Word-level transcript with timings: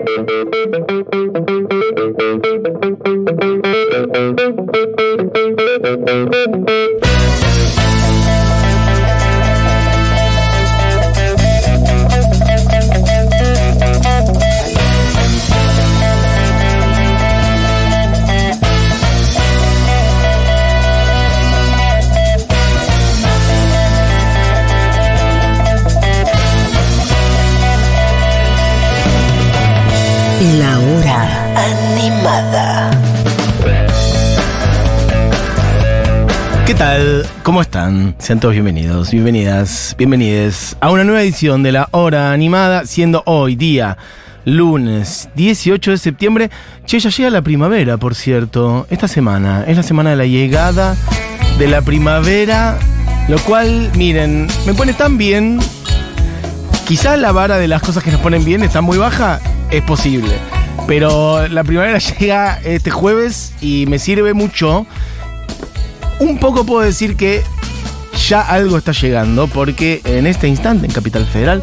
La 0.00 0.06
¿Qué 36.68 36.74
tal? 36.74 37.24
¿Cómo 37.44 37.62
están? 37.62 38.14
Sean 38.18 38.40
todos 38.40 38.52
bienvenidos, 38.52 39.10
bienvenidas, 39.10 39.94
bienvenides 39.96 40.76
a 40.80 40.90
una 40.90 41.02
nueva 41.02 41.22
edición 41.22 41.62
de 41.62 41.72
la 41.72 41.88
hora 41.92 42.30
animada, 42.30 42.84
siendo 42.84 43.22
hoy 43.24 43.56
día 43.56 43.96
lunes 44.44 45.30
18 45.34 45.92
de 45.92 45.96
septiembre. 45.96 46.50
Che, 46.84 47.00
ya 47.00 47.08
llega 47.08 47.30
la 47.30 47.40
primavera, 47.40 47.96
por 47.96 48.14
cierto. 48.14 48.86
Esta 48.90 49.08
semana 49.08 49.64
es 49.66 49.78
la 49.78 49.82
semana 49.82 50.10
de 50.10 50.16
la 50.16 50.26
llegada 50.26 50.94
de 51.58 51.68
la 51.68 51.80
primavera, 51.80 52.78
lo 53.30 53.38
cual, 53.38 53.90
miren, 53.96 54.46
me 54.66 54.74
pone 54.74 54.92
tan 54.92 55.16
bien. 55.16 55.60
Quizás 56.86 57.18
la 57.18 57.32
vara 57.32 57.56
de 57.56 57.66
las 57.66 57.80
cosas 57.80 58.04
que 58.04 58.10
nos 58.10 58.20
ponen 58.20 58.44
bien 58.44 58.62
está 58.62 58.82
muy 58.82 58.98
baja, 58.98 59.40
es 59.70 59.80
posible. 59.84 60.34
Pero 60.86 61.48
la 61.48 61.64
primavera 61.64 61.98
llega 62.20 62.60
este 62.62 62.90
jueves 62.90 63.54
y 63.62 63.86
me 63.86 63.98
sirve 63.98 64.34
mucho 64.34 64.86
un 66.20 66.38
poco 66.38 66.64
puedo 66.64 66.82
decir 66.82 67.16
que 67.16 67.42
ya 68.28 68.40
algo 68.40 68.78
está 68.78 68.92
llegando 68.92 69.46
porque 69.46 70.00
en 70.04 70.26
este 70.26 70.48
instante 70.48 70.86
en 70.86 70.92
Capital 70.92 71.26
Federal 71.26 71.62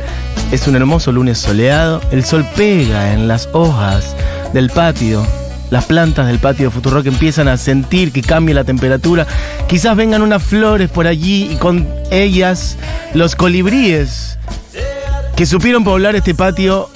es 0.52 0.68
un 0.68 0.76
hermoso 0.76 1.12
lunes 1.12 1.38
soleado, 1.38 2.02
el 2.12 2.24
sol 2.24 2.46
pega 2.56 3.14
en 3.14 3.28
las 3.28 3.50
hojas 3.52 4.16
del 4.54 4.70
patio. 4.70 5.26
Las 5.72 5.86
plantas 5.86 6.28
del 6.28 6.38
patio 6.40 6.66
de 6.66 6.72
Futurock 6.72 7.08
empiezan 7.08 7.48
a 7.48 7.58
sentir 7.58 8.12
que 8.12 8.22
cambia 8.22 8.54
la 8.54 8.64
temperatura. 8.64 9.26
Quizás 9.68 9.96
vengan 9.98 10.22
unas 10.22 10.44
flores 10.44 10.90
por 10.90 11.08
allí 11.08 11.50
y 11.52 11.56
con 11.56 11.88
ellas 12.12 12.78
los 13.14 13.36
colibríes 13.36 14.38
que 15.36 15.46
supieron 15.46 15.84
poblar 15.84 16.16
este 16.16 16.36
patio 16.36 16.90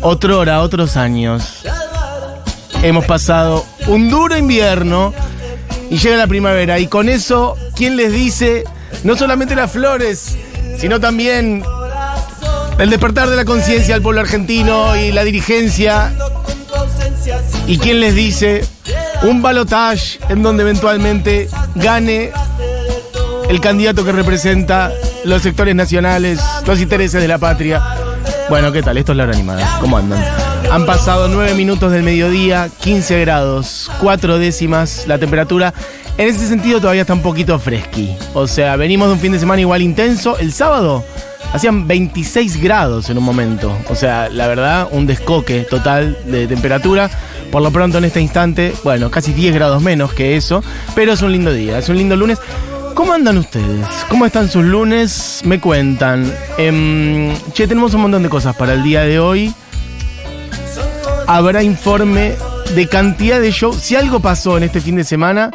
otrora, 0.00 0.62
otros 0.62 0.96
años. 0.96 1.62
Hemos 2.82 3.04
pasado 3.04 3.64
un 3.86 4.08
duro 4.08 4.36
invierno 4.36 5.12
y 5.90 5.98
llega 5.98 6.16
la 6.16 6.26
primavera. 6.26 6.78
Y 6.78 6.86
con 6.86 7.08
eso, 7.08 7.56
¿quién 7.74 7.96
les 7.96 8.12
dice 8.12 8.64
no 9.04 9.16
solamente 9.16 9.54
las 9.54 9.70
flores, 9.70 10.36
sino 10.78 11.00
también 11.00 11.62
el 12.78 12.90
despertar 12.90 13.28
de 13.28 13.36
la 13.36 13.44
conciencia 13.44 13.94
del 13.94 14.02
pueblo 14.02 14.20
argentino 14.20 14.96
y 14.96 15.12
la 15.12 15.24
dirigencia? 15.24 16.12
¿Y 17.66 17.78
quién 17.78 18.00
les 18.00 18.14
dice 18.14 18.64
un 19.22 19.42
balotage 19.42 20.18
en 20.28 20.42
donde 20.42 20.62
eventualmente 20.62 21.48
gane 21.74 22.30
el 23.48 23.60
candidato 23.60 24.04
que 24.04 24.12
representa 24.12 24.92
los 25.24 25.42
sectores 25.42 25.74
nacionales, 25.74 26.40
los 26.66 26.80
intereses 26.80 27.20
de 27.20 27.28
la 27.28 27.38
patria? 27.38 27.82
Bueno, 28.48 28.70
¿qué 28.70 28.80
tal? 28.80 28.96
Esto 28.96 29.12
es 29.12 29.18
la 29.18 29.24
hora 29.24 29.32
animada. 29.32 29.78
¿Cómo 29.80 29.98
andan? 29.98 30.22
Han 30.70 30.86
pasado 30.86 31.26
9 31.26 31.54
minutos 31.54 31.90
del 31.90 32.04
mediodía, 32.04 32.70
15 32.80 33.20
grados, 33.20 33.90
4 34.00 34.38
décimas 34.38 35.04
la 35.08 35.18
temperatura. 35.18 35.74
En 36.16 36.28
ese 36.28 36.46
sentido 36.46 36.80
todavía 36.80 37.02
está 37.02 37.14
un 37.14 37.22
poquito 37.22 37.58
fresqui. 37.58 38.16
O 38.34 38.46
sea, 38.46 38.76
venimos 38.76 39.08
de 39.08 39.14
un 39.14 39.20
fin 39.20 39.32
de 39.32 39.40
semana 39.40 39.60
igual 39.60 39.82
intenso. 39.82 40.38
El 40.38 40.52
sábado 40.52 41.04
hacían 41.52 41.88
26 41.88 42.62
grados 42.62 43.10
en 43.10 43.18
un 43.18 43.24
momento. 43.24 43.76
O 43.90 43.96
sea, 43.96 44.28
la 44.28 44.46
verdad, 44.46 44.88
un 44.92 45.06
descoque 45.06 45.62
total 45.62 46.16
de 46.26 46.46
temperatura. 46.46 47.10
Por 47.50 47.62
lo 47.62 47.70
pronto 47.70 47.98
en 47.98 48.04
este 48.04 48.20
instante, 48.20 48.74
bueno, 48.84 49.10
casi 49.10 49.32
10 49.32 49.54
grados 49.54 49.82
menos 49.82 50.12
que 50.12 50.36
eso. 50.36 50.62
Pero 50.94 51.12
es 51.12 51.22
un 51.22 51.32
lindo 51.32 51.52
día, 51.52 51.78
es 51.78 51.88
un 51.88 51.96
lindo 51.96 52.14
lunes. 52.14 52.38
¿Cómo 52.96 53.12
andan 53.12 53.36
ustedes? 53.36 53.86
¿Cómo 54.08 54.24
están 54.24 54.48
sus 54.48 54.64
lunes? 54.64 55.42
Me 55.44 55.60
cuentan. 55.60 56.32
Em, 56.56 57.36
che, 57.52 57.68
tenemos 57.68 57.92
un 57.92 58.00
montón 58.00 58.22
de 58.22 58.30
cosas 58.30 58.56
para 58.56 58.72
el 58.72 58.82
día 58.82 59.02
de 59.02 59.20
hoy. 59.20 59.54
Habrá 61.26 61.62
informe 61.62 62.36
de 62.74 62.88
cantidad 62.88 63.38
de 63.38 63.50
shows. 63.50 63.76
Si 63.76 63.96
algo 63.96 64.20
pasó 64.20 64.56
en 64.56 64.62
este 64.62 64.80
fin 64.80 64.96
de 64.96 65.04
semana, 65.04 65.50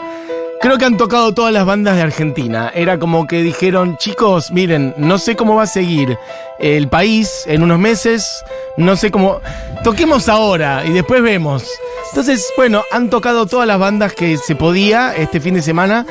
creo 0.62 0.78
que 0.78 0.86
han 0.86 0.98
tocado 0.98 1.34
todas 1.34 1.52
las 1.52 1.66
bandas 1.66 1.96
de 1.96 2.04
Argentina. 2.04 2.72
Era 2.76 3.00
como 3.00 3.26
que 3.26 3.42
dijeron, 3.42 3.98
chicos, 3.98 4.52
miren, 4.52 4.94
no 4.98 5.18
sé 5.18 5.36
cómo 5.36 5.56
va 5.56 5.64
a 5.64 5.68
seguir 5.68 6.20
el 6.60 6.90
país 6.90 7.46
en 7.48 7.64
unos 7.64 7.80
meses. 7.80 8.46
No 8.78 8.96
sé 8.96 9.10
cómo... 9.10 9.42
Toquemos 9.84 10.30
ahora 10.30 10.86
y 10.86 10.92
después 10.92 11.24
vemos. 11.24 11.68
Entonces, 12.12 12.54
bueno, 12.56 12.84
han 12.92 13.10
tocado 13.10 13.48
todas 13.48 13.66
las 13.68 13.80
bandas 13.80 14.14
que 14.14 14.38
se 14.38 14.56
podía 14.56 15.16
este 15.16 15.40
fin 15.40 15.56
de 15.56 15.64
semana. 15.64 16.06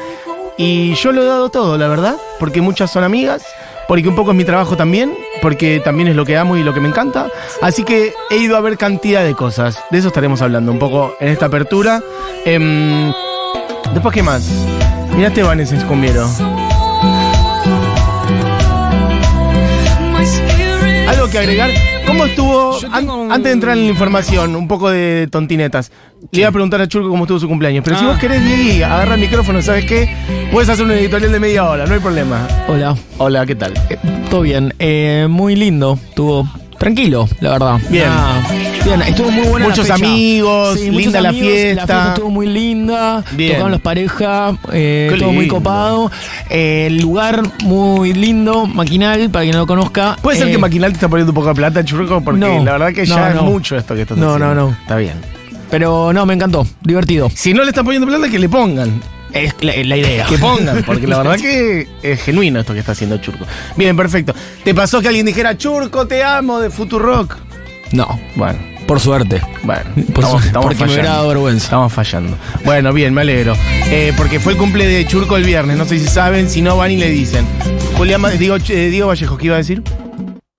Y 0.62 0.94
yo 0.94 1.10
lo 1.10 1.22
he 1.22 1.24
dado 1.24 1.48
todo, 1.48 1.78
la 1.78 1.88
verdad, 1.88 2.16
porque 2.38 2.60
muchas 2.60 2.90
son 2.90 3.02
amigas, 3.02 3.42
porque 3.88 4.06
un 4.06 4.14
poco 4.14 4.32
es 4.32 4.36
mi 4.36 4.44
trabajo 4.44 4.76
también, 4.76 5.16
porque 5.40 5.80
también 5.80 6.08
es 6.08 6.16
lo 6.16 6.26
que 6.26 6.36
amo 6.36 6.58
y 6.58 6.62
lo 6.62 6.74
que 6.74 6.80
me 6.80 6.88
encanta. 6.88 7.28
Así 7.62 7.82
que 7.82 8.12
he 8.28 8.36
ido 8.36 8.58
a 8.58 8.60
ver 8.60 8.76
cantidad 8.76 9.24
de 9.24 9.34
cosas. 9.34 9.82
De 9.90 9.96
eso 9.96 10.08
estaremos 10.08 10.42
hablando 10.42 10.70
un 10.70 10.78
poco 10.78 11.14
en 11.18 11.28
esta 11.28 11.46
apertura. 11.46 12.02
Em, 12.44 13.10
Después, 13.94 14.14
¿qué 14.14 14.22
más? 14.22 14.48
Mirá 15.16 15.28
este 15.28 15.42
Vanessa 15.42 15.76
Escombiero. 15.76 16.28
Que 21.30 21.38
agregar? 21.38 21.70
¿Cómo 22.06 22.24
estuvo, 22.24 22.78
an- 22.92 23.08
antes 23.30 23.44
de 23.44 23.52
entrar 23.52 23.76
en 23.76 23.84
la 23.84 23.90
información, 23.90 24.56
un 24.56 24.66
poco 24.68 24.90
de 24.90 25.28
tontinetas? 25.30 25.92
Le 26.32 26.40
iba 26.40 26.48
a 26.48 26.52
preguntar 26.52 26.80
a 26.80 26.88
Churco 26.88 27.08
cómo 27.08 27.24
estuvo 27.24 27.38
su 27.38 27.48
cumpleaños, 27.48 27.82
pero 27.84 27.96
si 27.98 28.04
Ah. 28.04 28.08
vos 28.08 28.18
querés, 28.18 28.44
Diego, 28.44 28.86
agarra 28.86 29.14
el 29.14 29.20
micrófono, 29.20 29.62
¿sabes 29.62 29.84
qué? 29.84 30.08
Puedes 30.52 30.68
hacer 30.68 30.84
un 30.84 30.90
editorial 30.92 31.30
de 31.32 31.40
media 31.40 31.64
hora, 31.68 31.86
no 31.86 31.94
hay 31.94 32.00
problema. 32.00 32.46
Hola, 32.68 32.96
Hola, 33.18 33.46
¿qué 33.46 33.54
tal? 33.54 33.74
Eh, 33.90 33.96
todo 34.28 34.40
bien. 34.42 34.74
Eh, 34.78 35.26
muy 35.30 35.54
lindo, 35.56 35.98
estuvo 36.08 36.48
tranquilo, 36.78 37.28
la 37.40 37.50
verdad. 37.50 37.78
Bien. 37.90 38.08
Ah, 38.08 38.42
estuvo 38.94 39.30
muy 39.30 39.46
buena 39.48 39.68
Muchos 39.68 39.88
la 39.88 39.94
fecha. 39.96 40.06
amigos, 40.08 40.78
muchos 40.80 40.94
linda 40.96 41.20
la 41.20 41.28
amigos, 41.30 41.48
fiesta. 41.50 41.74
La 41.74 41.86
fiesta 41.86 42.08
estuvo 42.14 42.30
muy 42.30 42.46
linda, 42.46 43.24
Bien. 43.32 43.52
tocaron 43.52 43.72
las 43.72 43.80
parejas, 43.80 44.54
eh, 44.72 45.14
todo 45.18 45.32
muy 45.32 45.46
copado. 45.48 46.10
Eh, 46.48 46.86
el 46.88 46.98
lugar 47.00 47.42
muy 47.64 48.12
lindo, 48.12 48.66
maquinal, 48.66 49.30
para 49.30 49.44
quien 49.44 49.52
no 49.52 49.60
lo 49.60 49.66
conozca. 49.66 50.16
¿Puede 50.22 50.38
ser 50.38 50.48
Eh, 50.48 50.52
que 50.52 50.58
Maquinal 50.58 50.90
te 50.92 50.96
está 50.96 51.08
poniendo 51.08 51.30
un 51.30 51.34
poco 51.34 51.48
de 51.48 51.54
plata, 51.54 51.84
Churco? 51.84 52.20
Porque 52.20 52.40
no, 52.40 52.64
la 52.64 52.72
verdad 52.72 52.92
que 52.92 53.06
no, 53.06 53.16
ya 53.16 53.28
es 53.30 53.34
no. 53.36 53.42
mucho 53.42 53.76
esto 53.76 53.94
que 53.94 54.02
estás 54.02 54.18
No, 54.18 54.34
haciendo. 54.34 54.54
no, 54.54 54.66
no. 54.68 54.76
Está 54.82 54.96
bien. 54.96 55.14
Pero 55.70 56.12
no, 56.12 56.26
me 56.26 56.34
encantó, 56.34 56.66
divertido. 56.82 57.30
Si 57.34 57.54
no 57.54 57.62
le 57.62 57.68
están 57.70 57.84
poniendo 57.84 58.06
plata, 58.08 58.28
que 58.28 58.38
le 58.38 58.48
pongan. 58.48 59.00
Es 59.32 59.54
la, 59.60 59.72
la 59.84 59.96
idea. 59.96 60.26
Que 60.26 60.36
pongan, 60.38 60.82
porque 60.86 61.06
la 61.06 61.18
verdad 61.18 61.36
que 61.36 61.86
es 62.02 62.20
genuino 62.22 62.58
esto 62.58 62.72
que 62.72 62.80
está 62.80 62.92
haciendo 62.92 63.18
Churco. 63.18 63.46
Bien, 63.76 63.96
perfecto. 63.96 64.34
¿Te 64.64 64.74
pasó 64.74 65.00
que 65.00 65.06
alguien 65.06 65.24
dijera, 65.26 65.56
Churco, 65.56 66.06
te 66.08 66.24
amo, 66.24 66.58
de 66.58 66.70
Futurock? 66.70 67.36
No, 67.92 68.18
Bueno, 68.36 68.58
por 68.90 68.98
suerte. 68.98 69.40
bueno. 69.62 69.84
Por 70.12 70.24
su- 70.26 70.50
porque 70.60 70.84
me 70.84 70.92
hubiera 70.92 71.10
dado 71.10 71.28
vergüenza. 71.28 71.62
Estamos 71.66 71.92
fallando. 71.92 72.36
Bueno, 72.64 72.92
bien, 72.92 73.14
me 73.14 73.20
alegro. 73.20 73.54
Eh, 73.88 74.12
porque 74.16 74.40
fue 74.40 74.54
el 74.54 74.58
cumple 74.58 74.84
de 74.88 75.06
Churco 75.06 75.36
el 75.36 75.44
viernes, 75.44 75.76
no 75.76 75.84
sé 75.84 76.00
si 76.00 76.08
saben, 76.08 76.50
si 76.50 76.60
no 76.60 76.76
van 76.76 76.90
y 76.90 76.96
le 76.96 77.08
dicen. 77.08 77.46
Julián, 77.96 78.20
digo, 78.36 78.56
eh, 78.56 78.90
Diego 78.90 79.06
Vallejo, 79.06 79.38
¿qué 79.38 79.46
iba 79.46 79.54
a 79.54 79.58
decir? 79.58 79.80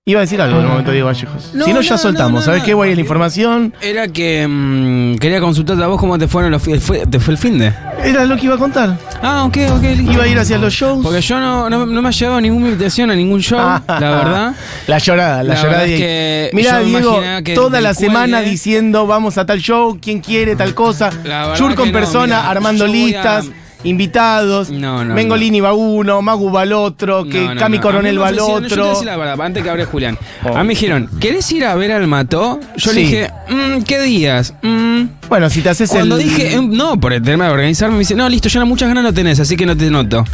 Iba 0.04 0.18
a 0.18 0.22
decir 0.22 0.40
algo 0.42 0.56
en 0.58 0.64
el 0.64 0.68
momento 0.68 0.90
Diego 0.90 1.06
Vallejos. 1.06 1.50
No, 1.54 1.64
si 1.64 1.72
no, 1.72 1.80
ya 1.80 1.92
no, 1.92 1.98
soltamos. 1.98 2.32
no, 2.32 2.38
no, 2.40 2.44
¿Sabes 2.44 2.64
qué? 2.64 2.74
Voy 2.74 2.90
a 2.90 2.94
la 2.96 3.00
información. 3.00 3.72
Era 3.80 4.08
que 4.08 4.44
mm, 4.48 5.14
quería 5.18 5.38
consultarte 5.40 5.80
a 5.84 5.86
vos 5.86 6.00
cómo 6.00 6.18
te 6.18 6.26
fueron 6.26 6.50
los 6.50 6.60
fi- 6.60 6.80
fue, 6.80 7.06
te 7.06 7.20
fue 7.20 7.34
el 7.34 7.38
fin 7.38 7.56
de. 7.56 7.72
Era 8.02 8.24
lo 8.24 8.36
que 8.36 8.46
iba 8.46 8.56
a 8.56 8.58
contar. 8.58 8.98
Ah, 9.22 9.44
ok, 9.44 9.56
ok. 9.76 9.82
listo. 9.82 10.12
Iba 10.12 10.24
a 10.24 10.26
ir 10.26 10.36
hacia 10.40 10.58
los 10.58 10.74
shows. 10.74 11.04
Porque 11.04 11.20
yo 11.20 11.38
no, 11.38 11.70
no, 11.70 11.86
no 11.86 12.02
me 12.02 12.08
ha 12.08 12.10
llegado 12.10 12.40
ninguna 12.40 12.70
invitación 12.70 13.12
a 13.12 13.14
ningún 13.14 13.38
show, 13.42 13.60
la 13.60 13.80
verdad. 13.86 14.54
La 14.88 14.98
llorada, 14.98 15.44
la, 15.44 15.54
La 15.54 15.62
llorada. 15.62 15.84
es 15.84 15.90
de- 15.92 15.96
que 15.98 16.50
Mira, 16.52 16.80
Diego, 16.80 17.20
que 17.44 17.54
toda 17.54 17.80
la 17.80 17.94
semana 17.94 18.40
diciendo 18.40 19.06
vamos 19.06 19.38
a 19.38 19.46
tal 19.46 19.60
show, 19.60 19.96
quién 20.02 20.18
quiere 20.18 20.56
tal 20.56 20.74
cosa. 20.74 21.10
Que 21.10 21.28
no, 21.28 21.92
persona, 21.92 22.50
armando 22.50 22.86
a- 22.86 22.88
listas, 22.88 23.46
invitados. 23.84 24.70
No, 24.70 25.04
no, 25.04 25.14
Mengolini 25.14 25.60
va 25.60 25.72
uno, 25.72 26.22
Magu 26.22 26.50
va 26.52 26.62
al 26.62 26.72
otro, 26.72 27.24
que 27.24 27.54
Cami. 27.58 27.78
Coronel 27.78 28.14
me 28.14 28.20
va 28.20 28.28
al 28.28 28.36
Yo 28.36 28.46
te 28.60 28.66
otro. 28.66 28.88
decir 28.90 29.06
la 29.06 29.16
verdad, 29.16 29.40
antes 29.40 29.62
que 29.62 29.70
hable 29.70 29.84
Julián. 29.84 30.18
Oh. 30.44 30.56
A 30.56 30.60
mí 30.62 30.68
me 30.68 30.74
dijeron, 30.74 31.08
¿querés 31.20 31.50
ir 31.52 31.64
a 31.64 31.74
ver 31.74 31.92
al 31.92 32.06
Mató? 32.06 32.60
Yo 32.76 32.90
Sí. 32.90 32.96
le 32.96 33.02
dije, 33.02 33.30
"Mm, 33.48 33.82
¿qué 33.82 34.00
días? 34.02 34.54
Mm, 34.62 34.92
Bueno, 35.28 35.48
si 35.48 35.62
te 35.62 35.70
haces 35.70 35.88
Cuando 35.88 36.16
el. 36.18 36.24
dije, 36.24 36.52
em, 36.54 36.70
no, 36.76 37.00
por 37.00 37.10
el 37.14 37.22
tema 37.22 37.46
de 37.46 37.52
organizarme, 37.52 37.94
me 37.94 38.00
dice, 38.00 38.14
no, 38.14 38.28
listo, 38.28 38.50
ya 38.50 38.60
no, 38.60 38.66
muchas 38.66 38.88
ganas 38.88 39.02
no 39.02 39.14
tenés, 39.14 39.40
así 39.40 39.56
que 39.56 39.64
no 39.64 39.74
te 39.74 39.88
noto. 39.90 40.24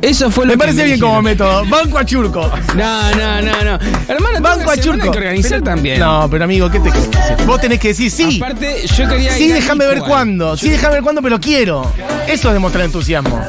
Eso 0.00 0.30
fue 0.30 0.44
lo 0.44 0.50
Me 0.50 0.54
que 0.54 0.58
parece 0.58 0.84
bien 0.84 1.00
como 1.00 1.20
método. 1.22 1.64
Banco 1.66 1.98
a 1.98 2.04
Churco. 2.04 2.48
No, 2.76 3.10
no, 3.16 3.42
no, 3.42 3.64
no. 3.64 3.78
Hermano, 4.06 4.40
Banco 4.40 4.70
a 4.70 4.76
Churco. 4.76 5.10
que 5.10 5.18
organizar 5.18 5.50
Pero- 5.60 5.64
también. 5.64 5.98
No, 5.98 6.28
pero 6.30 6.44
amigo, 6.44 6.70
¿qué 6.70 6.78
te 6.78 6.90
crees? 6.90 7.10
Vos 7.46 7.60
tenés 7.60 7.80
que 7.80 7.88
decir 7.88 8.10
sí. 8.12 8.36
Aparte, 8.40 8.86
yo 8.96 9.08
quería 9.08 9.32
Sí, 9.32 9.48
déjame 9.48 9.86
ver 9.88 9.98
cuándo. 10.00 10.56
Sí, 10.56 10.68
déjame 10.68 10.94
ver 10.94 11.02
cuándo, 11.02 11.20
pero 11.20 11.40
quiero. 11.40 11.90
Eso 12.28 12.48
es 12.48 12.54
demostrar 12.54 12.84
entusiasmo. 12.94 13.40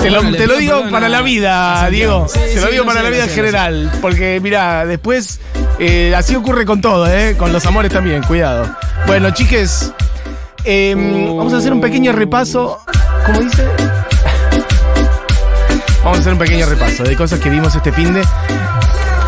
Te 0.00 0.10
lo, 0.10 0.22
te 0.32 0.46
digo 0.58 0.84
para 0.90 1.08
la 1.10 1.20
vida. 1.20 1.88
Diego. 1.90 2.26
Te 2.32 2.60
lo 2.60 2.68
digo 2.70 2.86
para 2.86 3.02
la 3.02 3.10
vida 3.10 3.24
en 3.24 3.30
general. 3.30 3.92
Porque, 4.00 4.40
mira, 4.42 4.86
después. 4.86 5.38
eh, 5.78 6.14
así 6.16 6.34
ocurre 6.34 6.64
con 6.64 6.80
todo, 6.80 7.06
¿eh? 7.06 7.36
Con 7.36 7.52
los 7.52 7.66
amores 7.66 7.92
también, 7.92 8.22
cuidado. 8.22 8.74
Bueno, 9.06 9.30
chiques. 9.32 9.92
eh, 10.64 10.94
vamos 10.96 11.52
a 11.52 11.58
hacer 11.58 11.72
un 11.74 11.80
pequeño 11.82 12.12
repaso. 12.12 12.78
¿Cómo 13.26 13.40
dice? 13.40 13.66
Vamos 16.02 16.18
a 16.18 16.20
hacer 16.20 16.32
un 16.34 16.38
pequeño 16.38 16.66
repaso 16.66 17.02
de 17.02 17.16
cosas 17.16 17.40
que 17.40 17.50
vimos 17.50 17.74
este 17.74 17.90
fin 17.90 18.14
de 18.14 18.22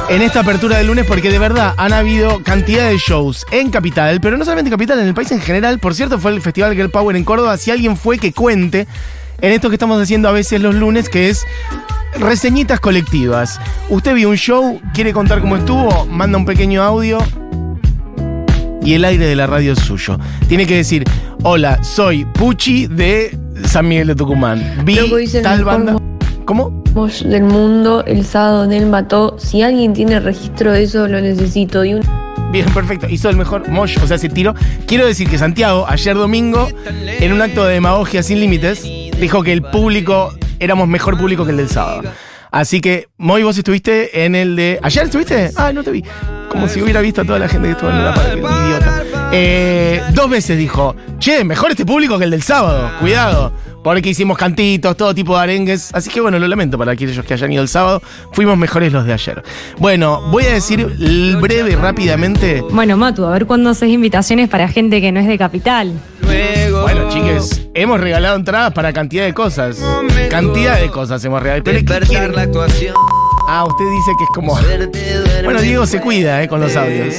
en 0.08 0.22
esta 0.22 0.40
apertura 0.40 0.78
del 0.78 0.86
lunes 0.86 1.04
porque 1.06 1.30
de 1.30 1.38
verdad 1.38 1.74
han 1.76 1.92
habido 1.92 2.42
cantidad 2.42 2.88
de 2.88 2.96
shows 2.96 3.44
en 3.50 3.70
Capital, 3.70 4.20
pero 4.20 4.36
no 4.36 4.44
solamente 4.44 4.68
en 4.68 4.72
Capital, 4.72 4.98
en 5.00 5.06
el 5.06 5.14
país 5.14 5.30
en 5.32 5.40
general. 5.40 5.78
Por 5.78 5.94
cierto, 5.94 6.18
fue 6.18 6.32
el 6.32 6.40
Festival 6.40 6.74
Girl 6.74 6.90
Power 6.90 7.14
en 7.16 7.24
Córdoba. 7.24 7.56
Si 7.58 7.70
alguien 7.70 7.96
fue, 7.96 8.18
que 8.18 8.32
cuente 8.32 8.86
en 9.40 9.52
esto 9.52 9.68
que 9.68 9.74
estamos 9.74 10.00
haciendo 10.00 10.28
a 10.28 10.32
veces 10.32 10.60
los 10.60 10.74
lunes, 10.74 11.08
que 11.08 11.28
es 11.28 11.46
reseñitas 12.18 12.80
colectivas. 12.80 13.60
Usted 13.88 14.14
vio 14.14 14.30
un 14.30 14.36
show, 14.36 14.80
quiere 14.94 15.12
contar 15.12 15.40
cómo 15.40 15.56
estuvo, 15.56 16.06
manda 16.06 16.38
un 16.38 16.46
pequeño 16.46 16.82
audio 16.82 17.18
y 18.82 18.94
el 18.94 19.04
aire 19.04 19.26
de 19.26 19.36
la 19.36 19.46
radio 19.46 19.72
es 19.72 19.80
suyo. 19.80 20.18
Tiene 20.48 20.66
que 20.66 20.76
decir, 20.76 21.04
hola, 21.42 21.82
soy 21.84 22.24
Pucci 22.24 22.86
de 22.86 23.38
San 23.64 23.86
Miguel 23.86 24.08
de 24.08 24.14
Tucumán. 24.14 24.82
Vi 24.84 24.98
tal 25.42 25.64
banda. 25.64 25.98
¿Cómo? 26.46 26.77
Voz 26.92 27.22
del 27.22 27.42
mundo, 27.42 28.04
el 28.06 28.24
sábado 28.24 28.70
él 28.70 28.86
mató. 28.86 29.36
Si 29.38 29.62
alguien 29.62 29.92
tiene 29.92 30.20
registro 30.20 30.72
de 30.72 30.82
eso, 30.82 31.06
lo 31.06 31.20
necesito. 31.20 31.84
Y 31.84 31.94
un 31.94 32.02
Bien, 32.50 32.66
perfecto. 32.72 33.06
Hizo 33.08 33.28
el 33.28 33.36
mejor 33.36 33.68
mosh, 33.68 33.98
o 34.02 34.06
sea, 34.06 34.16
se 34.16 34.28
tiró. 34.28 34.54
Quiero 34.86 35.06
decir 35.06 35.28
que 35.28 35.36
Santiago, 35.36 35.84
ayer 35.86 36.16
domingo, 36.16 36.68
en 37.20 37.32
un 37.32 37.42
acto 37.42 37.64
de 37.64 37.74
demagogia 37.74 38.22
sin 38.22 38.40
límites, 38.40 38.82
dijo 39.20 39.42
que 39.42 39.52
el 39.52 39.62
público, 39.62 40.32
éramos 40.58 40.88
mejor 40.88 41.18
público 41.18 41.44
que 41.44 41.50
el 41.50 41.58
del 41.58 41.68
sábado. 41.68 42.02
Así 42.50 42.80
que, 42.80 43.08
Moy, 43.18 43.42
vos 43.42 43.58
estuviste 43.58 44.24
en 44.24 44.34
el 44.34 44.56
de. 44.56 44.78
¿Ayer 44.82 45.04
estuviste? 45.04 45.50
Ah, 45.56 45.72
no 45.72 45.84
te 45.84 45.90
vi. 45.90 46.02
Como 46.48 46.66
si 46.66 46.80
hubiera 46.80 47.02
visto 47.02 47.20
a 47.20 47.24
toda 47.24 47.38
la 47.38 47.48
gente 47.48 47.68
que 47.68 47.72
estuvo 47.72 47.90
en 47.90 48.02
la 48.02 48.14
parque. 48.14 48.38
Idiota. 48.38 49.04
Eh, 49.32 50.02
dos 50.14 50.30
veces 50.30 50.56
dijo, 50.56 50.96
che, 51.18 51.44
mejor 51.44 51.72
este 51.72 51.84
público 51.84 52.16
que 52.18 52.24
el 52.24 52.30
del 52.30 52.42
sábado. 52.42 52.90
Cuidado. 52.98 53.52
Porque 53.88 54.10
hicimos 54.10 54.36
cantitos, 54.36 54.94
todo 54.98 55.14
tipo 55.14 55.34
de 55.34 55.42
arengues. 55.42 55.88
Así 55.94 56.10
que 56.10 56.20
bueno, 56.20 56.38
lo 56.38 56.46
lamento 56.46 56.76
para 56.76 56.92
aquellos 56.92 57.24
que 57.24 57.32
hayan 57.32 57.50
ido 57.52 57.62
el 57.62 57.68
sábado. 57.68 58.02
Fuimos 58.32 58.58
mejores 58.58 58.92
los 58.92 59.06
de 59.06 59.14
ayer. 59.14 59.42
Bueno, 59.78 60.20
voy 60.30 60.44
a 60.44 60.52
decir 60.52 60.84
breve 61.40 61.70
y 61.70 61.74
rápidamente. 61.74 62.62
Bueno, 62.70 62.98
Matu, 62.98 63.24
a 63.24 63.30
ver 63.30 63.46
cuándo 63.46 63.70
haces 63.70 63.88
invitaciones 63.88 64.50
para 64.50 64.68
gente 64.68 65.00
que 65.00 65.10
no 65.10 65.20
es 65.20 65.26
de 65.26 65.38
capital. 65.38 65.94
Bueno, 66.20 67.08
chiques, 67.08 67.66
hemos 67.72 67.98
regalado 67.98 68.36
entradas 68.36 68.74
para 68.74 68.92
cantidad 68.92 69.24
de 69.24 69.32
cosas. 69.32 69.82
Cantidad 70.28 70.78
de 70.78 70.90
cosas 70.90 71.24
hemos 71.24 71.42
regalado. 71.42 71.64
Pero 71.64 71.78
¿qué 71.78 72.06
quieren? 72.06 72.34
Ah, 73.50 73.64
usted 73.64 73.84
dice 73.90 74.12
que 74.18 74.24
es 74.24 74.30
como. 74.34 74.58
Bueno, 75.44 75.60
Diego 75.62 75.86
se 75.86 76.00
cuida, 76.00 76.42
eh, 76.42 76.48
con 76.48 76.60
los 76.60 76.76
audios. 76.76 77.14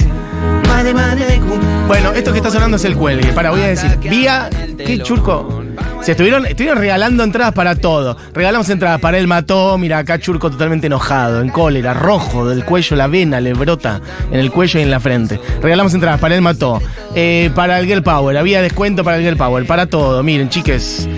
Bueno, 1.87 2.11
esto 2.11 2.31
que 2.31 2.37
está 2.37 2.51
sonando 2.51 2.77
es 2.77 2.85
el 2.85 2.95
cuelgue. 2.95 3.33
Para, 3.33 3.49
voy 3.49 3.61
a 3.61 3.67
decir. 3.67 3.97
Vía. 3.99 4.49
¿Qué 4.77 4.99
churco? 5.01 5.63
Se 6.01 6.11
estuvieron, 6.11 6.45
estuvieron 6.45 6.77
regalando 6.77 7.23
entradas 7.23 7.53
para 7.53 7.75
todo. 7.75 8.15
Regalamos 8.33 8.69
entradas 8.69 9.01
para 9.01 9.17
el 9.17 9.27
mató. 9.27 9.77
Mira, 9.77 9.97
acá 9.97 10.17
Churco 10.19 10.49
totalmente 10.49 10.87
enojado, 10.87 11.41
en 11.41 11.49
cólera, 11.49 11.93
rojo 11.93 12.47
del 12.47 12.63
cuello, 12.63 12.95
la 12.95 13.07
vena 13.07 13.41
le 13.41 13.53
brota 13.53 13.99
en 14.31 14.39
el 14.39 14.49
cuello 14.51 14.79
y 14.79 14.83
en 14.83 14.91
la 14.91 14.99
frente. 15.01 15.39
Regalamos 15.61 15.93
entradas 15.93 16.19
para 16.21 16.35
el 16.35 16.41
mató. 16.41 16.79
eh, 17.15 17.49
para 17.53 17.79
el 17.79 17.85
Girl 17.87 18.03
Power. 18.03 18.37
Había 18.37 18.61
descuento 18.61 19.03
para 19.03 19.17
el 19.17 19.23
Girl 19.23 19.35
Power. 19.37 19.65
Para 19.65 19.87
todo. 19.87 20.23
Miren, 20.23 20.49
chiques. 20.49 21.09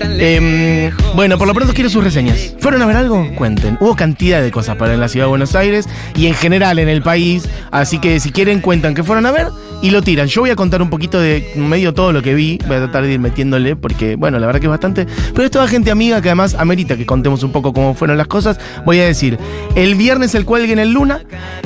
Em, 0.00 0.90
bueno, 1.14 1.38
por 1.38 1.46
lo 1.46 1.54
pronto 1.54 1.74
quiero 1.74 1.90
sus 1.90 2.02
reseñas. 2.02 2.54
¿Fueron 2.58 2.82
a 2.82 2.86
ver 2.86 2.96
algo? 2.96 3.26
Cuenten. 3.36 3.76
Hubo 3.80 3.96
cantidad 3.96 4.42
de 4.42 4.50
cosas 4.50 4.76
para 4.76 4.94
en 4.94 5.00
la 5.00 5.08
ciudad 5.08 5.26
de 5.26 5.30
Buenos 5.30 5.54
Aires 5.54 5.88
y 6.14 6.26
en 6.26 6.34
general 6.34 6.78
en 6.78 6.88
el 6.88 7.02
país. 7.02 7.48
Así 7.70 7.98
que 7.98 8.20
si 8.20 8.32
quieren, 8.32 8.60
cuentan 8.60 8.94
que 8.94 9.02
fueron 9.02 9.26
a 9.26 9.30
ver 9.30 9.48
y 9.82 9.90
lo 9.90 10.02
tiran. 10.02 10.26
Yo 10.26 10.42
voy 10.42 10.50
a 10.50 10.56
contar 10.56 10.82
un 10.82 10.90
poquito 10.90 11.20
de 11.20 11.52
medio 11.56 11.94
todo 11.94 12.12
lo 12.12 12.22
que 12.22 12.34
vi. 12.34 12.58
Voy 12.66 12.76
a 12.76 12.80
tratar 12.80 13.04
de 13.04 13.12
ir 13.12 13.20
metiéndole 13.20 13.76
porque, 13.76 14.16
bueno, 14.16 14.38
la 14.38 14.46
verdad 14.46 14.60
que 14.60 14.66
es 14.66 14.70
bastante. 14.70 15.06
Pero 15.32 15.44
es 15.44 15.50
toda 15.50 15.68
gente 15.68 15.90
amiga 15.90 16.20
que 16.20 16.28
además 16.28 16.54
amerita 16.54 16.96
que 16.96 17.06
contemos 17.06 17.42
un 17.42 17.52
poco 17.52 17.72
cómo 17.72 17.94
fueron 17.94 18.18
las 18.18 18.26
cosas. 18.26 18.58
Voy 18.84 19.00
a 19.00 19.04
decir: 19.04 19.38
el 19.74 19.94
viernes 19.94 20.34
el 20.34 20.44
cuelgue 20.44 20.72
en 20.72 20.78
el 20.78 20.92
Luna. 20.92 21.20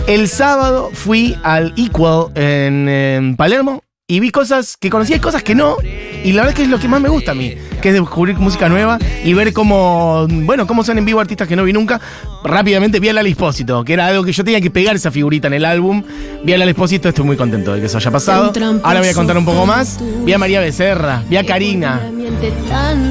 El 0.07 0.29
sábado 0.29 0.91
fui 0.93 1.37
al 1.43 1.73
Equal 1.77 2.27
en, 2.35 3.37
Palermo. 3.37 3.83
Y 4.07 4.21
vi 4.21 4.31
cosas 4.31 4.77
que 4.77 4.91
conocía 4.91 5.17
y 5.17 5.21
cosas 5.21 5.43
que 5.43 5.55
no. 5.55 5.77
Y 6.25 6.33
la 6.33 6.43
verdad 6.43 6.57
que 6.57 6.63
es 6.63 6.69
lo 6.69 6.79
que 6.79 6.89
más 6.89 7.01
me 7.01 7.09
gusta 7.09 7.33
a 7.33 7.35
mí, 7.35 7.55
que 7.85 7.91
es 7.91 7.95
descubrir 7.95 8.39
música 8.39 8.67
nueva 8.71 8.99
y 9.23 9.35
ver 9.35 9.53
cómo, 9.53 10.27
bueno, 10.27 10.67
cómo 10.67 10.83
son 10.83 10.97
en 10.97 11.05
vivo 11.05 11.21
artistas 11.21 11.47
que 11.47 11.55
no 11.55 11.65
vi 11.65 11.75
nunca. 11.75 12.01
Rápidamente 12.43 12.99
vi 12.99 13.11
a 13.11 13.13
Lali 13.13 13.33
Espósito, 13.33 13.85
que 13.85 13.93
era 13.93 14.07
algo 14.07 14.25
que 14.25 14.33
yo 14.33 14.43
tenía 14.43 14.59
que 14.63 14.71
pegar 14.71 14.97
esa 14.97 15.11
figurita 15.11 15.49
en 15.49 15.53
el 15.53 15.67
álbum. 15.67 16.03
Vi 16.43 16.55
a 16.55 16.57
Lali 16.57 16.71
Espósito, 16.71 17.11
estoy 17.11 17.27
muy 17.27 17.37
contento 17.37 17.75
de 17.75 17.81
que 17.81 17.87
eso 17.87 17.99
haya 17.99 18.11
pasado. 18.11 18.55
Ahora 18.83 19.01
voy 19.01 19.11
a 19.11 19.13
contar 19.13 19.37
un 19.37 19.45
poco 19.45 19.67
más. 19.67 19.99
Vi 20.25 20.33
a 20.33 20.39
María 20.39 20.61
Becerra, 20.61 21.23
vi 21.29 21.37
a 21.37 21.45
Karina, 21.45 22.01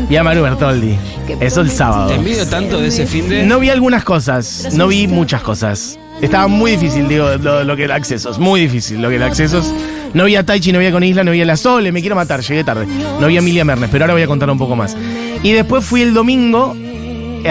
vi 0.09 0.17
a 0.17 0.23
Maru 0.23 0.41
Bertoldi. 0.41 0.97
Eso 1.39 1.61
el 1.61 1.69
sábado. 1.69 2.07
Te 2.07 2.15
envidio 2.15 2.47
tanto 2.47 2.81
de 2.81 2.87
ese 2.87 3.05
fin 3.05 3.29
de. 3.29 3.45
No 3.45 3.59
vi 3.59 3.69
algunas 3.69 4.03
cosas, 4.03 4.69
no 4.73 4.87
vi 4.87 5.07
muchas 5.07 5.43
cosas. 5.43 5.99
Estaba 6.19 6.47
muy 6.47 6.71
difícil, 6.71 7.07
digo, 7.07 7.29
lo, 7.37 7.63
lo 7.63 7.75
que 7.75 7.83
era 7.83 7.93
accesos, 7.93 8.39
muy 8.39 8.61
difícil 8.61 9.03
lo 9.03 9.09
que 9.09 9.17
era 9.17 9.27
accesos. 9.27 9.71
No 10.13 10.25
vi 10.25 10.35
a 10.35 10.45
Taichi, 10.45 10.71
no 10.71 10.79
vi 10.79 10.85
a 10.85 10.91
Con 10.91 11.03
Isla, 11.03 11.23
no 11.23 11.31
vi 11.31 11.41
a 11.41 11.45
La 11.45 11.57
Sole, 11.57 11.91
me 11.91 12.01
quiero 12.01 12.15
matar, 12.15 12.41
llegué 12.41 12.63
tarde. 12.63 12.85
No 13.19 13.27
vi 13.27 13.35
a 13.35 13.39
Emilia 13.39 13.65
Mernes, 13.65 13.89
pero 13.91 14.03
ahora 14.05 14.13
voy 14.13 14.23
a 14.23 14.27
contar 14.27 14.49
un 14.49 14.57
poco 14.57 14.75
más. 14.75 14.95
Y 15.41 15.51
después 15.53 15.83
fui 15.83 16.01
el 16.01 16.13
domingo 16.13 16.75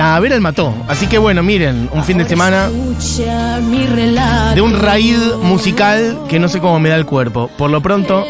a 0.00 0.18
ver 0.20 0.32
al 0.32 0.40
Mató. 0.40 0.72
Así 0.88 1.06
que 1.06 1.18
bueno, 1.18 1.42
miren, 1.42 1.88
un 1.92 2.04
fin 2.04 2.18
de 2.18 2.26
semana 2.28 2.70
de 4.54 4.60
un 4.60 4.78
raíz 4.78 5.18
musical 5.42 6.20
que 6.28 6.38
no 6.38 6.48
sé 6.48 6.60
cómo 6.60 6.78
me 6.78 6.88
da 6.88 6.96
el 6.96 7.04
cuerpo. 7.06 7.50
Por 7.58 7.70
lo 7.70 7.80
pronto, 7.82 8.24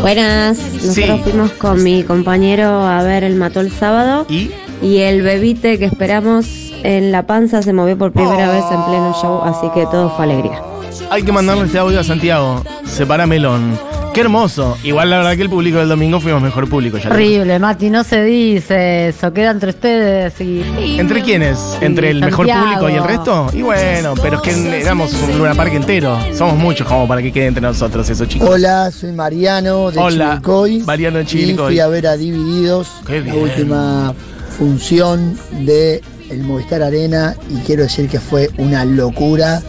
Buenas, 0.00 0.58
nosotros 0.58 0.94
Sí. 0.94 1.20
fuimos 1.24 1.50
con 1.52 1.82
mi 1.82 2.04
compañero 2.04 2.86
a 2.86 3.02
ver 3.02 3.24
el 3.24 3.34
mató 3.34 3.60
el 3.60 3.72
sábado 3.72 4.26
y 4.28 4.50
y 4.80 4.98
el 4.98 5.22
bebite 5.22 5.76
que 5.80 5.86
esperamos 5.86 6.46
en 6.84 7.10
la 7.10 7.26
panza 7.26 7.62
se 7.62 7.72
movió 7.72 7.98
por 7.98 8.12
primera 8.12 8.48
Oh. 8.48 8.52
vez 8.52 8.64
en 8.70 8.84
pleno 8.84 9.12
show, 9.20 9.42
así 9.44 9.66
que 9.74 9.86
todo 9.86 10.10
fue 10.14 10.24
alegría. 10.26 10.62
Hay 11.10 11.22
que 11.22 11.32
mandarle 11.32 11.64
este 11.64 11.78
audio 11.78 12.00
a 12.00 12.04
Santiago. 12.04 12.62
Separa 12.86 13.26
Melón. 13.26 13.78
Qué 14.14 14.22
hermoso. 14.22 14.76
Igual 14.82 15.10
la 15.10 15.18
verdad 15.18 15.36
que 15.36 15.42
el 15.42 15.50
público 15.50 15.78
del 15.78 15.88
domingo 15.88 16.18
fuimos 16.18 16.42
mejor 16.42 16.68
público. 16.68 16.98
Ya 16.98 17.10
Horrible, 17.10 17.58
Mati, 17.58 17.88
no 17.90 18.02
se 18.02 18.24
dice 18.24 19.08
eso, 19.08 19.32
queda 19.32 19.50
entre 19.50 19.70
ustedes 19.70 20.40
y... 20.40 20.62
¿Entre 20.98 21.22
quiénes? 21.22 21.58
¿Entre 21.80 22.10
el 22.10 22.20
mejor 22.20 22.46
público 22.48 22.88
y 22.90 22.94
el 22.94 23.04
resto? 23.04 23.48
Y 23.52 23.62
bueno, 23.62 24.14
pero 24.20 24.36
es 24.36 24.42
que 24.42 24.80
éramos 24.80 25.12
un 25.14 25.38
Luna 25.38 25.54
Park 25.54 25.72
entero. 25.74 26.18
Somos 26.34 26.56
muchos 26.56 26.86
como 26.88 27.06
para 27.06 27.22
que 27.22 27.30
quede 27.32 27.46
entre 27.46 27.60
nosotros 27.60 28.08
eso, 28.10 28.24
chicos. 28.26 28.48
Hola, 28.48 28.90
soy 28.90 29.12
Mariano 29.12 29.90
de 29.90 30.00
Hola, 30.00 30.28
Chivilcoy. 30.30 30.78
Mariano 30.80 31.18
de 31.18 31.24
Y 31.24 31.26
Chivilcoy. 31.26 31.66
fui 31.74 31.80
a 31.80 31.86
ver 31.88 32.06
a 32.08 32.16
Divididos, 32.16 32.88
Qué 33.06 33.18
la 33.18 33.20
bien. 33.20 33.38
última 33.38 34.14
función 34.58 35.38
de 35.64 36.00
el 36.30 36.42
Movistar 36.42 36.82
Arena 36.82 37.36
y 37.50 37.56
quiero 37.66 37.84
decir 37.84 38.08
que 38.08 38.18
fue 38.18 38.50
una 38.58 38.84
locura. 38.84 39.60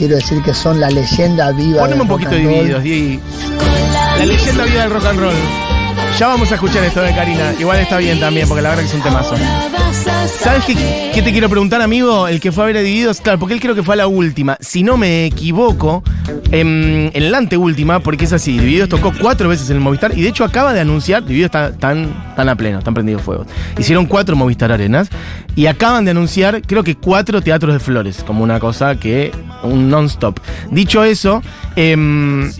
Quiero 0.00 0.16
decir 0.16 0.42
que 0.42 0.54
son 0.54 0.80
la 0.80 0.88
leyenda 0.88 1.52
viva 1.52 1.80
Poneme 1.80 1.96
del 1.96 2.00
un 2.04 2.08
rock 2.08 2.22
poquito 2.22 2.30
roll. 2.30 2.40
divididos, 2.54 2.82
Diego. 2.82 3.20
La 4.16 4.24
leyenda 4.24 4.64
viva 4.64 4.80
del 4.84 4.90
rock 4.92 5.04
and 5.04 5.20
roll. 5.20 5.34
Ya 6.20 6.26
vamos 6.26 6.52
a 6.52 6.56
escuchar 6.56 6.84
esto 6.84 7.00
de 7.00 7.14
Karina. 7.14 7.54
Igual 7.58 7.78
está 7.78 7.96
bien 7.96 8.20
también, 8.20 8.46
porque 8.46 8.60
la 8.60 8.68
verdad 8.68 8.82
que 8.82 8.90
es 8.90 8.94
un 8.94 9.02
temazo. 9.02 9.36
¿Sabes 10.38 10.66
qué, 10.66 11.10
qué 11.14 11.22
te 11.22 11.32
quiero 11.32 11.48
preguntar, 11.48 11.80
amigo? 11.80 12.28
El 12.28 12.40
que 12.40 12.52
fue 12.52 12.64
a 12.64 12.66
ver 12.66 12.76
a 12.76 12.80
Divididos, 12.80 13.22
claro, 13.22 13.38
porque 13.38 13.54
él 13.54 13.60
creo 13.60 13.74
que 13.74 13.82
fue 13.82 13.94
a 13.94 13.96
la 13.96 14.06
última. 14.06 14.58
Si 14.60 14.82
no 14.82 14.98
me 14.98 15.24
equivoco, 15.24 16.02
em, 16.50 17.10
en 17.14 17.32
la 17.32 17.38
anteúltima, 17.38 18.00
porque 18.00 18.26
es 18.26 18.34
así, 18.34 18.58
Divididos 18.58 18.90
tocó 18.90 19.14
cuatro 19.18 19.48
veces 19.48 19.70
en 19.70 19.76
el 19.76 19.82
Movistar 19.82 20.12
y 20.14 20.20
de 20.20 20.28
hecho 20.28 20.44
acaba 20.44 20.74
de 20.74 20.80
anunciar, 20.80 21.22
Divididos 21.24 21.46
está 21.46 21.72
tan, 21.72 22.12
tan 22.36 22.50
a 22.50 22.54
pleno, 22.54 22.80
están 22.80 22.92
prendidos 22.92 23.22
fuegos. 23.22 23.46
Hicieron 23.78 24.04
cuatro 24.04 24.36
Movistar 24.36 24.70
Arenas 24.70 25.08
y 25.56 25.68
acaban 25.68 26.04
de 26.04 26.10
anunciar, 26.10 26.60
creo 26.60 26.84
que 26.84 26.96
cuatro 26.96 27.40
teatros 27.40 27.72
de 27.72 27.80
flores, 27.80 28.22
como 28.26 28.44
una 28.44 28.60
cosa 28.60 28.96
que, 28.96 29.32
un 29.62 29.88
non-stop. 29.88 30.38
Dicho 30.70 31.02
eso, 31.02 31.42
em, 31.76 32.52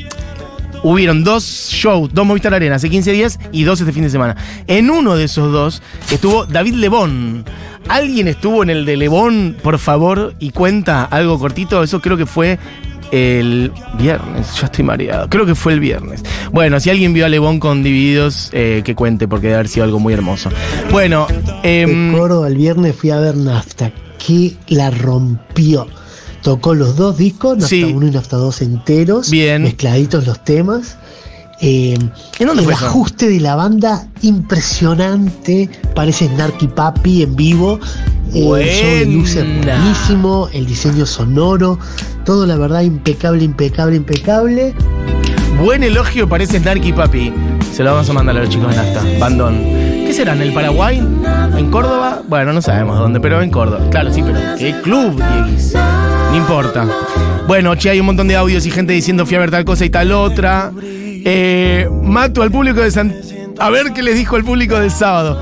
hubieron 0.82 1.24
dos 1.24 1.68
shows, 1.70 2.10
dos 2.12 2.26
Movistar 2.26 2.54
Arena 2.54 2.76
hace 2.76 2.90
15 2.90 3.12
días 3.12 3.38
y 3.52 3.64
dos 3.64 3.80
este 3.80 3.92
fin 3.92 4.02
de 4.02 4.10
semana. 4.10 4.36
En 4.66 4.90
uno 4.90 5.16
de 5.16 5.24
esos 5.24 5.52
dos 5.52 5.82
estuvo 6.10 6.46
David 6.46 6.74
Lebón. 6.74 7.44
¿Alguien 7.88 8.28
estuvo 8.28 8.62
en 8.62 8.70
el 8.70 8.84
de 8.84 8.96
Lebón, 8.96 9.56
por 9.62 9.78
favor, 9.78 10.34
y 10.38 10.50
cuenta 10.50 11.04
algo 11.04 11.38
cortito? 11.38 11.82
Eso 11.82 12.00
creo 12.00 12.16
que 12.16 12.26
fue 12.26 12.58
el 13.10 13.72
viernes. 13.98 14.54
Ya 14.60 14.66
estoy 14.66 14.84
mareado. 14.84 15.28
Creo 15.28 15.46
que 15.46 15.54
fue 15.54 15.72
el 15.72 15.80
viernes. 15.80 16.22
Bueno, 16.52 16.78
si 16.80 16.90
alguien 16.90 17.12
vio 17.12 17.26
a 17.26 17.28
Lebón 17.28 17.58
con 17.58 17.82
Divididos, 17.82 18.50
eh, 18.52 18.82
que 18.84 18.94
cuente, 18.94 19.26
porque 19.28 19.48
debe 19.48 19.56
haber 19.56 19.68
sido 19.68 19.84
algo 19.84 19.98
muy 19.98 20.14
hermoso. 20.14 20.50
Bueno, 20.90 21.26
em, 21.62 22.12
Córdoba 22.12 22.48
el 22.48 22.56
viernes 22.56 22.94
fui 22.94 23.10
a 23.10 23.18
ver 23.18 23.36
Nafta, 23.36 23.92
que 24.24 24.54
la 24.68 24.90
rompió. 24.90 25.88
Tocó 26.42 26.74
los 26.74 26.96
dos 26.96 27.16
discos, 27.18 27.56
Nafta 27.58 27.68
Sí. 27.68 27.84
1 27.84 28.06
y 28.06 28.10
Nafta 28.10 28.36
2 28.36 28.62
enteros, 28.62 29.30
Bien. 29.30 29.62
mezcladitos 29.62 30.26
los 30.26 30.42
temas. 30.44 30.96
Eh, 31.62 31.98
¿En 32.38 32.46
dónde 32.46 32.62
el 32.62 32.64
fue 32.64 32.72
eso? 32.72 32.86
ajuste 32.86 33.28
de 33.28 33.38
la 33.40 33.54
banda 33.54 34.06
impresionante, 34.22 35.68
parece 35.94 36.26
Snarky 36.28 36.68
Papi 36.68 37.22
en 37.22 37.36
vivo. 37.36 37.78
Eh, 38.32 38.38
el 38.46 38.68
show 38.68 38.90
de 38.90 39.06
luces 39.06 39.44
buenísimo, 39.66 40.48
el 40.52 40.64
diseño 40.64 41.04
sonoro, 41.04 41.78
todo 42.24 42.46
la 42.46 42.56
verdad 42.56 42.80
impecable, 42.82 43.44
impecable, 43.44 43.96
impecable. 43.96 44.74
buen 45.62 45.82
elogio 45.82 46.26
parece 46.28 46.58
Snarky 46.60 46.92
Papi. 46.94 47.32
Se 47.74 47.82
lo 47.84 47.92
vamos 47.92 48.08
a 48.08 48.12
mandar 48.14 48.36
a 48.38 48.40
los 48.40 48.48
chicos 48.48 48.70
de 48.70 48.76
Nafta. 48.76 49.02
Bandón. 49.18 49.58
¿Qué 49.62 50.12
será? 50.14 50.32
¿En 50.34 50.40
el 50.42 50.52
Paraguay? 50.54 50.96
¿En 51.58 51.70
Córdoba? 51.70 52.22
Bueno, 52.28 52.52
no 52.54 52.62
sabemos 52.62 52.98
dónde, 52.98 53.20
pero 53.20 53.42
en 53.42 53.50
Córdoba. 53.50 53.84
Claro, 53.90 54.12
sí, 54.12 54.22
pero 54.22 54.38
¿qué 54.58 54.74
club, 54.82 55.16
Dieguis? 55.22 55.74
No 56.30 56.36
importa. 56.36 56.86
Bueno, 57.48 57.76
che, 57.76 57.90
hay 57.90 57.98
un 57.98 58.06
montón 58.06 58.28
de 58.28 58.36
audios 58.36 58.64
y 58.64 58.70
gente 58.70 58.92
diciendo 58.92 59.26
fui 59.26 59.34
a 59.34 59.40
ver 59.40 59.50
tal 59.50 59.64
cosa 59.64 59.84
y 59.84 59.90
tal 59.90 60.12
otra. 60.12 60.70
Eh, 60.82 61.88
mato 62.02 62.42
al 62.42 62.50
público 62.50 62.80
de 62.80 62.90
San... 62.90 63.14
A 63.58 63.68
ver 63.68 63.92
qué 63.92 64.02
les 64.02 64.14
dijo 64.14 64.36
el 64.36 64.44
público 64.44 64.78
del 64.78 64.90
sábado. 64.92 65.38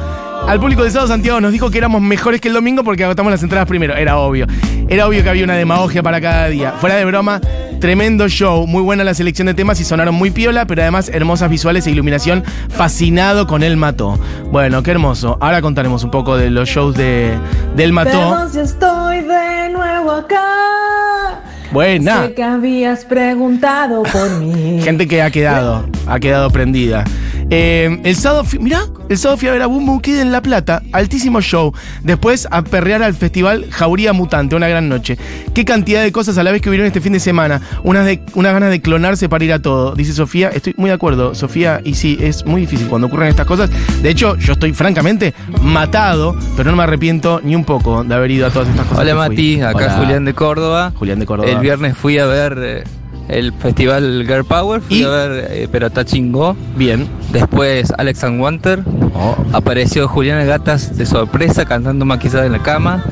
Al 0.46 0.60
público 0.60 0.82
del 0.82 0.92
sábado 0.92 1.08
Santiago 1.08 1.40
nos 1.40 1.52
dijo 1.52 1.70
que 1.70 1.78
éramos 1.78 2.00
mejores 2.00 2.40
que 2.40 2.48
el 2.48 2.54
domingo 2.54 2.84
porque 2.84 3.04
agotamos 3.04 3.30
las 3.30 3.42
entradas 3.42 3.68
primero. 3.68 3.94
Era 3.94 4.18
obvio. 4.18 4.46
Era 4.88 5.06
obvio 5.06 5.22
que 5.22 5.28
había 5.28 5.44
una 5.44 5.56
demagogia 5.56 6.02
para 6.02 6.20
cada 6.20 6.48
día. 6.48 6.72
Fuera 6.72 6.96
de 6.96 7.04
broma, 7.04 7.40
tremendo 7.80 8.28
show. 8.28 8.66
Muy 8.66 8.82
buena 8.82 9.04
la 9.04 9.12
selección 9.12 9.46
de 9.46 9.54
temas 9.54 9.80
y 9.80 9.84
sonaron 9.84 10.14
muy 10.14 10.30
piola, 10.30 10.66
pero 10.66 10.82
además 10.82 11.10
hermosas 11.12 11.50
visuales 11.50 11.86
e 11.86 11.90
iluminación. 11.90 12.44
Fascinado 12.70 13.46
con 13.46 13.62
El 13.62 13.76
Mató. 13.76 14.18
Bueno, 14.50 14.82
qué 14.82 14.92
hermoso. 14.92 15.36
Ahora 15.40 15.60
contaremos 15.60 16.04
un 16.04 16.10
poco 16.10 16.36
de 16.36 16.50
los 16.50 16.68
shows 16.68 16.94
de, 16.96 17.38
del 17.76 17.92
Mató. 17.92 18.50
yo 18.54 18.62
estoy 18.62 19.20
de 19.20 19.68
nuevo 19.70 20.12
acá. 20.12 21.42
Buena. 21.70 22.22
Sé 22.22 22.34
que 22.34 22.42
habías 22.42 23.04
preguntado 23.04 24.02
por 24.04 24.30
mí. 24.38 24.80
Gente 24.82 25.06
que 25.06 25.20
ha 25.20 25.30
quedado, 25.30 25.84
ha 26.06 26.18
quedado 26.18 26.50
prendida. 26.50 27.04
Eh, 27.50 28.00
el 28.04 28.14
sábado, 28.16 28.44
fui- 28.44 28.58
mirá, 28.58 28.82
el 29.08 29.16
sábado 29.16 29.38
fui 29.38 29.48
a 29.48 29.52
ver 29.52 29.62
a 29.62 29.66
Boom 29.66 29.86
Boom 29.86 30.00
Kid 30.00 30.18
en 30.18 30.32
La 30.32 30.42
Plata, 30.42 30.82
altísimo 30.92 31.40
show. 31.40 31.72
Después 32.02 32.46
a 32.50 32.62
perrear 32.62 33.02
al 33.02 33.14
festival 33.14 33.66
Jauría 33.70 34.12
Mutante, 34.12 34.54
una 34.54 34.68
gran 34.68 34.88
noche. 34.90 35.16
Qué 35.54 35.64
cantidad 35.64 36.02
de 36.02 36.12
cosas 36.12 36.36
a 36.36 36.42
la 36.42 36.52
vez 36.52 36.60
que 36.60 36.68
hubieron 36.68 36.86
este 36.86 37.00
fin 37.00 37.14
de 37.14 37.20
semana. 37.20 37.60
Unas, 37.84 38.04
de, 38.04 38.20
unas 38.34 38.52
ganas 38.52 38.70
de 38.70 38.82
clonarse 38.82 39.28
para 39.30 39.44
ir 39.44 39.52
a 39.54 39.62
todo. 39.62 39.94
Dice 39.94 40.12
Sofía, 40.12 40.50
estoy 40.50 40.74
muy 40.76 40.90
de 40.90 40.94
acuerdo, 40.94 41.34
Sofía, 41.34 41.80
y 41.84 41.94
sí, 41.94 42.18
es 42.20 42.44
muy 42.44 42.60
difícil 42.60 42.86
cuando 42.88 43.06
ocurren 43.06 43.28
estas 43.28 43.46
cosas. 43.46 43.70
De 44.02 44.10
hecho, 44.10 44.36
yo 44.36 44.52
estoy 44.52 44.74
francamente 44.74 45.32
matado, 45.62 46.36
pero 46.56 46.70
no 46.70 46.76
me 46.76 46.82
arrepiento 46.82 47.40
ni 47.42 47.56
un 47.56 47.64
poco 47.64 48.04
de 48.04 48.14
haber 48.14 48.30
ido 48.30 48.46
a 48.46 48.50
todas 48.50 48.68
estas 48.68 48.84
cosas. 48.86 48.98
Hola. 49.04 49.14
Mati, 49.14 49.60
acá 49.62 49.76
Hola. 49.78 49.96
Julián 49.98 50.24
de 50.26 50.34
Córdoba. 50.34 50.92
Julián 50.94 51.18
de 51.18 51.26
Córdoba. 51.26 51.50
El 51.50 51.58
viernes 51.60 51.96
fui 51.96 52.18
a 52.18 52.26
ver 52.26 52.58
eh, 52.62 52.84
el 53.28 53.52
festival 53.52 54.24
Girl 54.26 54.44
Power, 54.44 54.80
fui 54.80 55.00
¿Y? 55.00 55.04
a 55.04 55.08
ver 55.08 55.48
eh, 55.50 55.68
Perota 55.70 56.04
Chingó. 56.04 56.56
Bien. 56.76 57.06
Después 57.32 57.92
Alex 57.98 58.24
and 58.24 58.40
Wanter. 58.40 58.82
Oh. 59.14 59.36
Apareció 59.52 60.08
Juliana 60.08 60.44
Gatas 60.44 60.96
de 60.96 61.06
sorpresa 61.06 61.64
cantando 61.64 62.04
maquillada 62.04 62.46
en 62.46 62.52
la 62.52 62.62
cama. 62.62 63.04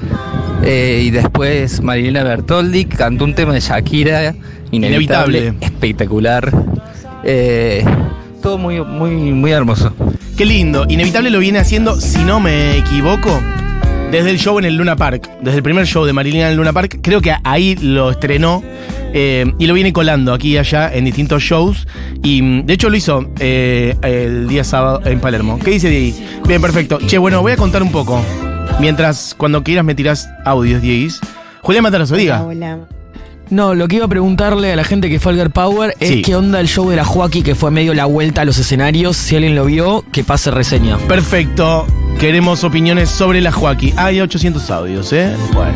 Eh, 0.63 1.03
y 1.05 1.11
después 1.11 1.83
Marilena 1.83 2.23
Bertoldi 2.25 2.87
cantó 2.87 3.25
un 3.25 3.35
tema 3.35 3.53
de 3.53 3.61
Shakira, 3.61 4.35
inevitable, 4.71 5.39
Inevitable. 5.39 5.67
espectacular. 5.67 6.51
Eh, 7.25 7.85
todo 8.43 8.57
muy, 8.59 8.81
muy, 8.83 9.11
muy 9.33 9.51
hermoso. 9.53 9.93
Qué 10.37 10.45
lindo. 10.47 10.87
Inevitable 10.89 11.31
lo 11.31 11.39
viene 11.39 11.59
haciendo, 11.59 12.01
si 12.01 12.19
no 12.25 12.41
me 12.41 12.77
equivoco, 12.79 13.41
desde 14.11 14.31
el 14.31 14.39
show 14.39 14.59
en 14.59 14.65
el 14.65 14.77
Luna 14.77 14.97
Park. 14.97 15.29
Desde 15.41 15.59
el 15.59 15.63
primer 15.63 15.87
show 15.87 16.05
de 16.05 16.13
Marilina 16.13 16.45
en 16.47 16.51
el 16.53 16.57
Luna 16.57 16.73
Park. 16.73 16.99
Creo 17.03 17.21
que 17.21 17.35
ahí 17.45 17.77
lo 17.77 18.11
estrenó. 18.11 18.63
eh, 19.19 19.51
y 19.59 19.67
lo 19.67 19.73
viene 19.75 19.93
colando 19.95 20.35
aquí 20.35 20.51
y 20.55 20.59
allá 20.59 20.93
en 20.93 21.05
distintos 21.07 21.43
shows. 21.43 21.87
Y 22.23 22.43
mm, 22.43 22.67
de 22.67 22.75
hecho 22.75 22.91
lo 22.91 22.97
hizo 22.97 23.31
eh, 23.39 23.97
el 24.03 24.47
día 24.49 24.63
sábado 24.65 25.01
en 25.05 25.21
Palermo. 25.21 25.59
¿Qué 25.59 25.71
dice 25.71 25.89
Diego? 25.89 26.17
Bien, 26.47 26.61
perfecto. 26.61 26.99
Che, 27.07 27.17
bueno, 27.19 27.41
voy 27.41 27.53
a 27.53 27.57
contar 27.57 27.83
un 27.83 27.91
poco. 27.93 28.21
Mientras, 28.81 29.35
cuando 29.39 29.63
quieras, 29.63 29.85
me 29.85 29.95
tirás 29.95 30.29
audios, 30.45 30.83
Dieguis. 30.83 31.21
Julián 31.63 31.83
Mataroso, 31.83 32.15
diga. 32.15 32.43
Hola. 32.43 32.79
No, 33.49 33.75
lo 33.75 33.87
que 33.89 33.97
iba 33.97 34.05
a 34.07 34.09
preguntarle 34.09 34.73
a 34.73 34.77
la 34.77 34.83
gente 34.85 35.09
que 35.09 35.21
fue 35.21 35.33
al 35.33 35.39
Girl 35.39 35.51
Power 35.51 35.95
es 36.01 36.09
Sí. 36.09 36.23
qué 36.23 36.35
onda 36.35 36.59
el 36.61 36.67
show 36.69 36.91
de 36.91 36.97
la 36.97 37.05
Joaquí 37.05 37.43
que 37.43 37.55
fue 37.55 37.71
medio 37.71 37.95
la 37.95 38.05
vuelta 38.05 38.43
a 38.43 38.45
los 38.45 38.59
escenarios. 38.59 39.17
Si 39.17 39.37
alguien 39.37 39.55
lo 39.55 39.65
vio, 39.65 40.05
que 40.13 40.25
pase 40.25 40.51
reseña. 40.51 40.99
Perfecto. 41.09 41.87
Queremos 42.19 42.65
opiniones 42.65 43.11
sobre 43.11 43.41
la 43.41 43.53
Joaquín. 43.53 43.93
Hay 43.97 44.21
800 44.21 44.71
audios, 44.71 45.13
¿eh? 45.13 45.35
Bueno. 45.53 45.75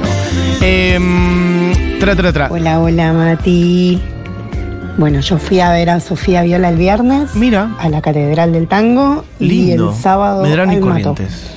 Em, 0.63 1.73
tra, 1.99 2.17
tra, 2.17 2.33
tra. 2.33 2.49
Hola, 2.51 2.81
hola, 2.81 3.13
Mati. 3.13 4.01
Bueno, 4.97 5.21
yo 5.21 5.39
fui 5.39 5.61
a 5.61 5.71
ver 5.71 5.91
a 5.91 6.01
Sofía 6.01 6.43
Viola 6.43 6.71
el 6.71 6.77
viernes 6.77 7.35
Mira. 7.35 7.71
a 7.79 7.89
la 7.89 8.01
Catedral 8.03 8.53
del 8.53 8.67
Tango 8.69 9.25
Lindo. 9.39 9.87
y 9.87 9.89
el 9.91 9.95
sábado 9.95 10.43
Medrano 10.43 10.73
y. 10.73 10.81
Corrientes. 10.81 11.51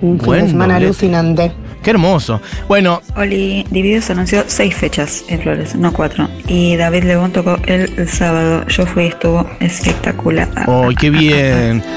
Un 0.00 0.18
fin 0.18 0.26
Buen 0.26 0.44
de 0.44 0.50
semana 0.50 0.74
doblete. 0.74 0.86
alucinante. 0.86 1.52
Qué 1.82 1.90
hermoso. 1.90 2.40
Bueno, 2.68 3.00
Oli, 3.16 3.64
Divididos 3.70 4.10
anunció 4.10 4.44
seis 4.46 4.74
fechas 4.74 5.24
en 5.28 5.40
Flores, 5.40 5.74
no 5.74 5.92
cuatro. 5.92 6.28
Y 6.46 6.76
David 6.76 7.04
Lebón 7.04 7.32
tocó 7.32 7.56
el, 7.66 7.92
el 7.96 8.08
sábado. 8.08 8.64
Yo 8.68 8.86
fui 8.86 9.04
y 9.04 9.08
estuvo 9.08 9.46
espectacular. 9.60 10.48
¡ay, 10.56 10.94
qué 10.94 11.10
bien! 11.10 11.82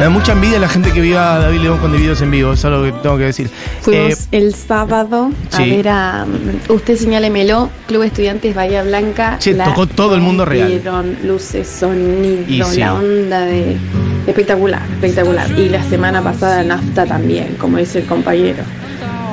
Me 0.00 0.04
da 0.04 0.10
mucha 0.10 0.32
envidia 0.32 0.58
la 0.58 0.68
gente 0.70 0.92
que 0.92 1.00
viva 1.02 1.34
a 1.34 1.38
David 1.40 1.60
León 1.60 1.76
con 1.78 1.92
videos 1.92 2.22
en 2.22 2.30
vivo, 2.30 2.54
es 2.54 2.64
algo 2.64 2.82
que 2.84 2.92
tengo 3.02 3.18
que 3.18 3.24
decir. 3.24 3.50
Fuimos 3.82 4.12
Eh, 4.12 4.28
el 4.32 4.54
sábado 4.54 5.30
a 5.52 5.56
sí. 5.58 5.70
ver 5.72 5.88
a 5.90 6.24
mm, 6.24 6.72
Usted 6.72 6.96
Señálemelo, 6.96 7.68
Club 7.86 8.04
Estudiantes 8.04 8.54
Bahía 8.54 8.82
Blanca. 8.82 9.38
La 9.54 9.64
tocó 9.66 9.86
todo 9.86 10.14
el 10.14 10.22
mundo 10.22 10.46
real. 10.46 10.70
rompieron, 10.72 11.16
luces, 11.26 11.68
sonido, 11.68 12.44
Y 12.48 12.62
sí. 12.64 12.80
la 12.80 12.94
onda 12.94 13.40
de. 13.42 13.76
Espectacular, 14.26 14.80
espectacular. 14.90 15.50
Y 15.58 15.68
la 15.68 15.82
semana 15.84 16.22
pasada 16.22 16.62
Nafta 16.62 17.04
también, 17.04 17.56
como 17.58 17.76
dice 17.76 17.98
el 17.98 18.06
compañero. 18.06 18.62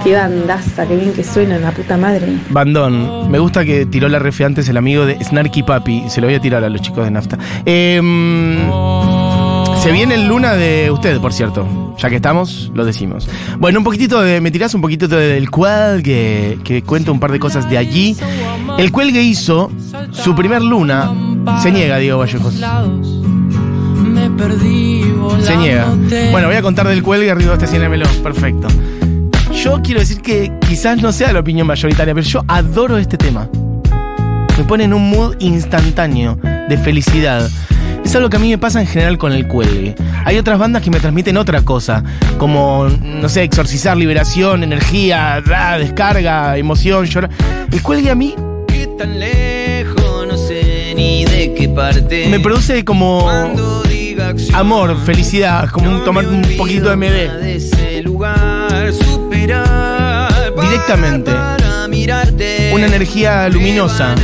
Qué 0.03 0.15
bandaza, 0.15 0.85
qué 0.85 0.97
bien 0.97 1.13
que 1.13 1.23
suena, 1.23 1.57
la 1.59 1.71
puta 1.71 1.95
madre. 1.95 2.27
Bandón, 2.49 3.31
me 3.31 3.39
gusta 3.39 3.63
que 3.63 3.85
tiró 3.85 4.09
la 4.09 4.19
refe 4.19 4.43
antes 4.43 4.67
el 4.67 4.75
amigo 4.75 5.05
de 5.05 5.17
Snarky 5.23 5.63
Papi. 5.63 6.09
Se 6.09 6.19
lo 6.19 6.27
voy 6.27 6.35
a 6.35 6.41
tirar 6.41 6.61
a 6.65 6.69
los 6.69 6.81
chicos 6.81 7.05
de 7.05 7.11
Nafta. 7.11 7.37
Em, 7.65 8.69
se 9.87 9.93
viene 9.93 10.15
el 10.15 10.27
luna 10.27 10.53
de 10.53 10.91
usted, 10.91 11.17
por 11.21 11.31
cierto. 11.31 11.95
Ya 11.97 12.09
que 12.09 12.17
estamos, 12.17 12.69
lo 12.75 12.83
decimos. 12.83 13.25
Bueno, 13.57 13.79
un 13.79 13.85
poquitito 13.85 14.21
de. 14.21 14.41
Me 14.41 14.51
tirás 14.51 14.73
un 14.73 14.81
poquitito 14.81 15.15
del 15.15 15.49
cuelgue, 15.49 16.59
que 16.61 16.81
cuenta 16.81 17.09
un 17.09 17.21
par 17.21 17.31
de 17.31 17.39
cosas 17.39 17.69
de 17.69 17.77
allí. 17.77 18.17
El 18.77 18.91
cuelgue 18.91 19.21
hizo 19.21 19.71
su 20.11 20.35
primer 20.35 20.61
luna. 20.61 21.09
Se 21.63 21.71
niega, 21.71 21.99
Diego 21.99 22.17
Vallejos. 22.17 22.55
Se 25.41 25.55
niega. 25.55 25.87
Bueno, 26.31 26.47
voy 26.47 26.57
a 26.57 26.61
contar 26.61 26.85
del 26.89 27.01
cuelgue 27.01 27.31
arriba 27.31 27.55
de 27.55 27.63
este 27.63 27.87
melón. 27.87 28.11
Perfecto. 28.21 28.67
Yo 29.53 29.81
quiero 29.81 30.01
decir 30.01 30.21
que 30.21 30.51
quizás 30.67 31.01
no 31.01 31.13
sea 31.13 31.31
la 31.31 31.39
opinión 31.39 31.65
mayoritaria, 31.65 32.13
pero 32.13 32.27
yo 32.27 32.43
adoro 32.49 32.97
este 32.97 33.15
tema. 33.15 33.49
Me 34.57 34.65
pone 34.65 34.83
en 34.83 34.93
un 34.93 35.09
mood 35.11 35.37
instantáneo 35.39 36.37
de 36.43 36.77
felicidad. 36.77 37.49
Es 38.07 38.15
algo 38.15 38.29
que 38.29 38.37
a 38.37 38.39
mí 38.39 38.49
me 38.49 38.57
pasa 38.57 38.79
en 38.79 38.87
general 38.87 39.17
con 39.17 39.33
el 39.33 39.49
cuelgue. 39.49 39.93
Hay 40.23 40.37
otras 40.37 40.57
bandas 40.57 40.81
que 40.81 40.89
me 40.89 41.01
transmiten 41.01 41.35
otra 41.35 41.63
cosa, 41.63 42.05
como, 42.37 42.87
no 42.87 43.27
sé, 43.27 43.43
exorcizar, 43.43 43.97
liberación, 43.97 44.63
energía, 44.63 45.43
descarga, 45.77 46.55
emoción, 46.55 47.05
llorar. 47.05 47.29
El 47.69 47.81
cuelgue 47.81 48.09
a 48.09 48.15
mí 48.15 48.33
tan 48.97 49.19
lejos, 49.19 50.25
no 50.25 50.37
sé 50.37 50.93
ni 50.95 51.25
de 51.25 51.53
qué 51.53 51.67
parte. 51.67 52.29
me 52.29 52.39
produce 52.39 52.85
como 52.85 53.29
amor, 54.53 54.97
felicidad, 55.05 55.67
como 55.69 55.99
tomar 55.99 56.25
un 56.27 56.41
poquito 56.57 56.89
de 56.89 56.95
MD. 56.95 57.41
de 57.41 57.55
ese 57.57 58.01
lugar, 58.03 58.93
superar 58.93 60.53
Directamente. 60.61 61.29
para 61.31 61.89
mirarte. 61.89 62.71
Una 62.73 62.87
energía 62.87 63.49
luminosa. 63.49 64.15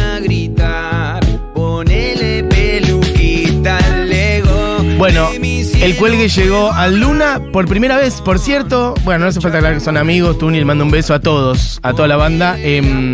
Bueno, 5.04 5.32
el 5.34 5.98
cuelgue 5.98 6.30
llegó 6.30 6.72
al 6.72 6.98
Luna 7.02 7.42
por 7.52 7.68
primera 7.68 7.98
vez, 7.98 8.22
por 8.22 8.40
cierto. 8.40 8.94
Bueno, 9.04 9.26
no 9.26 9.30
hace 9.30 9.42
falta 9.42 9.58
aclarar 9.58 9.78
que 9.78 9.84
son 9.84 9.98
amigos. 9.98 10.38
Tuni 10.38 10.60
le 10.60 10.64
mando 10.64 10.86
un 10.86 10.92
beso 10.92 11.14
a 11.14 11.20
todos, 11.20 11.78
a 11.84 11.92
toda 11.92 12.08
la 12.08 12.16
banda. 12.16 12.58
Em, 12.58 13.14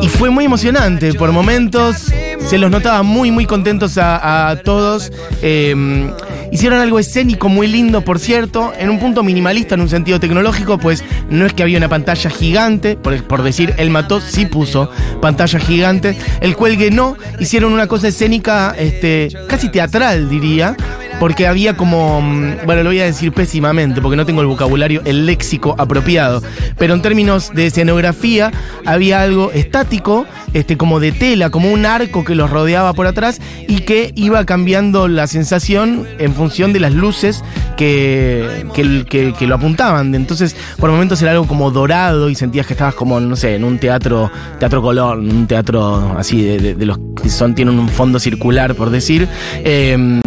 y 0.00 0.08
fue 0.08 0.30
muy 0.30 0.46
emocionante 0.46 1.12
por 1.12 1.30
momentos. 1.30 2.10
Se 2.38 2.56
los 2.56 2.70
notaba 2.70 3.02
muy, 3.02 3.30
muy 3.30 3.44
contentos 3.44 3.98
a, 3.98 4.48
a 4.48 4.56
todos. 4.62 5.12
Em, 5.42 6.10
Hicieron 6.56 6.80
algo 6.80 6.98
escénico 6.98 7.50
muy 7.50 7.66
lindo, 7.66 8.00
por 8.00 8.18
cierto, 8.18 8.72
en 8.78 8.88
un 8.88 8.98
punto 8.98 9.22
minimalista 9.22 9.74
en 9.74 9.82
un 9.82 9.90
sentido 9.90 10.18
tecnológico, 10.18 10.78
pues 10.78 11.04
no 11.28 11.44
es 11.44 11.52
que 11.52 11.62
había 11.62 11.76
una 11.76 11.90
pantalla 11.90 12.30
gigante, 12.30 12.96
por, 12.96 13.22
por 13.24 13.42
decir, 13.42 13.74
él 13.76 13.90
mató, 13.90 14.22
sí 14.22 14.46
puso 14.46 14.90
pantalla 15.20 15.58
gigante, 15.58 16.16
el 16.40 16.56
cuelgue 16.56 16.90
no, 16.90 17.18
hicieron 17.38 17.74
una 17.74 17.86
cosa 17.88 18.08
escénica 18.08 18.74
este, 18.78 19.28
casi 19.46 19.68
teatral, 19.70 20.30
diría, 20.30 20.74
porque 21.18 21.46
había 21.46 21.76
como, 21.76 22.20
mm, 22.20 22.66
bueno, 22.66 22.82
lo 22.82 22.90
voy 22.90 23.00
a 23.00 23.04
decir 23.04 23.32
pésimamente, 23.32 24.00
porque 24.00 24.16
no 24.16 24.26
tengo 24.26 24.40
el 24.40 24.46
vocabulario, 24.46 25.02
el 25.04 25.26
léxico 25.26 25.74
apropiado, 25.78 26.42
pero 26.78 26.94
en 26.94 27.02
términos 27.02 27.52
de 27.54 27.66
escenografía 27.66 28.52
había 28.84 29.22
algo 29.22 29.50
estático, 29.52 30.26
este, 30.52 30.76
como 30.76 31.00
de 31.00 31.12
tela, 31.12 31.50
como 31.50 31.72
un 31.72 31.86
arco 31.86 32.24
que 32.24 32.34
los 32.34 32.50
rodeaba 32.50 32.92
por 32.92 33.06
atrás 33.06 33.40
y 33.68 33.80
que 33.80 34.12
iba 34.14 34.44
cambiando 34.44 35.08
la 35.08 35.26
sensación 35.26 36.06
en 36.18 36.34
función 36.34 36.72
de 36.72 36.80
las 36.80 36.92
luces 36.92 37.44
que, 37.76 38.66
que, 38.74 39.46
lo 39.46 39.54
apuntaban. 39.54 40.14
Entonces, 40.14 40.56
por 40.78 40.90
momentos 40.90 41.20
era 41.22 41.32
algo 41.32 41.46
como 41.46 41.70
dorado 41.70 42.30
y 42.30 42.34
sentías 42.34 42.66
que 42.66 42.72
estabas 42.72 42.94
como, 42.94 43.20
no 43.20 43.36
sé, 43.36 43.54
en 43.54 43.64
un 43.64 43.78
teatro, 43.78 44.30
teatro 44.58 44.82
color, 44.82 45.18
un 45.18 45.46
teatro 45.46 46.16
así 46.18 46.42
de 46.42 46.86
los 46.86 46.98
que 47.22 47.28
son, 47.28 47.54
tienen 47.54 47.78
un 47.78 47.88
fondo 47.88 48.18
circular, 48.18 48.74
por 48.74 48.90
decir. 48.90 49.28
Eh, 49.64 50.20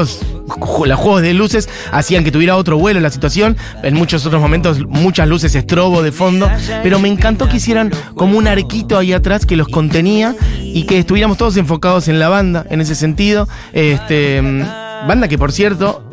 los 0.00 0.98
juegos 0.98 1.22
de 1.22 1.34
luces 1.34 1.68
hacían 1.92 2.24
que 2.24 2.32
tuviera 2.32 2.56
otro 2.56 2.78
vuelo 2.78 3.00
la 3.00 3.10
situación. 3.10 3.56
En 3.82 3.94
muchos 3.94 4.26
otros 4.26 4.40
momentos, 4.40 4.86
muchas 4.86 5.28
luces 5.28 5.54
estrobo 5.54 6.02
de 6.02 6.12
fondo. 6.12 6.50
Pero 6.82 6.98
me 6.98 7.08
encantó 7.08 7.48
que 7.48 7.56
hicieran 7.56 7.90
como 8.14 8.38
un 8.38 8.46
arquito 8.46 8.98
ahí 8.98 9.12
atrás 9.12 9.46
que 9.46 9.56
los 9.56 9.68
contenía 9.68 10.34
y 10.60 10.84
que 10.84 10.98
estuviéramos 10.98 11.38
todos 11.38 11.56
enfocados 11.56 12.08
en 12.08 12.18
la 12.18 12.28
banda 12.28 12.66
en 12.70 12.80
ese 12.80 12.94
sentido. 12.94 13.48
Este, 13.72 14.40
mm, 14.40 15.06
banda 15.06 15.28
que, 15.28 15.38
por 15.38 15.52
cierto, 15.52 16.04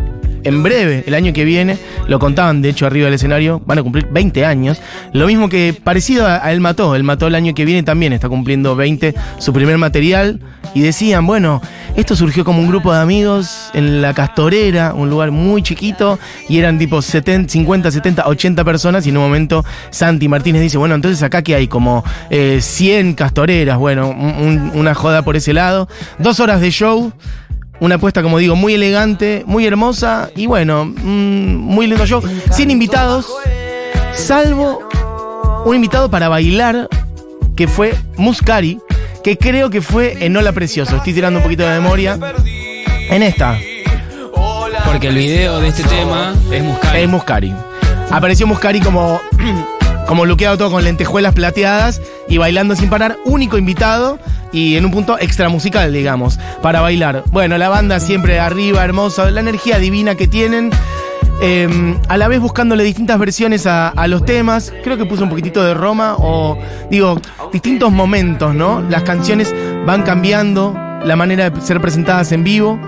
en 0.43 0.63
breve, 0.63 1.03
el 1.08 1.13
año 1.13 1.34
que 1.34 1.43
viene, 1.46 1.77
lo 2.08 2.19
contaban 2.19 2.62
de 2.62 2.69
hecho 2.69 2.86
arriba 2.86 3.05
del 3.05 3.13
escenario, 3.15 3.62
van 3.65 3.79
a 3.79 3.84
cumplir 3.84 4.08
20 4.12 4.46
años. 4.46 4.81
Lo 5.13 5.27
mismo 5.27 5.50
que 5.50 5.74
parecido 5.84 6.25
a, 6.27 6.51
El 6.51 6.60
Mató, 6.62 6.96
El 6.96 7.03
Mató 7.03 7.27
el 7.27 7.36
año 7.36 7.53
que 7.53 7.65
viene 7.65 7.84
también 7.84 8.13
está 8.13 8.29
cumpliendo 8.29 8.75
20, 8.75 9.13
su 9.38 9.53
primer 9.53 9.77
material. 9.77 10.39
Y 10.75 10.81
decían, 10.81 11.25
bueno, 11.25 11.62
esto 11.96 12.15
surgió 12.15 12.46
como 12.46 12.60
un 12.60 12.67
grupo 12.67 12.93
de 12.93 13.00
amigos 13.00 13.72
en 13.74 14.03
la 14.03 14.13
Castorera, 14.13 14.93
un 14.93 15.10
lugar 15.10 15.31
muy 15.31 15.63
chiquito, 15.63 16.19
y 16.48 16.60
eran 16.60 16.77
tipo 16.77 17.01
70, 17.01 17.50
50, 17.51 17.89
70, 17.89 18.27
80 18.27 18.63
personas. 18.63 19.05
Y 19.08 19.10
en 19.10 19.17
un 19.17 19.24
momento 19.24 19.65
Santi 19.89 20.27
Martínez 20.27 20.62
dice, 20.62 20.77
bueno, 20.77 20.93
entonces 20.93 21.24
acá 21.24 21.41
que 21.41 21.55
hay 21.55 21.67
como 21.67 22.03
eh, 22.29 22.60
100 22.62 23.15
Castoreras, 23.15 23.77
bueno, 23.79 24.10
un- 24.10 24.17
un- 24.48 24.72
una 24.75 24.93
joda 24.93 25.24
por 25.24 25.36
ese 25.36 25.53
lado. 25.53 25.88
Dos 26.19 26.39
horas 26.39 26.62
de 26.62 26.69
show. 26.69 27.12
Una 27.79 27.95
apuesta, 27.95 28.21
como 28.21 28.38
digo, 28.38 28.55
muy 28.55 28.74
elegante, 28.74 29.43
muy 29.45 29.65
hermosa 29.65 30.29
y 30.36 30.48
bueno, 30.48 30.86
mm, 30.86 31.55
muy 31.55 31.88
lindo 31.88 32.05
show. 32.05 32.21
Sin 32.51 32.71
invitados, 32.71 33.27
salvo 34.15 34.79
un 35.65 35.75
invitado 35.75 36.09
para 36.09 36.29
bailar, 36.29 36.89
que 37.55 37.67
fue 37.67 37.93
Muscari, 38.17 38.79
que 39.24 39.38
creo 39.38 39.69
que 39.69 39.81
fue 39.81 40.25
en 40.25 40.36
Hola 40.36 40.51
Precioso. 40.51 40.98
Estoy 40.98 41.13
tirando 41.13 41.39
un 41.39 41.43
poquito 41.43 41.63
de 41.63 41.79
memoria. 41.79 42.17
En 43.09 43.24
esta. 43.24 43.57
Porque 44.86 45.07
el 45.07 45.15
video 45.15 45.59
de 45.59 45.69
este 45.69 45.83
tema 45.83 46.33
es 46.51 46.63
Muscari. 46.63 47.00
Es 47.00 47.09
Muscari. 47.09 47.53
Apareció 48.12 48.48
Muscari 48.48 48.79
como, 48.81 49.19
como 50.07 50.25
luqueado 50.25 50.57
todo 50.57 50.71
con 50.71 50.83
lentejuelas 50.83 51.33
plateadas 51.33 52.01
y 52.27 52.38
bailando 52.38 52.75
sin 52.75 52.89
parar. 52.89 53.17
Único 53.25 53.57
invitado 53.57 54.19
y 54.51 54.75
en 54.75 54.86
un 54.86 54.91
punto 54.91 55.18
extra 55.20 55.50
musical, 55.50 55.94
digamos, 55.94 56.39
para 56.62 56.82
bailar. 56.82 57.24
Bueno, 57.32 57.58
la 57.58 57.70
banda 57.70 58.00
siempre 58.00 58.39
arriba, 58.39 58.84
hermosa, 58.84 59.29
la 59.32 59.39
energía 59.39 59.79
divina 59.79 60.15
que 60.15 60.27
tienen. 60.27 60.72
eh, 61.41 61.96
a 62.10 62.18
la 62.18 62.27
vez 62.27 62.39
buscándole 62.41 62.84
distintas 62.84 63.18
versiones 63.18 63.65
a, 63.65 63.89
a 63.89 64.08
los 64.08 64.25
temas. 64.25 64.74
Creo 64.84 64.98
que 64.98 65.06
puso 65.06 65.24
un 65.24 65.29
poquitito 65.29 65.63
de 65.63 65.74
Roma 65.74 66.15
o, 66.18 66.58
digo, 66.89 67.20
distintos 67.53 67.91
momentos, 67.91 68.53
¿no? 68.53 68.82
Las 68.89 69.03
canciones 69.03 69.53
van 69.86 70.03
cambiando, 70.03 70.75
la 71.03 71.15
manera 71.15 71.50
de 71.50 71.62
ser 71.62 71.79
presentadas 71.79 72.32
en 72.32 72.44
vivo. 72.44 72.79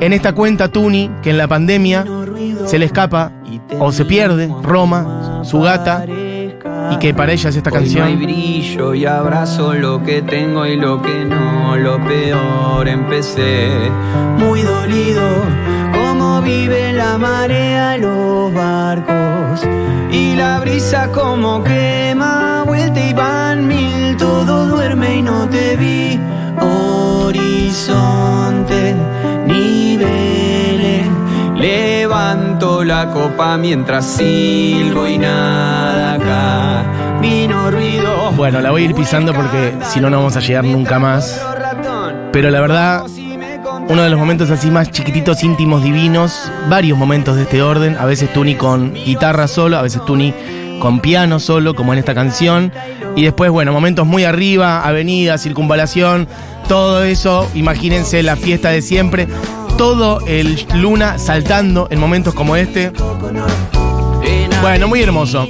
En 0.00 0.12
esta 0.12 0.32
cuenta 0.32 0.68
Tuni, 0.68 1.10
que 1.22 1.30
en 1.30 1.38
la 1.38 1.48
pandemia 1.48 2.04
se 2.66 2.78
le 2.78 2.84
escapa 2.86 3.32
o 3.80 3.90
se 3.90 4.04
pierde 4.04 4.48
Roma, 4.62 5.40
su 5.42 5.60
gata, 5.60 6.04
y 6.90 6.98
que 6.98 7.14
para 7.14 7.32
ella 7.32 7.50
es 7.50 7.56
esta 7.56 7.70
Hoy 7.70 7.76
no 7.76 7.80
hay 7.80 7.88
canción. 7.88 8.18
brillo 8.22 8.94
y 8.94 9.04
abrazo 9.06 9.74
lo 9.74 10.02
que 10.02 10.22
tengo 10.22 10.66
y 10.66 10.76
lo 10.76 11.00
que 11.02 11.24
no, 11.24 11.76
lo 11.76 12.02
peor 12.04 12.88
empecé. 12.88 13.68
Muy 14.38 14.62
dolido, 14.62 15.22
como 15.92 16.40
vive 16.42 16.92
la 16.92 17.18
marea, 17.18 17.96
los 17.98 18.52
barcos. 18.52 19.66
Y 20.10 20.36
la 20.36 20.60
brisa 20.60 21.10
como 21.12 21.62
quema, 21.62 22.64
vuelta 22.66 23.00
y 23.00 23.12
van 23.12 23.66
mil, 23.66 24.16
todo 24.16 24.66
duerme 24.66 25.16
y 25.16 25.22
no 25.22 25.48
te 25.48 25.76
vi. 25.76 26.18
Horizonte, 27.28 28.16
niveles, 29.46 31.06
levanto 31.54 32.82
la 32.84 33.10
copa 33.10 33.56
mientras 33.58 34.06
silbo 34.06 35.06
y 35.06 35.18
nada. 35.18 35.47
Vino 37.20 37.70
ruido. 37.70 38.32
Bueno, 38.32 38.60
la 38.60 38.70
voy 38.70 38.82
a 38.82 38.84
ir 38.86 38.94
pisando 38.94 39.32
porque 39.32 39.74
si 39.88 40.00
no, 40.00 40.10
no 40.10 40.18
vamos 40.18 40.36
a 40.36 40.40
llegar 40.40 40.64
nunca 40.64 40.98
más. 40.98 41.40
Pero 42.32 42.50
la 42.50 42.60
verdad, 42.60 43.04
uno 43.88 44.02
de 44.02 44.10
los 44.10 44.18
momentos 44.18 44.50
así 44.50 44.70
más 44.70 44.90
chiquititos, 44.90 45.42
íntimos, 45.42 45.82
divinos, 45.82 46.52
varios 46.68 46.98
momentos 46.98 47.36
de 47.36 47.42
este 47.42 47.62
orden, 47.62 47.96
a 47.98 48.04
veces 48.04 48.32
Tuni 48.32 48.54
con 48.54 48.94
guitarra 48.94 49.48
solo, 49.48 49.78
a 49.78 49.82
veces 49.82 50.04
Tuni 50.04 50.34
con 50.78 51.00
piano 51.00 51.40
solo, 51.40 51.74
como 51.74 51.92
en 51.92 51.98
esta 51.98 52.14
canción, 52.14 52.72
y 53.16 53.24
después, 53.24 53.50
bueno, 53.50 53.72
momentos 53.72 54.06
muy 54.06 54.24
arriba, 54.24 54.86
avenida, 54.86 55.38
circunvalación, 55.38 56.28
todo 56.68 57.02
eso, 57.02 57.50
imagínense 57.54 58.22
la 58.22 58.36
fiesta 58.36 58.68
de 58.68 58.82
siempre, 58.82 59.26
todo 59.76 60.20
el 60.26 60.66
Luna 60.74 61.18
saltando 61.18 61.88
en 61.90 61.98
momentos 61.98 62.34
como 62.34 62.56
este. 62.56 62.92
Bueno, 64.60 64.88
muy 64.88 65.02
hermoso. 65.02 65.48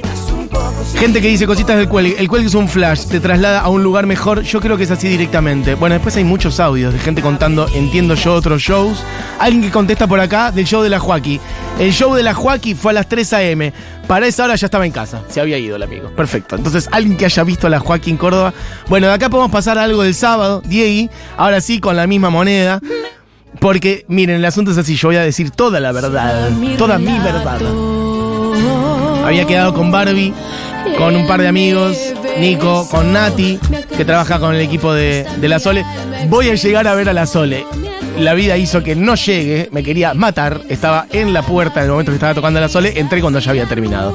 Gente 0.99 1.21
que 1.21 1.29
dice 1.29 1.47
cositas 1.47 1.77
del 1.77 1.87
cuelgue. 1.87 2.17
El 2.19 2.27
cuelgue 2.27 2.49
es 2.49 2.55
un 2.55 2.67
flash, 2.67 3.05
te 3.05 3.21
traslada 3.21 3.61
a 3.61 3.69
un 3.69 3.83
lugar 3.83 4.05
mejor. 4.05 4.41
Yo 4.41 4.59
creo 4.59 4.75
que 4.75 4.83
es 4.83 4.91
así 4.91 5.07
directamente. 5.07 5.75
Bueno, 5.75 5.93
después 5.93 6.17
hay 6.17 6.25
muchos 6.25 6.59
audios 6.59 6.91
de 6.91 6.99
gente 6.99 7.21
contando, 7.21 7.69
entiendo 7.73 8.15
yo, 8.15 8.33
otros 8.33 8.61
shows. 8.61 9.01
Alguien 9.39 9.63
que 9.63 9.71
contesta 9.71 10.07
por 10.07 10.19
acá 10.19 10.51
del 10.51 10.65
show 10.65 10.83
de 10.83 10.89
la 10.89 10.99
Joaquí. 10.99 11.39
El 11.79 11.93
show 11.93 12.13
de 12.15 12.21
la 12.21 12.33
Joaquí 12.33 12.75
fue 12.75 12.91
a 12.91 12.95
las 12.95 13.07
3 13.07 13.31
a.m. 13.31 13.73
Para 14.07 14.27
esa 14.27 14.43
hora 14.43 14.55
ya 14.55 14.65
estaba 14.65 14.85
en 14.85 14.91
casa. 14.91 15.21
Se 15.29 15.39
había 15.39 15.57
ido 15.57 15.77
el 15.77 15.83
amigo. 15.83 16.09
Perfecto. 16.09 16.57
Entonces, 16.57 16.89
alguien 16.91 17.15
que 17.15 17.23
haya 17.23 17.45
visto 17.45 17.67
a 17.67 17.69
la 17.69 17.79
Joaquín 17.79 18.17
Córdoba. 18.17 18.53
Bueno, 18.89 19.07
de 19.07 19.13
acá 19.13 19.29
podemos 19.29 19.51
pasar 19.51 19.77
a 19.77 19.83
algo 19.83 20.03
del 20.03 20.15
sábado, 20.15 20.61
Diegui. 20.65 21.09
Ahora 21.37 21.61
sí, 21.61 21.79
con 21.79 21.95
la 21.95 22.07
misma 22.07 22.29
moneda. 22.29 22.81
Porque, 23.61 24.03
miren, 24.09 24.35
el 24.35 24.45
asunto 24.45 24.71
es 24.71 24.77
así. 24.77 24.97
Yo 24.97 25.07
voy 25.07 25.15
a 25.15 25.21
decir 25.21 25.51
toda 25.51 25.79
la 25.79 25.93
verdad. 25.93 26.49
Toda 26.77 26.97
mi 26.97 27.17
verdad. 27.19 27.61
Había 29.25 29.45
quedado 29.45 29.73
con 29.73 29.91
Barbie, 29.91 30.33
con 30.97 31.15
un 31.15 31.27
par 31.27 31.41
de 31.41 31.47
amigos, 31.47 31.97
Nico, 32.39 32.87
con 32.89 33.13
Nati, 33.13 33.59
que 33.95 34.05
trabaja 34.05 34.39
con 34.39 34.55
el 34.55 34.61
equipo 34.61 34.93
de, 34.93 35.25
de 35.37 35.49
La 35.49 35.59
Sole. 35.59 35.85
Voy 36.29 36.49
a 36.49 36.55
llegar 36.55 36.87
a 36.87 36.95
ver 36.95 37.09
a 37.09 37.13
La 37.13 37.25
Sole. 37.25 37.65
La 38.17 38.33
vida 38.33 38.57
hizo 38.57 38.83
que 38.83 38.95
no 38.95 39.15
llegue, 39.15 39.69
me 39.71 39.83
quería 39.83 40.13
matar. 40.13 40.61
Estaba 40.69 41.07
en 41.11 41.33
la 41.33 41.41
puerta 41.41 41.79
en 41.79 41.85
el 41.85 41.91
momento 41.91 42.11
que 42.11 42.15
estaba 42.15 42.33
tocando 42.33 42.59
La 42.59 42.69
Sole, 42.69 42.99
entré 42.99 43.21
cuando 43.21 43.39
ya 43.39 43.51
había 43.51 43.65
terminado. 43.65 44.13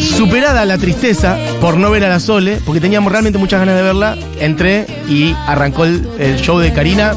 Superada 0.00 0.64
la 0.64 0.78
tristeza 0.78 1.36
por 1.60 1.76
no 1.76 1.90
ver 1.90 2.04
a 2.04 2.08
La 2.08 2.20
Sole, 2.20 2.58
porque 2.64 2.80
teníamos 2.80 3.10
realmente 3.10 3.38
muchas 3.38 3.60
ganas 3.60 3.76
de 3.76 3.82
verla, 3.82 4.16
entré 4.40 4.86
y 5.08 5.34
arrancó 5.46 5.84
el, 5.84 6.08
el 6.18 6.36
show 6.40 6.58
de 6.58 6.72
Karina 6.72 7.14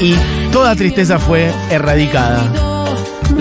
y 0.00 0.14
toda 0.52 0.74
tristeza 0.74 1.18
fue 1.18 1.50
erradicada. 1.70 2.71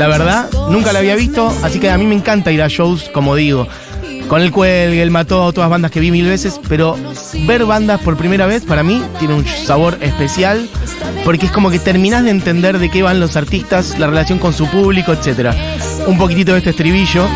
La 0.02 0.08
verdad, 0.08 0.50
nunca 0.72 0.94
la 0.94 0.98
había 0.98 1.16
visto, 1.16 1.54
así 1.62 1.80
que 1.80 1.92
a 1.92 1.96
mí 1.96 2.08
me 2.08 2.16
encanta 2.16 2.52
ir 2.52 2.64
a 2.64 2.68
shows, 2.68 3.08
como 3.14 3.36
digo, 3.36 3.68
con 4.28 4.42
el 4.42 4.52
Cuelgue, 4.52 5.00
el 5.00 5.12
Mató, 5.12 5.54
todas 5.54 5.70
bandas 5.70 5.92
que 5.92 6.00
vi 6.00 6.10
mil 6.10 6.26
veces, 6.26 6.60
pero 6.68 6.98
ver 7.46 7.66
bandas 7.66 8.02
por 8.02 8.18
primera 8.18 8.48
vez 8.48 8.64
para 8.64 8.82
mí 8.82 9.00
tiene 9.20 9.36
un 9.36 9.46
sabor 9.46 10.00
especial, 10.02 10.68
porque 11.24 11.46
es 11.46 11.52
como 11.52 11.70
que 11.70 11.78
terminás 11.78 12.24
de 12.24 12.32
entender 12.32 12.80
de 12.80 12.90
qué 12.90 13.04
van 13.04 13.20
los 13.20 13.38
artistas, 13.38 14.00
la 14.00 14.08
relación 14.08 14.40
con 14.40 14.54
su 14.54 14.66
público, 14.66 15.14
etc. 15.14 15.54
Un 16.08 16.18
poquitito 16.18 16.54
de 16.54 16.58
este 16.58 16.72
estribillo. 16.72 17.28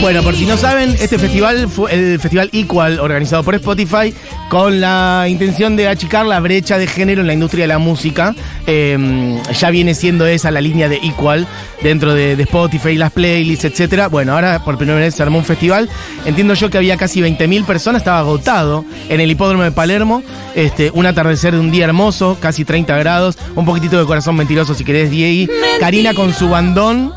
Bueno, 0.00 0.22
por 0.22 0.36
si 0.36 0.46
no 0.46 0.56
saben, 0.56 0.94
este 1.00 1.18
festival 1.18 1.68
fue 1.68 1.92
el 1.92 2.20
festival 2.20 2.48
Equal, 2.52 3.00
organizado 3.00 3.42
por 3.42 3.56
Spotify, 3.56 4.14
con 4.48 4.80
la 4.80 5.26
intención 5.28 5.74
de 5.74 5.88
achicar 5.88 6.24
la 6.24 6.38
brecha 6.38 6.78
de 6.78 6.86
género 6.86 7.20
en 7.20 7.26
la 7.26 7.32
industria 7.32 7.64
de 7.64 7.68
la 7.68 7.78
música. 7.78 8.34
Eh, 8.66 9.38
ya 9.58 9.70
viene 9.70 9.94
siendo 9.94 10.24
esa 10.24 10.52
la 10.52 10.60
línea 10.60 10.88
de 10.88 10.96
Equal 11.02 11.48
dentro 11.82 12.14
de, 12.14 12.36
de 12.36 12.42
Spotify, 12.44 12.94
las 12.94 13.10
playlists, 13.10 13.64
etcétera. 13.64 14.06
Bueno, 14.06 14.34
ahora 14.34 14.64
por 14.64 14.78
primera 14.78 14.98
vez 14.98 15.16
se 15.16 15.22
armó 15.22 15.38
un 15.38 15.44
festival. 15.44 15.90
Entiendo 16.24 16.54
yo 16.54 16.70
que 16.70 16.78
había 16.78 16.96
casi 16.96 17.20
20.000 17.20 17.66
personas, 17.66 18.00
estaba 18.00 18.20
agotado 18.20 18.84
en 19.08 19.20
el 19.20 19.30
hipódromo 19.30 19.64
de 19.64 19.72
Palermo. 19.72 20.22
Este, 20.54 20.92
un 20.94 21.06
atardecer 21.06 21.54
de 21.54 21.60
un 21.60 21.72
día 21.72 21.84
hermoso, 21.84 22.38
casi 22.40 22.64
30 22.64 22.96
grados, 22.98 23.36
un 23.56 23.64
poquitito 23.64 23.98
de 23.98 24.06
corazón 24.06 24.36
mentiroso 24.36 24.74
si 24.74 24.84
querés, 24.84 25.10
Diego. 25.10 25.52
Karina 25.80 26.14
con 26.14 26.32
su 26.32 26.48
bandón 26.48 27.12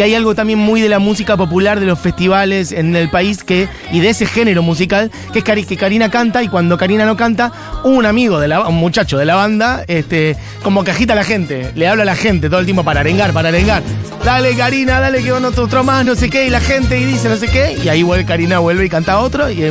que 0.00 0.04
hay 0.04 0.14
algo 0.14 0.34
también 0.34 0.58
muy 0.58 0.80
de 0.80 0.88
la 0.88 0.98
música 0.98 1.36
popular 1.36 1.78
de 1.78 1.84
los 1.84 1.98
festivales 1.98 2.72
en 2.72 2.96
el 2.96 3.10
país 3.10 3.44
que 3.44 3.68
y 3.92 4.00
de 4.00 4.08
ese 4.08 4.24
género 4.24 4.62
musical 4.62 5.10
que 5.30 5.40
es 5.40 5.44
que 5.44 5.76
Karina 5.76 6.10
canta 6.10 6.42
y 6.42 6.48
cuando 6.48 6.78
Karina 6.78 7.04
no 7.04 7.18
canta 7.18 7.52
un 7.84 8.06
amigo 8.06 8.40
de 8.40 8.48
la 8.48 8.66
un 8.66 8.76
muchacho 8.76 9.18
de 9.18 9.26
la 9.26 9.34
banda 9.34 9.84
este 9.88 10.38
como 10.62 10.84
que 10.84 10.92
agita 10.92 11.12
a 11.12 11.16
la 11.16 11.24
gente 11.24 11.70
le 11.74 11.86
habla 11.86 12.04
a 12.04 12.06
la 12.06 12.16
gente 12.16 12.48
todo 12.48 12.60
el 12.60 12.64
tiempo 12.64 12.82
para 12.82 13.00
arengar 13.00 13.34
para 13.34 13.50
arengar. 13.50 13.82
Dale 14.24 14.56
Karina 14.56 15.00
dale 15.00 15.22
que 15.22 15.32
otro, 15.32 15.64
otro 15.64 15.84
más 15.84 16.02
no 16.06 16.14
sé 16.14 16.30
qué 16.30 16.46
y 16.46 16.48
la 16.48 16.60
gente 16.60 16.98
y 16.98 17.04
dice 17.04 17.28
no 17.28 17.36
sé 17.36 17.48
qué 17.48 17.76
y 17.84 17.90
ahí 17.90 18.02
vuelve 18.02 18.24
Karina 18.24 18.58
vuelve 18.58 18.86
y 18.86 18.88
canta 18.88 19.18
otro 19.18 19.50
y 19.50 19.70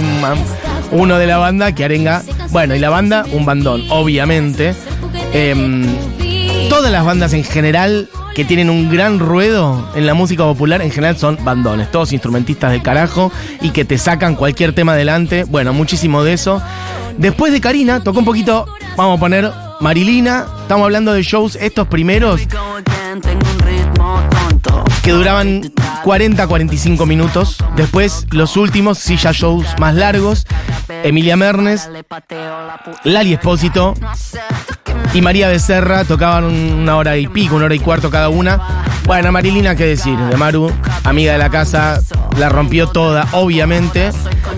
uno 0.92 1.18
de 1.18 1.26
la 1.26 1.40
banda 1.40 1.74
que 1.74 1.86
arenga. 1.86 2.22
Bueno 2.52 2.76
y 2.76 2.80
la 2.80 2.92
banda 2.92 3.26
un 3.32 3.46
bandón 3.46 3.84
obviamente. 3.90 4.76
Em, 5.34 5.88
todas 6.70 6.92
las 6.92 7.04
bandas 7.04 7.34
en 7.34 7.44
general 7.44 8.10
que 8.36 8.46
tienen 8.46 8.70
un 8.70 8.90
gran 8.90 9.20
ruedo 9.20 9.90
en 9.96 10.06
la 10.06 10.14
música 10.14 10.44
popular, 10.44 10.82
en 10.82 10.92
general 10.92 11.18
son 11.18 11.38
bandones, 11.44 11.92
todos 11.92 12.14
instrumentistas 12.14 12.72
del 12.72 12.82
carajo 12.82 13.32
y 13.62 13.72
que 13.72 13.86
te 13.86 13.98
sacan 13.98 14.36
cualquier 14.36 14.74
tema 14.74 14.94
adelante. 14.94 15.44
Bueno, 15.44 15.74
muchísimo 15.74 16.24
de 16.24 16.34
eso. 16.34 16.62
Después 17.18 17.52
de 17.52 17.62
Karina, 17.62 18.02
tocó 18.04 18.20
un 18.20 18.26
poquito, 18.26 18.66
vamos 18.96 19.18
a 19.18 19.20
poner 19.20 19.52
Marilina. 19.80 20.46
Estamos 20.62 20.86
hablando 20.86 21.14
de 21.14 21.24
shows, 21.24 21.56
estos 21.56 21.88
primeros 21.88 22.42
que 25.04 25.12
duraban 25.12 25.64
40-45 26.04 27.06
minutos. 27.06 27.58
Después, 27.76 28.28
los 28.32 28.58
últimos, 28.58 29.00
sí, 29.00 29.18
ya 29.18 29.32
shows 29.32 29.66
más 29.80 29.96
largos. 29.96 30.46
Emilia 31.04 31.36
Mernes, 31.38 31.90
Lali 33.04 33.34
Espósito 33.34 33.94
y 35.14 35.22
María 35.22 35.48
Becerra 35.48 36.04
tocaban 36.04 36.46
una 36.46 36.96
hora 36.98 37.18
y 37.18 37.28
pico, 37.28 37.56
una 37.56 37.66
hora 37.66 37.76
y 37.76 37.80
cuarto 37.80 38.10
cada 38.10 38.30
una. 38.30 38.86
Bueno, 39.06 39.32
Marilina, 39.32 39.76
qué 39.76 39.86
decir, 39.86 40.18
de 40.18 40.38
Maru, 40.38 40.72
amiga 41.04 41.34
de 41.34 41.40
la 41.40 41.50
casa, 41.50 42.00
la 42.38 42.50
rompió 42.50 42.88
toda, 42.88 43.28
obviamente. 43.32 44.12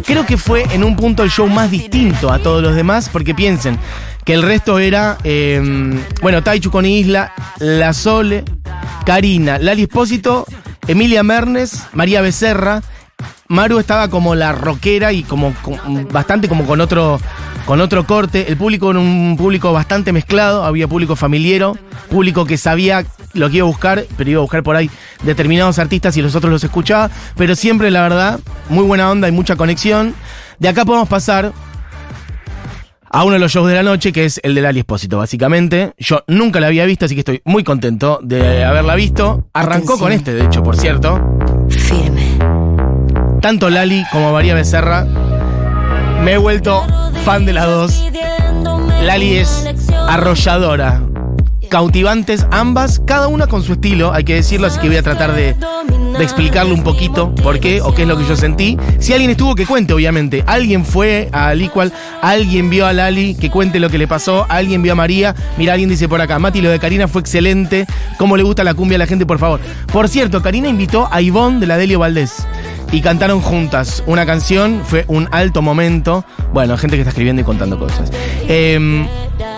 Creo 0.06 0.26
que 0.26 0.38
fue 0.38 0.65
en 0.74 0.84
un 0.84 0.96
punto 0.96 1.24
el 1.24 1.30
show 1.30 1.48
más 1.48 1.72
distinto 1.72 2.32
a 2.32 2.39
todos 2.39 2.62
los 2.62 2.76
demás, 2.76 3.10
porque 3.10 3.34
piensen 3.34 3.80
que 4.26 4.34
el 4.34 4.44
resto 4.44 4.80
era, 4.80 5.17
eh, 5.24 5.62
bueno, 6.22 6.44
Taichu 6.44 6.70
con 6.70 6.86
Isla, 6.86 7.34
La 7.60 7.94
Sole, 7.94 8.44
Karina, 9.06 9.58
Lali 9.58 9.84
Espósito, 9.84 10.46
Emilia 10.88 11.24
Mernes, 11.24 11.84
María 11.94 12.22
Becerra. 12.22 12.82
Maru 13.52 13.80
estaba 13.80 14.08
como 14.10 14.34
la 14.34 14.54
rockera 14.54 15.12
y 15.12 15.24
como, 15.24 15.54
con- 15.62 16.08
bastante 16.12 16.48
como 16.48 16.66
con 16.66 16.80
otro 16.80 17.20
con 17.66 17.82
otro 17.82 18.06
corte. 18.08 18.46
El 18.48 18.58
público 18.58 18.90
era 18.92 19.00
un 19.00 19.36
público 19.38 19.72
bastante 19.74 20.12
mezclado, 20.14 20.64
había 20.64 20.88
público 20.88 21.16
familiero, 21.16 21.78
público 22.10 22.46
que 22.46 22.58
sabía 22.58 23.06
lo 23.34 23.50
que 23.50 23.58
iba 23.58 23.66
a 23.66 23.70
buscar, 23.70 24.06
pero 24.18 24.30
iba 24.30 24.40
a 24.40 24.42
buscar 24.42 24.64
por 24.64 24.76
ahí 24.78 24.90
determinados 25.24 25.80
artistas 25.80 26.16
y 26.18 26.22
los 26.22 26.34
otros 26.34 26.52
los 26.52 26.64
escuchaba, 26.64 27.10
pero 27.36 27.54
siempre 27.56 27.92
la 27.92 28.02
verdad, 28.02 28.40
muy 28.70 28.84
buena 28.86 29.12
onda 29.12 29.28
y 29.28 29.32
mucha 29.32 29.56
conexión. 29.58 30.16
De 30.58 30.70
acá 30.70 30.86
podemos 30.86 31.08
pasar 31.10 31.52
a 33.10 33.24
uno 33.26 33.34
de 33.34 33.40
los 33.40 33.52
shows 33.52 33.68
de 33.68 33.76
la 33.76 33.84
noche, 33.84 34.14
que 34.14 34.24
es 34.26 34.40
el 34.44 34.56
de 34.56 34.62
Lali 34.62 34.80
Espósito, 34.80 35.18
básicamente. 35.18 35.92
Yo 35.98 36.24
nunca 36.28 36.62
la 36.62 36.68
había 36.68 36.86
visto, 36.86 37.04
así 37.06 37.16
que 37.16 37.20
estoy 37.22 37.42
muy 37.44 37.64
contento 37.66 38.20
de 38.24 38.64
haberla 38.64 38.96
visto. 38.96 39.48
Arrancó 39.54 39.98
con 40.00 40.14
este, 40.14 40.34
de 40.34 40.46
hecho, 40.46 40.64
por 40.64 40.78
cierto. 40.78 41.20
Firme. 41.70 42.31
Tanto 43.42 43.72
Lali 43.72 44.06
como 44.12 44.32
María 44.32 44.54
Becerra. 44.54 45.06
Me 46.24 46.34
he 46.34 46.38
vuelto 46.38 46.86
fan 47.26 47.46
de 47.46 47.54
las 47.54 47.66
dos. 47.66 48.04
Lali 49.02 49.38
es 49.38 49.68
arrolladora. 50.08 51.02
Cautivantes 51.70 52.46
ambas, 52.52 53.02
cada 53.06 53.28
una 53.28 53.48
con 53.48 53.64
su 53.64 53.74
estilo, 53.74 54.14
hay 54.14 54.26
que 54.26 54.36
decirlo, 54.36 54.68
así 54.68 54.80
que 54.80 54.88
voy 54.88 54.98
a 54.98 55.04
tratar 55.04 55.34
de, 55.34 55.56
de 56.22 56.26
explicarle 56.26 56.72
un 56.72 56.84
poquito 56.84 57.34
por 57.34 57.60
qué 57.60 57.82
o 57.82 57.96
qué 57.96 58.04
es 58.04 58.08
lo 58.08 58.16
que 58.16 58.28
yo 58.28 58.36
sentí. 58.36 58.78
Si 59.00 59.12
alguien 59.12 59.32
estuvo, 59.32 59.56
que 59.56 59.66
cuente, 59.66 59.92
obviamente. 59.92 60.44
Alguien 60.46 60.86
fue 60.86 61.30
al 61.32 61.60
Equal, 61.60 61.92
alguien 62.22 62.70
vio 62.70 62.86
a 62.86 62.94
Lali, 62.94 63.34
que 63.34 63.50
cuente 63.50 63.80
lo 63.80 63.90
que 63.90 63.98
le 63.98 64.08
pasó, 64.08 64.46
alguien 64.48 64.84
vio 64.84 64.94
a 64.94 64.96
María. 64.96 65.34
Mira, 65.58 65.74
alguien 65.74 65.90
dice 65.90 66.08
por 66.08 66.22
acá, 66.22 66.38
Mati, 66.38 66.62
lo 66.62 66.70
de 66.70 66.78
Karina 66.78 67.08
fue 67.08 67.22
excelente. 67.22 67.88
¿Cómo 68.20 68.38
le 68.38 68.44
gusta 68.44 68.64
la 68.64 68.76
cumbia 68.76 68.98
a 68.98 69.00
la 69.00 69.08
gente, 69.08 69.26
por 69.26 69.40
favor? 69.40 69.62
Por 69.92 70.08
cierto, 70.10 70.44
Karina 70.44 70.70
invitó 70.70 71.10
a 71.12 71.24
Ivonne 71.24 71.60
de 71.60 71.66
la 71.66 71.78
Delio 71.80 71.98
Valdés 71.98 72.46
y 72.92 73.02
cantaron 73.02 73.42
juntas 73.42 74.04
una 74.06 74.28
canción, 74.28 74.84
fue 74.86 75.06
un 75.08 75.28
alto 75.32 75.64
momento. 75.64 76.24
Bueno, 76.54 76.78
gente 76.78 76.98
que 76.98 77.02
está 77.02 77.10
escribiendo 77.10 77.42
y 77.42 77.46
contando 77.46 77.80
cosas. 77.80 78.12
Em, 78.48 79.08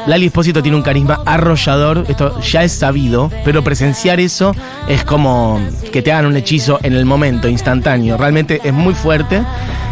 Lali 0.06 0.26
Espósito 0.26 0.62
tiene 0.62 0.76
un 0.76 0.84
carisma 0.84 1.22
arrollador, 1.26 2.06
esto 2.10 2.40
ya 2.42 2.64
es 2.64 2.74
sabido, 2.74 3.32
pero 3.46 3.64
presenciar 3.64 4.20
eso 4.20 4.54
es 4.90 5.04
como 5.06 5.62
que 5.92 6.02
te 6.02 6.12
hagan 6.12 6.26
un 6.26 6.36
hechizo 6.36 6.80
en 6.84 6.94
el 6.94 7.06
momento, 7.06 7.48
instantáneo. 7.48 8.18
Realmente 8.18 8.60
es 8.64 8.74
muy 8.74 8.94
fuerte. 8.94 9.42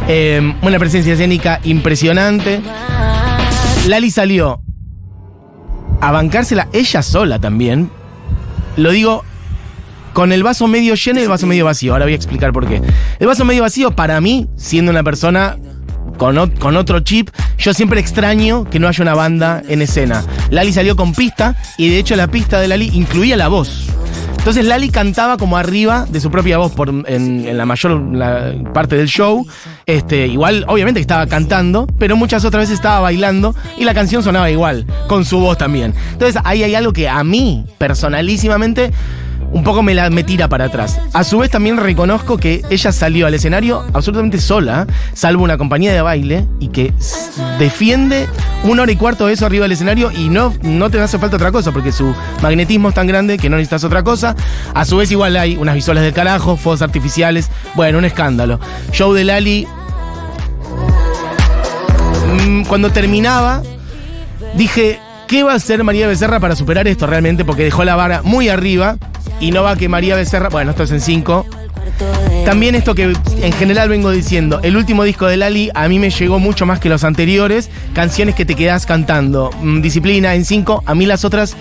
Em, 0.08 0.54
una 0.62 0.80
presencia 0.80 1.14
escénica 1.14 1.62
impresionante. 1.64 2.62
Lali 3.88 4.12
salió 4.12 4.62
a 6.02 6.12
bancársela 6.12 6.68
ella 6.74 7.02
sola 7.02 7.40
también. 7.40 7.90
Lo 8.76 8.92
digo 8.92 9.24
con 10.14 10.34
el 10.34 10.44
vaso 10.44 10.68
medio 10.68 10.96
lleno 10.96 11.20
y 11.20 11.24
el 11.24 11.30
vaso 11.30 11.48
medio 11.48 11.66
vacío. 11.66 11.94
Ahora 11.94 12.06
voy 12.06 12.14
a 12.14 12.18
explicar 12.18 12.52
por 12.52 12.68
qué. 12.68 12.82
El 13.20 13.28
vaso 13.28 13.46
medio 13.46 13.62
vacío, 13.62 13.92
para 13.92 14.20
mí, 14.20 14.48
siendo 14.58 14.92
una 14.92 15.04
persona 15.04 15.58
con, 16.22 16.78
otro 16.78 17.00
chip, 17.00 17.32
yo 17.58 17.74
siempre 17.74 18.00
extraño 18.00 18.66
que 18.66 18.78
no 18.78 18.88
haya 18.88 19.02
una 19.02 19.16
banda 19.16 19.64
en 19.68 19.82
escena. 19.82 20.24
Lali 20.52 20.72
salió 20.72 20.96
con 20.96 21.14
pista 21.16 21.56
y 21.80 21.90
de 21.90 21.98
hecho 21.98 22.16
la 22.16 22.28
pista 22.28 22.60
de 22.60 22.68
Lali 22.68 22.92
incluía 22.94 23.36
la 23.36 23.48
voz. 23.48 23.88
Entonces 24.38 24.66
Lali 24.66 24.90
cantaba 24.90 25.38
como 25.38 25.58
arriba 25.58 26.06
de 26.08 26.20
su 26.20 26.30
propia 26.30 26.60
voz 26.60 26.74
por, 26.74 26.90
en, 26.90 27.58
la 27.58 27.66
mayor 27.66 28.00
parte 28.72 28.98
del 28.98 29.08
show. 29.08 29.48
Este, 29.88 30.28
igual, 30.28 30.64
obviamente 30.68 31.00
que 31.00 31.02
estaba 31.02 31.26
cantando, 31.26 31.88
pero 31.98 32.16
muchas 32.16 32.46
otras 32.46 32.62
veces 32.62 32.76
estaba 32.76 33.00
bailando 33.00 33.56
y 33.80 33.86
la 33.86 33.96
canción 33.96 34.22
sonaba 34.22 34.52
igual, 34.52 34.86
con 35.08 35.26
su 35.26 35.40
voz 35.40 35.58
también. 35.58 35.96
Entonces 36.12 36.40
ahí 36.46 36.62
hay 36.62 36.76
algo 36.76 36.94
que 36.94 37.10
a 37.10 37.24
mí, 37.24 37.66
personalísimamente, 37.80 38.92
un 39.52 39.64
poco 39.64 39.84
me, 39.84 39.94
la, 39.94 40.10
me 40.10 40.24
tira 40.24 40.48
para 40.48 40.66
atrás. 40.66 41.00
A 41.14 41.24
su 41.24 41.40
vez 41.40 41.50
también 41.50 41.78
reconozco 41.78 42.38
que 42.38 42.62
ella 42.70 42.92
salió 42.92 43.28
al 43.28 43.34
escenario 43.34 43.84
absolutamente 43.94 44.40
sola, 44.40 44.88
salvo 45.14 45.44
una 45.44 45.58
compañía 45.58 45.94
de 45.94 46.02
baile, 46.02 46.48
y 46.60 46.70
que 46.70 46.94
defiende 47.60 48.28
una 48.64 48.84
hora 48.84 48.92
y 48.92 48.96
cuarto 48.96 49.28
de 49.28 49.34
eso 49.34 49.46
arriba 49.46 49.64
del 49.64 49.74
escenario 49.74 50.12
y 50.12 50.30
no, 50.30 50.54
no 50.62 50.90
te 50.90 51.00
hace 51.00 51.20
falta 51.20 51.36
otra 51.36 51.52
cosa, 51.52 51.72
porque 51.72 51.92
su 51.92 52.14
magnetismo 52.42 52.90
es 52.90 52.96
tan 52.96 53.08
grande 53.08 53.38
que 53.38 53.50
no 53.50 53.58
necesitas 53.58 53.84
otra 53.84 54.04
cosa. 54.04 54.36
A 54.74 54.86
su 54.86 54.98
vez 54.98 55.12
igual 55.12 55.36
hay 55.36 55.58
unas 55.58 55.76
visuales 55.76 56.04
del 56.04 56.14
carajo, 56.14 56.56
fuegos 56.56 56.82
artificiales, 56.82 57.50
bueno, 57.76 57.98
un 57.98 58.06
escándalo. 58.06 58.60
Show 58.92 59.14
de 59.14 59.24
Lali... 59.26 59.68
mm, 62.46 62.64
Cuando 62.64 62.92
terminaba, 62.92 63.62
dije, 64.56 65.00
¿qué 65.32 65.44
va 65.44 65.54
a 65.54 65.56
hacer 65.56 65.82
María 65.86 66.08
Becerra 66.08 66.42
para 66.42 66.58
superar 66.58 66.90
esto 66.90 67.08
realmente? 67.08 67.46
Porque 67.46 67.64
dejó 67.64 67.86
la 67.86 67.96
vara 67.96 68.22
muy 68.22 68.50
arriba 68.50 68.98
y 69.40 69.52
no 69.52 69.64
va 69.64 69.78
que 69.78 69.88
María 69.88 70.14
Becerra, 70.14 70.50
bueno, 70.50 70.72
esto 70.72 70.84
es 70.84 70.92
en 70.92 71.00
5. 71.00 71.46
También 72.44 72.76
esto 72.76 72.94
que 72.96 73.14
en 73.42 73.54
general 73.54 73.88
vengo 73.88 74.12
diciendo, 74.12 74.60
el 74.62 74.76
último 74.76 75.06
disco 75.06 75.28
de 75.28 75.38
Lali 75.38 75.72
a 75.74 75.88
mí 75.88 76.00
me 76.00 76.10
llegó 76.10 76.38
mucho 76.38 76.66
más 76.66 76.82
que 76.82 76.90
los 76.90 77.06
anteriores, 77.06 77.70
canciones 77.94 78.36
que 78.36 78.44
te 78.44 78.56
quedas 78.56 78.86
cantando. 78.86 79.52
Mm, 79.62 79.80
Disciplina 79.80 80.36
en 80.36 80.44
5, 80.44 80.84
a 80.86 80.96
mí 80.96 81.06
las 81.06 81.24
otras, 81.24 81.56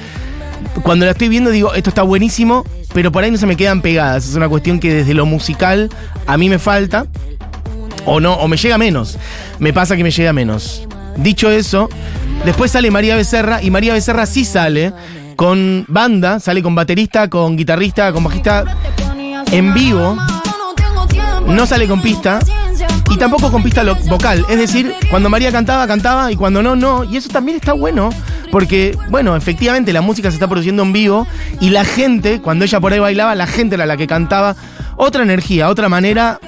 cuando 0.82 1.04
la 1.04 1.12
estoy 1.12 1.28
viendo 1.28 1.50
digo, 1.50 1.72
esto 1.72 1.90
está 1.90 2.02
buenísimo, 2.02 2.64
pero 2.92 3.12
por 3.12 3.22
ahí 3.22 3.30
no 3.30 3.38
se 3.38 3.46
me 3.46 3.56
quedan 3.56 3.82
pegadas. 3.82 4.28
Es 4.28 4.34
una 4.34 4.48
cuestión 4.48 4.80
que 4.80 4.92
desde 4.92 5.14
lo 5.14 5.26
musical 5.26 5.90
a 6.26 6.36
mí 6.36 6.48
me 6.48 6.58
falta. 6.58 7.06
O 8.04 8.18
no, 8.18 8.34
o 8.34 8.48
me 8.48 8.56
llega 8.56 8.78
menos. 8.78 9.16
Me 9.60 9.72
pasa 9.72 9.96
que 9.96 10.02
me 10.02 10.10
llega 10.10 10.32
menos. 10.32 10.88
Dicho 11.16 11.50
eso, 11.50 11.88
después 12.44 12.70
sale 12.70 12.90
María 12.90 13.16
Becerra 13.16 13.62
y 13.62 13.70
María 13.70 13.92
Becerra 13.94 14.26
sí 14.26 14.44
sale 14.44 14.92
con 15.36 15.84
banda, 15.88 16.40
sale 16.40 16.62
con 16.62 16.74
baterista, 16.74 17.28
con 17.28 17.56
guitarrista, 17.56 18.12
con 18.12 18.24
bajista 18.24 18.64
en 19.50 19.72
vivo. 19.74 20.16
No 21.46 21.66
sale 21.66 21.88
con 21.88 22.00
pista 22.00 22.38
y 23.10 23.16
tampoco 23.16 23.50
con 23.50 23.62
pista 23.62 23.82
vocal. 24.08 24.44
Es 24.48 24.58
decir, 24.58 24.94
cuando 25.10 25.28
María 25.28 25.50
cantaba, 25.50 25.86
cantaba 25.86 26.30
y 26.30 26.36
cuando 26.36 26.62
no, 26.62 26.76
no. 26.76 27.04
Y 27.04 27.16
eso 27.16 27.28
también 27.30 27.56
está 27.56 27.72
bueno. 27.72 28.10
Porque, 28.50 28.96
bueno, 29.08 29.36
efectivamente 29.36 29.92
la 29.92 30.00
música 30.00 30.30
se 30.30 30.34
está 30.34 30.48
produciendo 30.48 30.82
en 30.82 30.92
vivo 30.92 31.26
y 31.60 31.70
la 31.70 31.84
gente, 31.84 32.40
cuando 32.40 32.64
ella 32.64 32.80
por 32.80 32.92
ahí 32.92 32.98
bailaba, 32.98 33.34
la 33.34 33.46
gente 33.46 33.76
era 33.76 33.86
la 33.86 33.96
que 33.96 34.06
cantaba. 34.06 34.56
Otra 34.96 35.22
energía, 35.22 35.68
otra 35.68 35.88
manera 35.88 36.38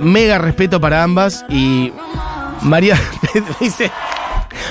mega 0.00 0.38
respeto 0.38 0.80
para 0.80 1.02
ambas 1.02 1.44
y 1.48 1.92
María 2.62 2.98
dice, 3.60 3.90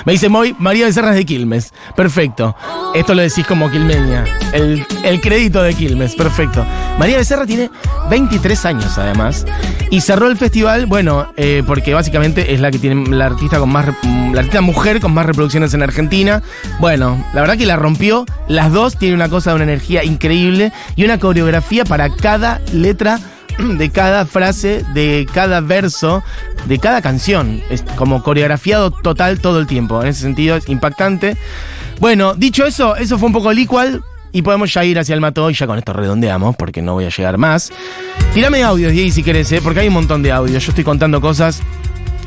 me 0.05 0.13
dice 0.13 0.29
Moy, 0.29 0.55
María 0.60 0.86
Becerra 0.86 1.10
es 1.12 1.15
de 1.17 1.25
Quilmes. 1.25 1.73
Perfecto. 1.95 2.55
Esto 2.95 3.13
lo 3.13 3.21
decís 3.21 3.45
como 3.45 3.69
quilmeña. 3.69 4.23
El, 4.53 4.86
el 5.03 5.21
crédito 5.21 5.62
de 5.62 5.73
Quilmes, 5.73 6.15
perfecto. 6.15 6.65
María 6.97 7.17
Becerra 7.17 7.45
tiene 7.45 7.69
23 8.10 8.65
años 8.65 8.97
además. 8.97 9.45
Y 9.89 10.01
cerró 10.01 10.27
el 10.27 10.38
festival, 10.38 10.86
bueno, 10.86 11.27
eh, 11.38 11.63
porque 11.65 11.93
básicamente 11.93 12.53
es 12.53 12.60
la 12.60 12.71
que 12.71 12.79
tiene 12.79 13.10
la 13.15 13.25
artista 13.27 13.60
con 13.60 13.69
más 13.69 13.86
rep- 13.88 14.33
la 14.33 14.39
artista 14.39 14.62
mujer 14.62 14.99
con 14.99 15.13
más 15.13 15.25
reproducciones 15.25 15.73
en 15.73 15.81
Argentina. 15.83 16.41
Bueno, 16.79 17.23
la 17.33 17.41
verdad 17.41 17.57
que 17.57 17.65
la 17.65 17.75
rompió. 17.77 18.25
Las 18.47 18.71
dos 18.71 18.97
tienen 18.97 19.15
una 19.15 19.29
cosa 19.29 19.51
de 19.51 19.55
una 19.55 19.63
energía 19.65 20.03
increíble 20.03 20.71
y 20.95 21.05
una 21.05 21.19
coreografía 21.19 21.86
para 21.86 22.10
cada 22.10 22.60
letra 22.73 23.19
de 23.77 23.89
cada 23.89 24.25
frase, 24.25 24.83
de 24.93 25.27
cada 25.33 25.61
verso, 25.61 26.23
de 26.65 26.79
cada 26.79 27.01
canción. 27.01 27.61
Es 27.69 27.83
como 27.95 28.23
coreografiado 28.23 28.91
total 28.91 29.39
todo 29.39 29.59
el 29.59 29.67
tiempo. 29.67 30.01
En 30.01 30.09
ese 30.09 30.21
sentido 30.21 30.57
es 30.57 30.69
impactante. 30.69 31.37
Bueno, 31.99 32.35
dicho 32.35 32.65
eso, 32.65 32.95
eso 32.95 33.17
fue 33.17 33.27
un 33.27 33.33
poco 33.33 33.51
licual. 33.51 34.03
Y 34.33 34.41
podemos 34.41 34.71
ya 34.73 34.83
ir 34.83 34.99
hacia 34.99 35.15
el 35.15 35.21
mató 35.21 35.49
y 35.49 35.53
ya 35.53 35.65
con 35.65 35.79
esto 35.79 35.93
redondeamos, 35.93 36.55
porque 36.57 36.81
no 36.81 36.93
voy 36.93 37.05
a 37.05 37.09
llegar 37.09 37.37
más. 37.37 37.71
Tirame 38.33 38.61
audios, 38.61 38.91
Diego, 38.91 39.11
si 39.11 39.23
querés, 39.23 39.51
¿eh? 39.53 39.61
porque 39.63 39.79
hay 39.79 39.87
un 39.87 39.95
montón 39.95 40.21
de 40.21 40.31
audios. 40.31 40.63
Yo 40.63 40.71
estoy 40.71 40.83
contando 40.83 41.21
cosas 41.21 41.63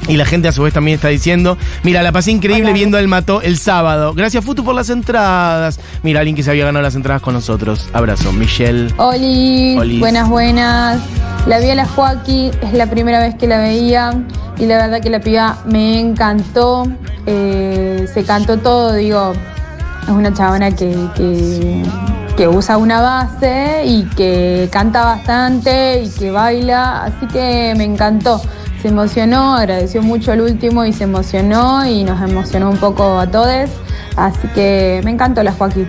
y 0.09 0.17
la 0.17 0.25
gente 0.25 0.49
a 0.49 0.53
su 0.53 0.63
vez 0.63 0.73
también 0.73 0.97
está 0.97 1.09
diciendo, 1.09 1.57
mira, 1.83 2.03
la 2.03 2.13
pasé 2.13 2.31
increíble 2.31 2.73
viendo 2.73 2.99
el 2.99 3.09
mató 3.09 3.43
el 3.43 3.59
sábado. 3.59 4.15
Gracias, 4.15 4.45
Futu, 4.45 4.65
por 4.65 4.75
las 4.75 4.91
entradas. 4.91 5.79
Mira, 6.03 6.21
alguien 6.21 6.35
que 6.37 6.43
se 6.43 6.51
había 6.51 6.65
ganado 6.65 6.83
las 6.83 6.95
entradas 6.95 7.23
con 7.23 7.35
nosotros. 7.35 7.89
Abrazo, 7.93 8.33
Michelle. 8.33 8.93
Oli, 8.97 9.77
Olis. 9.79 10.01
buenas, 10.01 10.29
buenas. 10.29 11.01
La 11.47 11.59
vi 11.59 11.71
a 11.71 11.75
la 11.75 11.87
Joaquí, 11.87 12.51
es 12.63 12.73
la 12.73 12.87
primera 12.89 13.21
vez 13.21 13.35
que 13.35 13.47
la 13.47 13.59
veía 13.59 14.13
y 14.59 14.67
la 14.67 14.77
verdad 14.77 15.01
que 15.01 15.11
la 15.11 15.21
piba 15.21 15.59
me 15.67 16.01
encantó. 16.01 16.87
Eh, 17.27 18.07
se 18.13 18.25
cantó 18.25 18.59
todo, 18.59 18.95
digo, 18.95 19.33
es 20.03 20.09
una 20.09 20.35
chabona 20.35 20.71
que, 20.71 20.95
que, 21.15 21.83
que 22.37 22.49
usa 22.49 22.77
una 22.77 23.01
base 23.01 23.83
y 23.85 24.05
que 24.17 24.69
canta 24.73 25.05
bastante 25.05 26.03
y 26.03 26.11
que 26.11 26.31
baila, 26.31 27.05
así 27.05 27.27
que 27.27 27.75
me 27.77 27.85
encantó. 27.85 28.41
Se 28.83 28.89
emocionó, 28.89 29.57
agradeció 29.57 30.03
mucho 30.03 30.33
el 30.33 30.41
último 30.41 30.85
y 30.87 30.93
se 30.93 31.05
emocionó 31.05 31.85
y 31.85 32.03
nos 32.03 32.21
emocionó 32.23 32.71
un 32.71 32.79
poco 32.79 33.19
a 33.19 33.31
todos. 33.31 33.71
Así 34.17 34.49
que 34.55 35.01
me 35.05 35.11
encantó 35.11 35.43
la 35.43 35.53
Joaquín. 35.53 35.87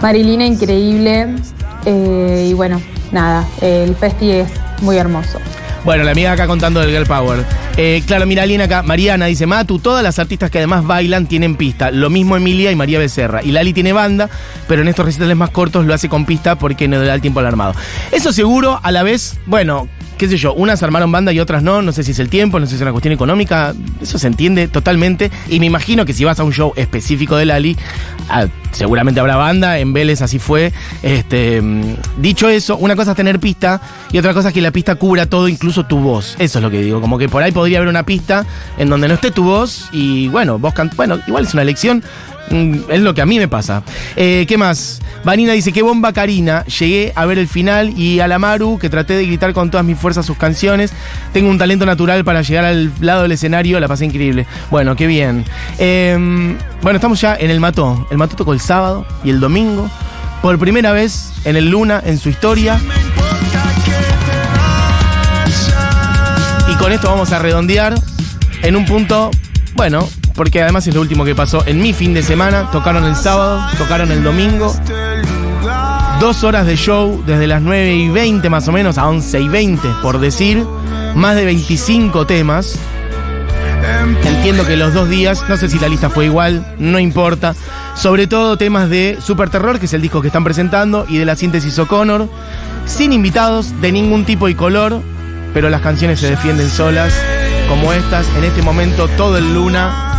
Marilina 0.00 0.44
increíble. 0.44 1.36
eh, 1.84 2.48
y 2.50 2.54
bueno, 2.54 2.80
nada, 3.12 3.44
el 3.60 3.94
festi 3.94 4.30
es 4.32 4.50
muy 4.80 4.96
hermoso. 4.96 5.38
Bueno, 5.84 6.04
la 6.04 6.12
amiga 6.12 6.30
acá 6.30 6.46
contando 6.46 6.78
del 6.78 6.90
Girl 6.90 7.06
Power. 7.06 7.44
Eh, 7.76 8.02
claro, 8.06 8.24
mira, 8.24 8.44
alguien 8.44 8.60
acá, 8.60 8.82
Mariana 8.84 9.26
dice, 9.26 9.46
Matu, 9.46 9.80
todas 9.80 10.04
las 10.04 10.20
artistas 10.20 10.48
que 10.48 10.58
además 10.58 10.86
bailan 10.86 11.26
tienen 11.26 11.56
pista. 11.56 11.90
Lo 11.90 12.08
mismo 12.08 12.36
Emilia 12.36 12.70
y 12.70 12.76
María 12.76 13.00
Becerra. 13.00 13.42
Y 13.42 13.50
Lali 13.50 13.72
tiene 13.72 13.92
banda, 13.92 14.30
pero 14.68 14.82
en 14.82 14.88
estos 14.88 15.04
recitales 15.04 15.36
más 15.36 15.50
cortos 15.50 15.84
lo 15.84 15.92
hace 15.92 16.08
con 16.08 16.24
pista 16.24 16.56
porque 16.56 16.86
no 16.86 17.00
le 17.00 17.06
da 17.06 17.14
el 17.14 17.20
tiempo 17.20 17.40
al 17.40 17.46
armado. 17.46 17.74
Eso 18.12 18.32
seguro, 18.32 18.78
a 18.80 18.92
la 18.92 19.02
vez, 19.02 19.40
bueno, 19.46 19.88
qué 20.18 20.28
sé 20.28 20.36
yo, 20.36 20.54
unas 20.54 20.80
armaron 20.84 21.10
banda 21.10 21.32
y 21.32 21.40
otras 21.40 21.64
no, 21.64 21.82
no 21.82 21.90
sé 21.90 22.04
si 22.04 22.12
es 22.12 22.20
el 22.20 22.28
tiempo, 22.28 22.60
no 22.60 22.66
sé 22.66 22.70
si 22.70 22.76
es 22.76 22.82
una 22.82 22.92
cuestión 22.92 23.12
económica, 23.12 23.74
eso 24.00 24.18
se 24.18 24.28
entiende 24.28 24.68
totalmente. 24.68 25.32
Y 25.48 25.58
me 25.58 25.66
imagino 25.66 26.04
que 26.04 26.12
si 26.12 26.22
vas 26.24 26.38
a 26.38 26.44
un 26.44 26.52
show 26.52 26.72
específico 26.76 27.36
de 27.36 27.46
Lali, 27.46 27.76
seguramente 28.72 29.20
habrá 29.20 29.36
banda, 29.36 29.78
en 29.78 29.92
Vélez 29.92 30.22
así 30.22 30.38
fue. 30.38 30.72
Este, 31.02 31.60
mm, 31.60 31.96
dicho 32.18 32.48
eso, 32.48 32.76
una 32.76 32.96
cosa 32.96 33.10
es 33.12 33.16
tener 33.16 33.38
pista 33.40 33.80
y 34.10 34.18
otra 34.18 34.34
cosa 34.34 34.48
es 34.48 34.54
que 34.54 34.60
la 34.62 34.70
pista 34.70 34.94
cubra 34.96 35.26
todo, 35.26 35.48
incluso 35.48 35.84
tu 35.86 35.98
voz. 35.98 36.36
Eso 36.38 36.58
es 36.58 36.62
lo 36.62 36.70
que 36.70 36.82
digo, 36.82 37.00
como 37.00 37.18
que 37.18 37.28
por 37.28 37.42
ahí 37.42 37.52
podría 37.52 37.78
haber 37.78 37.88
una 37.88 38.02
pista 38.04 38.44
en 38.78 38.88
donde 38.90 39.08
no 39.08 39.14
esté 39.14 39.30
tu 39.30 39.44
voz 39.44 39.88
y 39.92 40.28
bueno, 40.28 40.58
vos 40.58 40.74
can- 40.74 40.90
bueno, 40.96 41.18
igual 41.26 41.44
es 41.44 41.52
una 41.52 41.62
elección. 41.62 42.02
Es 42.88 43.00
lo 43.00 43.14
que 43.14 43.22
a 43.22 43.26
mí 43.26 43.38
me 43.38 43.48
pasa. 43.48 43.82
Eh, 44.16 44.44
¿Qué 44.46 44.58
más? 44.58 45.00
Vanina 45.24 45.52
dice, 45.52 45.72
qué 45.72 45.82
bomba 45.82 46.12
Karina. 46.12 46.64
Llegué 46.64 47.12
a 47.14 47.24
ver 47.24 47.38
el 47.38 47.48
final 47.48 47.98
y 47.98 48.20
a 48.20 48.28
la 48.28 48.38
Maru, 48.38 48.78
que 48.78 48.90
traté 48.90 49.14
de 49.14 49.26
gritar 49.26 49.52
con 49.52 49.70
todas 49.70 49.86
mis 49.86 49.98
fuerzas 49.98 50.26
sus 50.26 50.36
canciones. 50.36 50.92
Tengo 51.32 51.48
un 51.48 51.58
talento 51.58 51.86
natural 51.86 52.24
para 52.24 52.42
llegar 52.42 52.64
al 52.64 52.92
lado 53.00 53.22
del 53.22 53.32
escenario, 53.32 53.80
la 53.80 53.88
pasé 53.88 54.04
increíble. 54.04 54.46
Bueno, 54.70 54.96
qué 54.96 55.06
bien. 55.06 55.44
Eh, 55.78 56.56
bueno, 56.82 56.96
estamos 56.96 57.20
ya 57.20 57.36
en 57.36 57.50
el 57.50 57.60
Mató. 57.60 58.06
El 58.10 58.18
Mató 58.18 58.36
tocó 58.36 58.52
el 58.52 58.60
sábado 58.60 59.06
y 59.24 59.30
el 59.30 59.40
domingo. 59.40 59.88
Por 60.42 60.58
primera 60.58 60.92
vez 60.92 61.32
en 61.44 61.56
el 61.56 61.70
Luna, 61.70 62.02
en 62.04 62.18
su 62.18 62.28
historia. 62.28 62.80
Y 66.68 66.74
con 66.74 66.92
esto 66.92 67.08
vamos 67.08 67.32
a 67.32 67.38
redondear 67.38 67.94
en 68.62 68.76
un 68.76 68.84
punto, 68.84 69.30
bueno, 69.74 70.08
porque 70.42 70.60
además 70.60 70.84
es 70.88 70.94
lo 70.96 71.00
último 71.00 71.24
que 71.24 71.36
pasó 71.36 71.62
en 71.66 71.80
mi 71.80 71.92
fin 71.92 72.14
de 72.14 72.22
semana. 72.24 72.68
Tocaron 72.72 73.04
el 73.04 73.14
sábado, 73.14 73.64
tocaron 73.78 74.10
el 74.10 74.24
domingo. 74.24 74.74
Dos 76.18 76.42
horas 76.42 76.66
de 76.66 76.74
show 76.74 77.22
desde 77.24 77.46
las 77.46 77.62
9 77.62 77.94
y 77.94 78.08
20 78.08 78.50
más 78.50 78.66
o 78.66 78.72
menos 78.72 78.98
a 78.98 79.06
11 79.06 79.40
y 79.40 79.48
20 79.48 79.88
por 80.02 80.18
decir. 80.18 80.66
Más 81.14 81.36
de 81.36 81.44
25 81.44 82.26
temas. 82.26 82.76
Entiendo 84.24 84.66
que 84.66 84.76
los 84.76 84.92
dos 84.92 85.08
días, 85.08 85.44
no 85.48 85.56
sé 85.56 85.68
si 85.68 85.78
la 85.78 85.86
lista 85.86 86.10
fue 86.10 86.24
igual, 86.24 86.74
no 86.76 86.98
importa. 86.98 87.54
Sobre 87.94 88.26
todo 88.26 88.56
temas 88.56 88.90
de 88.90 89.18
Super 89.24 89.48
Terror, 89.48 89.78
que 89.78 89.86
es 89.86 89.92
el 89.92 90.02
disco 90.02 90.22
que 90.22 90.26
están 90.26 90.42
presentando, 90.42 91.06
y 91.08 91.18
de 91.18 91.24
la 91.24 91.36
síntesis 91.36 91.78
O'Connor. 91.78 92.28
Sin 92.84 93.12
invitados 93.12 93.80
de 93.80 93.92
ningún 93.92 94.24
tipo 94.24 94.48
y 94.48 94.56
color, 94.56 95.02
pero 95.54 95.70
las 95.70 95.82
canciones 95.82 96.18
se 96.18 96.30
defienden 96.30 96.68
solas, 96.68 97.14
como 97.68 97.92
estas. 97.92 98.26
En 98.36 98.42
este 98.42 98.60
momento, 98.60 99.06
todo 99.06 99.38
el 99.38 99.54
Luna. 99.54 100.11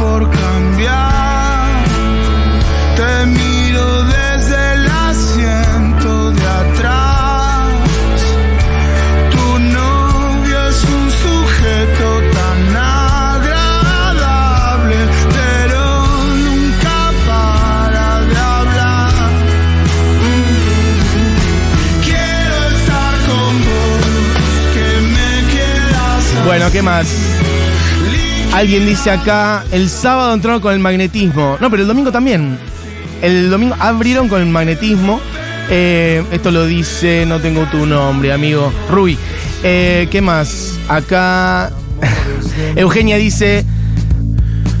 Por 0.00 0.22
cambiar. 0.30 1.84
Te 2.96 3.26
miro 3.26 4.04
desde 4.04 4.72
el 4.74 4.86
asiento 4.88 6.32
de 6.32 6.46
atrás. 6.62 7.68
Tu 9.34 9.46
novio 9.78 10.58
es 10.68 10.84
un 10.84 11.10
sujeto 11.24 12.08
tan 12.38 12.60
agradable, 13.12 14.98
pero 15.36 15.82
nunca 16.46 16.96
para 17.28 18.08
de 18.30 18.38
hablar. 18.54 19.12
Quiero 22.06 22.56
estar 22.76 23.14
con 23.28 23.52
vos, 23.68 24.04
que 24.74 24.88
me 25.14 25.30
quieras. 25.52 26.22
Bueno, 26.46 26.66
¿qué 26.72 26.82
más? 26.82 27.29
Alguien 28.52 28.84
dice 28.84 29.10
acá, 29.10 29.64
el 29.70 29.88
sábado 29.88 30.34
entraron 30.34 30.60
con 30.60 30.72
el 30.72 30.80
magnetismo. 30.80 31.56
No, 31.60 31.70
pero 31.70 31.82
el 31.82 31.88
domingo 31.88 32.10
también. 32.10 32.58
El 33.22 33.48
domingo 33.48 33.76
abrieron 33.78 34.28
con 34.28 34.42
el 34.42 34.48
magnetismo. 34.48 35.20
Eh, 35.70 36.24
esto 36.32 36.50
lo 36.50 36.66
dice, 36.66 37.24
no 37.26 37.38
tengo 37.38 37.64
tu 37.66 37.86
nombre, 37.86 38.32
amigo. 38.32 38.72
Rui. 38.90 39.16
Eh, 39.62 40.08
¿Qué 40.10 40.20
más? 40.20 40.78
Acá 40.88 41.70
Eugenia 42.76 43.16
dice... 43.16 43.64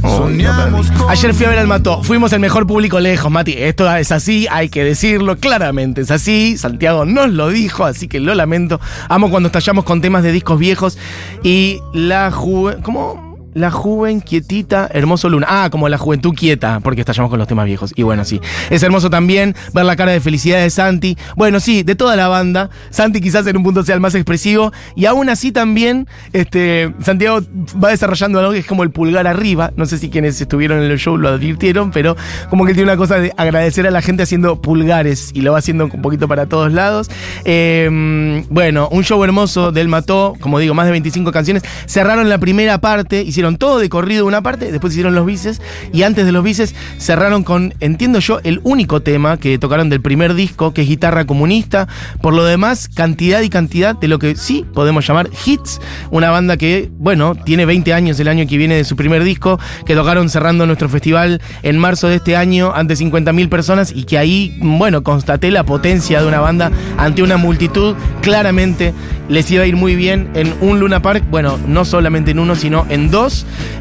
Oh, 0.02 0.28
no. 0.28 1.08
Ayer 1.08 1.34
fui 1.34 1.46
a 1.46 1.50
ver 1.50 1.58
al 1.58 1.66
Mató. 1.66 2.02
Fuimos 2.02 2.32
el 2.32 2.40
mejor 2.40 2.66
público 2.66 2.98
lejos, 2.98 3.30
Mati. 3.30 3.54
Esto 3.56 3.94
es 3.94 4.10
así, 4.10 4.46
hay 4.50 4.68
que 4.68 4.82
decirlo 4.82 5.36
claramente. 5.36 6.00
Es 6.00 6.10
así. 6.10 6.56
Santiago 6.56 7.04
nos 7.04 7.30
lo 7.30 7.50
dijo, 7.50 7.84
así 7.84 8.08
que 8.08 8.18
lo 8.18 8.34
lamento. 8.34 8.80
Amo 9.08 9.30
cuando 9.30 9.48
estallamos 9.48 9.84
con 9.84 10.00
temas 10.00 10.22
de 10.22 10.32
discos 10.32 10.58
viejos. 10.58 10.98
Y 11.44 11.80
la 11.92 12.30
juventud. 12.30 12.82
¿Cómo? 12.82 13.29
La 13.52 13.70
juven 13.72 14.20
quietita, 14.20 14.88
hermoso 14.92 15.28
luna. 15.28 15.46
Ah, 15.50 15.70
como 15.70 15.88
la 15.88 15.98
juventud 15.98 16.32
quieta, 16.34 16.78
porque 16.80 17.00
estallamos 17.00 17.30
con 17.30 17.38
los 17.38 17.48
temas 17.48 17.66
viejos. 17.66 17.92
Y 17.96 18.04
bueno, 18.04 18.24
sí. 18.24 18.40
Es 18.70 18.82
hermoso 18.84 19.10
también 19.10 19.56
ver 19.74 19.84
la 19.84 19.96
cara 19.96 20.12
de 20.12 20.20
felicidad 20.20 20.60
de 20.60 20.70
Santi. 20.70 21.18
Bueno, 21.36 21.58
sí, 21.58 21.82
de 21.82 21.96
toda 21.96 22.14
la 22.14 22.28
banda. 22.28 22.70
Santi 22.90 23.20
quizás 23.20 23.46
en 23.48 23.56
un 23.56 23.64
punto 23.64 23.82
sea 23.82 23.96
el 23.96 24.00
más 24.00 24.14
expresivo. 24.14 24.72
Y 24.94 25.06
aún 25.06 25.28
así 25.28 25.50
también, 25.50 26.06
este, 26.32 26.94
Santiago 27.02 27.40
va 27.82 27.88
desarrollando 27.88 28.38
algo 28.38 28.52
que 28.52 28.58
es 28.58 28.66
como 28.66 28.84
el 28.84 28.90
pulgar 28.90 29.26
arriba. 29.26 29.72
No 29.74 29.84
sé 29.84 29.98
si 29.98 30.10
quienes 30.10 30.40
estuvieron 30.40 30.80
en 30.82 30.90
el 30.90 30.98
show 30.98 31.16
lo 31.16 31.30
advirtieron, 31.30 31.90
pero 31.90 32.16
como 32.50 32.64
que 32.64 32.70
él 32.70 32.76
tiene 32.76 32.92
una 32.92 32.98
cosa 32.98 33.18
de 33.18 33.32
agradecer 33.36 33.84
a 33.86 33.90
la 33.90 34.00
gente 34.00 34.22
haciendo 34.22 34.60
pulgares 34.62 35.32
y 35.34 35.40
lo 35.40 35.52
va 35.52 35.58
haciendo 35.58 35.86
un 35.86 36.02
poquito 36.02 36.28
para 36.28 36.46
todos 36.46 36.72
lados. 36.72 37.10
Eh, 37.44 38.44
bueno, 38.48 38.88
un 38.92 39.02
show 39.02 39.22
hermoso 39.24 39.72
del 39.72 39.88
Mató, 39.88 40.34
como 40.40 40.60
digo, 40.60 40.74
más 40.74 40.86
de 40.86 40.92
25 40.92 41.32
canciones. 41.32 41.64
Cerraron 41.86 42.28
la 42.28 42.38
primera 42.38 42.78
parte, 42.78 43.22
hicieron 43.22 43.39
todo 43.58 43.78
de 43.78 43.88
corrido 43.88 44.26
una 44.26 44.42
parte, 44.42 44.70
después 44.70 44.92
hicieron 44.92 45.14
los 45.14 45.26
bices 45.26 45.60
y 45.92 46.02
antes 46.02 46.26
de 46.26 46.32
los 46.32 46.44
bices 46.44 46.74
cerraron 46.98 47.42
con, 47.42 47.74
entiendo 47.80 48.18
yo, 48.18 48.40
el 48.44 48.60
único 48.62 49.00
tema 49.00 49.36
que 49.38 49.58
tocaron 49.58 49.88
del 49.88 50.00
primer 50.00 50.34
disco, 50.34 50.72
que 50.72 50.82
es 50.82 50.88
Guitarra 50.88 51.26
Comunista. 51.26 51.88
Por 52.20 52.34
lo 52.34 52.44
demás, 52.44 52.88
cantidad 52.88 53.40
y 53.40 53.48
cantidad 53.48 53.94
de 53.96 54.08
lo 54.08 54.18
que 54.18 54.36
sí 54.36 54.64
podemos 54.74 55.06
llamar 55.06 55.30
hits. 55.44 55.80
Una 56.10 56.30
banda 56.30 56.56
que, 56.56 56.90
bueno, 56.98 57.34
tiene 57.34 57.66
20 57.66 57.92
años 57.92 58.20
el 58.20 58.28
año 58.28 58.46
que 58.46 58.56
viene 58.56 58.76
de 58.76 58.84
su 58.84 58.96
primer 58.96 59.24
disco, 59.24 59.58
que 59.86 59.94
tocaron 59.94 60.28
cerrando 60.28 60.66
nuestro 60.66 60.88
festival 60.88 61.40
en 61.62 61.78
marzo 61.78 62.08
de 62.08 62.16
este 62.16 62.36
año 62.36 62.72
ante 62.74 62.94
50.000 62.94 63.48
personas 63.48 63.92
y 63.94 64.04
que 64.04 64.18
ahí, 64.18 64.56
bueno, 64.60 65.02
constaté 65.02 65.50
la 65.50 65.64
potencia 65.64 66.20
de 66.20 66.28
una 66.28 66.40
banda 66.40 66.70
ante 66.96 67.22
una 67.22 67.36
multitud 67.36 67.94
claramente 68.20 68.92
les 69.28 69.50
iba 69.50 69.62
a 69.62 69.66
ir 69.66 69.76
muy 69.76 69.94
bien 69.94 70.28
en 70.34 70.52
un 70.60 70.80
Luna 70.80 71.00
Park. 71.02 71.24
Bueno, 71.30 71.58
no 71.66 71.84
solamente 71.84 72.32
en 72.32 72.40
uno, 72.40 72.56
sino 72.56 72.84
en 72.88 73.10
dos. 73.10 73.29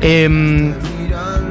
Em, 0.01 0.73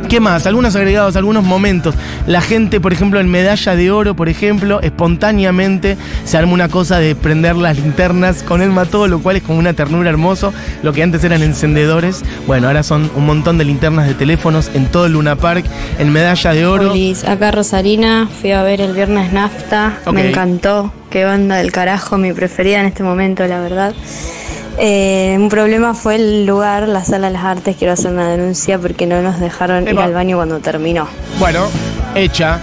¿Qué 0.08 0.20
más? 0.20 0.46
Algunos 0.46 0.74
agregados, 0.74 1.16
algunos 1.16 1.44
momentos. 1.44 1.94
La 2.26 2.40
gente, 2.40 2.80
por 2.80 2.94
ejemplo, 2.94 3.20
en 3.20 3.28
Medalla 3.28 3.76
de 3.76 3.90
Oro, 3.90 4.16
por 4.16 4.30
ejemplo, 4.30 4.80
espontáneamente 4.80 5.98
se 6.24 6.38
arma 6.38 6.54
una 6.54 6.68
cosa 6.68 6.98
de 6.98 7.14
prender 7.14 7.56
las 7.56 7.76
linternas 7.76 8.42
con 8.42 8.62
el 8.62 8.70
mató, 8.70 9.06
lo 9.06 9.20
cual 9.20 9.36
es 9.36 9.42
como 9.42 9.58
una 9.58 9.74
ternura 9.74 10.08
hermoso. 10.08 10.54
Lo 10.82 10.94
que 10.94 11.02
antes 11.02 11.24
eran 11.24 11.42
encendedores, 11.42 12.24
bueno, 12.46 12.68
ahora 12.68 12.82
son 12.82 13.10
un 13.16 13.26
montón 13.26 13.58
de 13.58 13.66
linternas 13.66 14.06
de 14.06 14.14
teléfonos 14.14 14.70
en 14.72 14.86
todo 14.86 15.04
el 15.04 15.12
Luna 15.12 15.36
Park, 15.36 15.66
en 15.98 16.10
Medalla 16.10 16.52
de 16.54 16.66
Oro. 16.66 16.92
Olis, 16.92 17.24
acá 17.24 17.50
Rosarina, 17.50 18.30
fui 18.40 18.52
a 18.52 18.62
ver 18.62 18.80
el 18.80 18.94
viernes 18.94 19.34
Nafta, 19.34 19.98
me 20.10 20.30
encantó, 20.30 20.90
qué 21.10 21.24
banda 21.24 21.56
del 21.56 21.70
carajo, 21.70 22.16
mi 22.16 22.32
preferida 22.32 22.80
en 22.80 22.86
este 22.86 23.02
momento, 23.02 23.46
la 23.46 23.60
verdad. 23.60 23.94
Eh, 24.80 25.36
un 25.38 25.48
problema 25.48 25.94
fue 25.94 26.16
el 26.16 26.46
lugar, 26.46 26.88
la 26.88 27.04
sala 27.04 27.28
de 27.28 27.32
las 27.34 27.44
artes, 27.44 27.76
quiero 27.76 27.92
hacer 27.92 28.12
una 28.12 28.28
denuncia 28.28 28.78
porque 28.78 29.06
no 29.06 29.20
nos 29.22 29.40
dejaron 29.40 29.88
ir 29.88 29.98
al 29.98 30.14
baño 30.14 30.36
cuando 30.36 30.60
terminó. 30.60 31.08
Bueno, 31.38 31.66
hecha. 32.14 32.60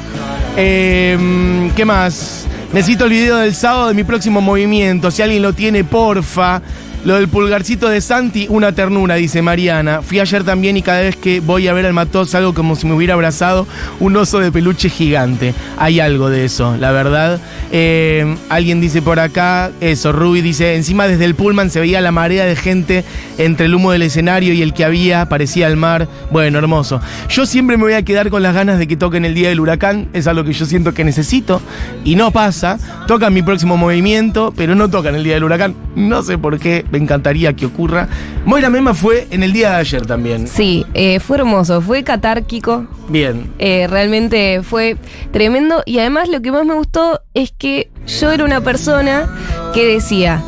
Eh, 0.55 1.69
¿Qué 1.75 1.83
más? 1.83 2.47
Necesito 2.71 3.05
el 3.05 3.11
video 3.11 3.37
del 3.37 3.53
sábado 3.53 3.87
de 3.89 3.93
mi 3.93 4.03
próximo 4.03 4.41
movimiento. 4.41 5.11
Si 5.11 5.21
alguien 5.21 5.41
lo 5.41 5.53
tiene, 5.53 5.83
porfa. 5.83 6.61
Lo 7.05 7.13
del 7.17 7.27
pulgarcito 7.27 7.87
de 7.87 8.01
Santi, 8.01 8.47
una 8.49 8.71
ternura, 8.71 9.13
dice 9.13 9.43
Mariana. 9.43 10.01
Fui 10.01 10.19
ayer 10.19 10.43
también 10.43 10.75
y 10.75 10.81
cada 10.81 11.01
vez 11.01 11.15
que 11.15 11.39
voy 11.39 11.67
a 11.67 11.73
ver 11.73 11.85
al 11.85 11.93
mató 11.93 12.25
salgo 12.25 12.55
como 12.55 12.75
si 12.75 12.87
me 12.87 12.93
hubiera 12.93 13.13
abrazado 13.13 13.67
un 13.99 14.17
oso 14.17 14.39
de 14.39 14.51
peluche 14.51 14.89
gigante. 14.89 15.53
Hay 15.77 15.99
algo 15.99 16.31
de 16.31 16.45
eso, 16.45 16.75
la 16.77 16.91
verdad. 16.91 17.39
Eh, 17.71 18.35
alguien 18.49 18.81
dice 18.81 19.03
por 19.03 19.19
acá, 19.19 19.69
eso, 19.81 20.13
Ruby 20.13 20.41
dice, 20.41 20.75
encima 20.75 21.07
desde 21.07 21.25
el 21.25 21.35
pullman 21.35 21.69
se 21.69 21.79
veía 21.79 22.01
la 22.01 22.11
marea 22.11 22.45
de 22.45 22.55
gente 22.55 23.03
entre 23.37 23.67
el 23.67 23.75
humo 23.75 23.91
del 23.91 24.01
escenario 24.01 24.55
y 24.55 24.63
el 24.63 24.73
que 24.73 24.83
había, 24.83 25.29
parecía 25.29 25.67
el 25.67 25.77
mar. 25.77 26.07
Bueno, 26.31 26.57
hermoso. 26.57 27.01
Yo 27.29 27.45
siempre 27.45 27.77
me 27.77 27.83
voy 27.83 27.93
a 27.93 28.01
quedar 28.01 28.31
con 28.31 28.41
las 28.41 28.55
ganas 28.55 28.79
de 28.79 28.87
que 28.87 28.97
toquen 28.97 29.25
el 29.25 29.35
día 29.35 29.49
del 29.49 29.59
huracán, 29.59 30.09
es 30.13 30.25
algo 30.25 30.43
que 30.43 30.53
yo 30.53 30.65
siento 30.65 30.95
que 30.95 31.03
necesito 31.03 31.61
y 32.03 32.15
no 32.15 32.31
pasa. 32.31 32.79
Tocan 33.05 33.31
mi 33.31 33.43
próximo 33.43 33.77
movimiento, 33.77 34.51
pero 34.57 34.73
no 34.73 34.89
tocan 34.89 35.13
el 35.13 35.23
día 35.23 35.35
del 35.35 35.43
huracán. 35.43 35.75
No 35.95 36.23
sé 36.23 36.39
por 36.39 36.57
qué, 36.57 36.83
me 36.95 37.03
encantaría 37.03 37.51
que 37.53 37.65
ocurra. 37.65 38.07
Moira 38.45 38.69
Mema 38.69 38.93
fue 38.93 39.27
en 39.31 39.43
el 39.43 39.51
día 39.51 39.71
de 39.71 39.75
ayer 39.77 40.05
también. 40.05 40.47
Sí, 40.47 40.85
eh, 40.93 41.19
fue 41.19 41.37
hermoso, 41.37 41.81
fue 41.81 42.03
catárquico. 42.03 42.87
Bien. 43.09 43.51
eh, 43.59 43.85
realmente 43.89 44.61
fue 44.63 44.95
tremendo. 45.31 45.83
Y 45.85 45.99
además 45.99 46.29
lo 46.29 46.41
que 46.41 46.51
más 46.51 46.65
me 46.65 46.73
gustó 46.73 47.21
es 47.33 47.51
que 47.57 47.89
yo 48.07 48.31
era 48.31 48.45
una 48.45 48.61
persona 48.61 49.27
que 49.73 49.85
decía. 49.85 50.41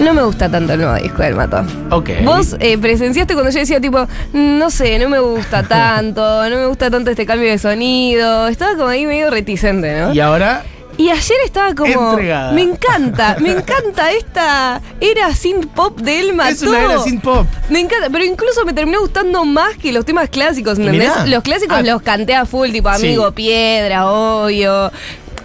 No 0.00 0.14
me 0.14 0.22
gusta 0.22 0.48
tanto 0.48 0.72
el 0.72 0.80
nuevo 0.80 0.94
disco 0.94 1.22
del 1.22 1.34
Mato. 1.34 1.62
Ok. 1.90 2.10
Vos 2.24 2.56
eh, 2.60 2.78
presenciaste 2.78 3.34
cuando 3.34 3.50
yo 3.52 3.58
decía 3.58 3.78
tipo, 3.80 4.06
"Mm, 4.32 4.58
no 4.58 4.70
sé, 4.70 4.98
no 4.98 5.08
me 5.10 5.18
gusta 5.18 5.62
tanto, 5.68 6.48
no 6.48 6.56
me 6.56 6.66
gusta 6.66 6.90
tanto 6.90 7.10
este 7.10 7.26
cambio 7.26 7.50
de 7.50 7.58
sonido. 7.58 8.48
Estaba 8.48 8.74
como 8.76 8.88
ahí 8.88 9.04
medio 9.04 9.30
reticente, 9.30 10.00
¿no? 10.00 10.14
Y 10.14 10.20
ahora, 10.20 10.62
Y 10.98 11.08
ayer 11.10 11.38
estaba 11.44 11.74
como. 11.74 12.10
Entregada. 12.10 12.52
Me 12.52 12.62
encanta, 12.62 13.36
me 13.40 13.52
encanta 13.52 14.12
esta 14.12 14.80
era 15.00 15.34
synth 15.34 15.66
pop 15.74 15.98
de 15.98 16.20
El 16.20 16.34
Mató. 16.34 16.50
es 16.50 16.62
una 16.62 16.80
era 16.82 16.98
sin 17.00 17.20
pop. 17.20 17.46
Me 17.70 17.80
encanta, 17.80 18.08
pero 18.10 18.24
incluso 18.24 18.64
me 18.64 18.72
terminó 18.72 19.00
gustando 19.00 19.44
más 19.44 19.76
que 19.78 19.90
los 19.92 20.04
temas 20.04 20.28
clásicos, 20.28 20.78
¿entendés? 20.78 21.08
Mirá. 21.10 21.26
Los 21.26 21.42
clásicos 21.42 21.78
Ah. 21.78 21.82
los 21.82 22.02
canté 22.02 22.34
a 22.34 22.44
full, 22.46 22.70
tipo 22.70 22.92
Sí. 22.94 23.06
Amigo 23.06 23.32
Piedra, 23.32 24.06
obvio. 24.10 24.90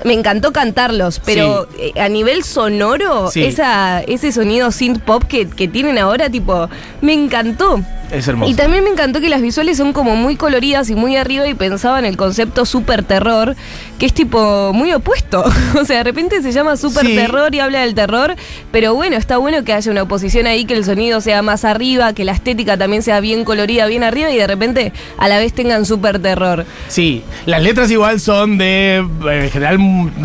Me 0.03 0.13
encantó 0.13 0.53
cantarlos, 0.53 1.19
pero 1.25 1.67
eh, 1.79 1.99
a 1.99 2.07
nivel 2.10 2.43
sonoro, 2.43 3.29
Sí. 3.31 3.43
esa, 3.43 4.01
ese 4.01 4.31
sonido 4.31 4.71
synth 4.71 4.99
pop 5.01 5.23
que, 5.23 5.47
que 5.47 5.67
tienen 5.67 5.97
ahora, 5.97 6.29
tipo, 6.29 6.69
me 7.01 7.13
encantó. 7.13 7.81
es 8.12 8.27
hermoso. 8.27 8.49
Y 8.51 8.55
también 8.55 8.83
me 8.83 8.89
encantó 8.89 9.19
que 9.19 9.27
las 9.29 9.41
visuales 9.41 9.77
son 9.77 9.91
como 9.93 10.15
muy 10.15 10.36
coloridas 10.36 10.89
y 10.89 10.95
muy 10.95 11.17
arriba 11.17 11.47
y 11.47 11.53
pensaba 11.55 11.99
en 11.99 12.05
el 12.05 12.15
concepto 12.15 12.65
super 12.65 13.03
terror, 13.03 13.55
que 13.99 14.05
es 14.05 14.13
tipo 14.13 14.71
muy 14.73 14.93
opuesto. 14.93 15.43
o 15.81 15.83
sea, 15.86 15.97
de 15.97 16.03
repente 16.03 16.41
se 16.41 16.51
llama 16.51 16.77
super 16.77 17.05
Sí. 17.05 17.15
terror 17.15 17.53
y 17.53 17.60
habla 17.60 17.81
del 17.81 17.95
terror, 17.95 18.36
pero 18.71 18.93
bueno, 18.95 19.17
está 19.17 19.38
bueno 19.38 19.63
que 19.63 19.73
haya 19.73 19.91
una 19.91 20.03
oposición 20.03 20.47
ahí, 20.47 20.65
que 20.65 20.73
el 20.75 20.86
sonido 20.86 21.19
sea 21.21 21.41
más 21.41 21.65
arriba, 21.65 22.13
que 22.13 22.23
la 22.23 22.31
estética 22.33 22.77
también 22.77 23.01
sea 23.03 23.19
bien 23.19 23.43
colorida, 23.43 23.86
bien 23.88 24.03
arriba 24.03 24.29
y 24.31 24.38
de 24.38 24.47
repente 24.47 24.93
a 25.17 25.27
la 25.27 25.39
vez 25.39 25.51
tengan 25.53 25.86
super 25.86 26.19
terror. 26.19 26.65
Sí, 26.88 27.23
las 27.45 27.62
letras 27.62 27.91
igual 27.91 28.19
son 28.21 28.57
de, 28.57 28.95
en 28.97 29.49
general, 29.51 29.79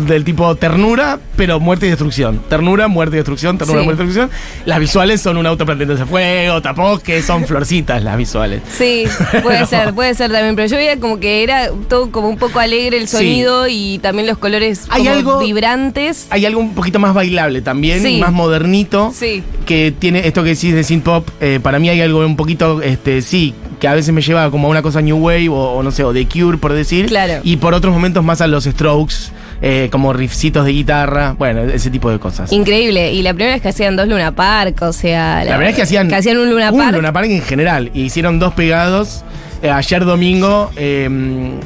del 0.07 0.23
tipo 0.23 0.55
ternura, 0.55 1.19
pero 1.35 1.59
muerte 1.59 1.85
y 1.85 1.89
destrucción. 1.89 2.41
Ternura, 2.49 2.87
muerte 2.87 3.15
y 3.15 3.17
destrucción, 3.17 3.57
ternura, 3.57 3.79
Sí. 3.81 3.85
muerte 3.85 4.03
y 4.03 4.05
destrucción. 4.07 4.39
Las 4.65 4.79
visuales 4.79 5.21
son 5.21 5.37
un 5.37 5.45
auto 5.45 5.65
prendiéndose 5.65 6.05
fuego, 6.05 6.61
tapó, 6.61 6.99
que 6.99 7.21
son 7.21 7.45
florcitas 7.47 8.03
las 8.03 8.17
visuales. 8.17 8.61
Sí, 8.77 9.05
puede 9.43 9.65
ser, 9.65 9.93
puede 9.93 10.13
ser 10.13 10.31
también, 10.31 10.55
pero 10.55 10.67
yo 10.67 10.77
veía 10.77 10.99
como 10.99 11.19
que 11.19 11.43
era 11.43 11.69
todo 11.89 12.11
como 12.11 12.29
un 12.29 12.37
poco 12.37 12.59
alegre 12.59 12.97
el 12.97 13.07
Sí. 13.07 13.17
sonido 13.17 13.67
y 13.67 13.99
también 13.99 14.27
los 14.27 14.37
colores 14.37 14.81
Hay 14.89 15.03
como 15.03 15.15
algo- 15.15 15.39
vibrantes. 15.39 16.27
Hay 16.29 16.45
algo 16.45 16.59
un 16.61 16.73
poquito 16.75 16.99
más 16.99 17.13
bailable 17.13 17.61
también, 17.61 18.01
Sí. 18.03 18.17
más 18.19 18.31
modernito. 18.31 19.11
Sí. 19.15 19.43
Que 19.65 19.93
tiene 19.97 20.27
esto 20.27 20.43
que 20.43 20.49
decís 20.49 20.73
de 20.73 20.83
synth 20.83 21.03
pop. 21.03 21.27
eh, 21.41 21.59
para 21.61 21.79
mí 21.79 21.89
hay 21.89 22.01
algo 22.01 22.19
un 22.25 22.35
poquito, 22.35 22.81
este, 22.81 23.21
sí, 23.21 23.53
que 23.83 23.89
a 23.89 23.93
veces 23.93 24.13
me 24.13 24.21
lleva 24.21 24.49
como 24.49 24.69
a 24.69 24.71
una 24.71 24.81
cosa 24.81 25.01
new 25.01 25.17
wave 25.17 25.49
o, 25.49 25.55
o 25.55 25.83
no 25.83 25.91
sé, 25.91 26.05
o 26.05 26.13
de 26.13 26.25
Cure, 26.25 26.57
por 26.57 26.71
decir. 26.71 27.07
Claro. 27.07 27.41
Y 27.43 27.57
por 27.57 27.73
otros 27.73 27.93
momentos 27.93 28.23
más 28.23 28.39
a 28.39 28.47
los 28.47 28.63
strokes, 28.63 29.13
eh, 29.61 29.89
como 29.91 30.13
riffcitos 30.13 30.63
de 30.63 30.71
guitarra. 30.71 31.35
Bueno, 31.37 31.63
ese 31.63 31.89
tipo 31.89 32.09
de 32.09 32.17
cosas. 32.17 32.53
Increíble. 32.53 33.11
Y 33.11 33.23
la 33.23 33.33
primera 33.33 33.55
vez 33.55 33.61
que 33.61 33.67
hacían 33.67 33.97
dos 33.97 34.07
Luna 34.07 34.31
Park, 34.31 34.83
o 34.83 34.93
sea. 34.93 35.43
La 35.43 35.57
verdad 35.57 35.71
es 35.71 35.75
que 35.75 35.81
hacían, 35.81 36.07
que 36.07 36.15
hacían 36.15 36.37
un 36.37 36.49
Luna 36.49 36.71
Park. 36.71 36.95
Luna 36.95 37.11
Park 37.11 37.27
en 37.29 37.41
general. 37.41 37.91
Y 37.93 38.03
hicieron 38.03 38.39
dos 38.39 38.53
pegados. 38.53 39.25
Eh, 39.63 39.71
ayer 39.71 40.05
domingo. 40.05 40.69
eh, 40.75 41.09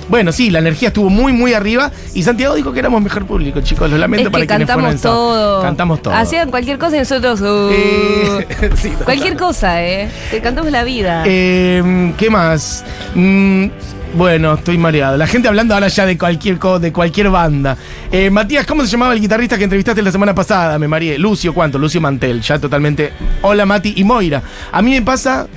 bueno, 0.07 0.31
sí, 0.31 0.49
la 0.51 0.59
energía 0.59 0.89
estuvo 0.89 1.09
muy, 1.09 1.33
muy 1.33 1.53
arriba. 1.53 1.91
Y 2.13 2.23
Santiago 2.23 2.55
dijo 2.55 2.71
que 2.71 2.79
éramos 2.79 3.01
mejor 3.01 3.25
público, 3.25 3.59
chicos. 3.61 3.89
Lo 3.91 3.97
lamento 3.97 4.27
es 4.27 4.31
para 4.31 4.43
que 4.43 4.47
quienes 4.47 4.71
fueron 4.71 4.97
todo. 4.99 5.61
Cantamos 5.61 6.01
todo. 6.01 6.13
Hacían 6.13 6.49
cualquier 6.51 6.77
cosa 6.77 6.95
y 6.95 6.99
nosotros. 6.99 7.41
uh, 7.41 7.69
Eh, 7.71 8.47
sí, 8.77 8.91
cualquier 9.03 9.35
cosa, 9.35 9.83
¿eh? 9.83 10.09
Te 10.31 10.39
cantamos 10.39 10.71
la 10.71 10.83
vida. 10.85 11.23
Eh, 11.25 12.13
¿Qué 12.17 12.29
más? 12.29 12.85
Mm, 13.15 13.65
bueno, 14.13 14.53
estoy 14.53 14.77
mareado. 14.77 15.17
La 15.17 15.27
gente 15.27 15.47
hablando 15.47 15.73
ahora 15.73 15.87
ya 15.89 16.05
de 16.05 16.17
cualquier 16.17 16.57
co- 16.59 16.79
de 16.79 16.93
cualquier 16.93 17.29
banda. 17.29 17.75
Eh, 18.11 18.29
Matías, 18.29 18.65
¿cómo 18.65 18.83
se 18.83 18.87
llamaba 18.89 19.13
el 19.13 19.19
guitarrista 19.19 19.57
que 19.57 19.65
entrevistaste 19.65 20.01
la 20.01 20.11
semana 20.11 20.33
pasada? 20.33 20.79
Me 20.79 20.87
mareé. 20.87 21.17
Lucio, 21.19 21.53
¿cuánto? 21.53 21.77
Lucio 21.77 21.99
Mantel, 21.99 22.41
ya 22.41 22.57
totalmente. 22.59 23.11
Hola 23.41 23.65
Mati 23.65 23.93
y 23.97 24.03
Moira. 24.03 24.41
A 24.71 24.81
mí 24.81 24.91
me 24.91 25.01
pasa 25.01 25.47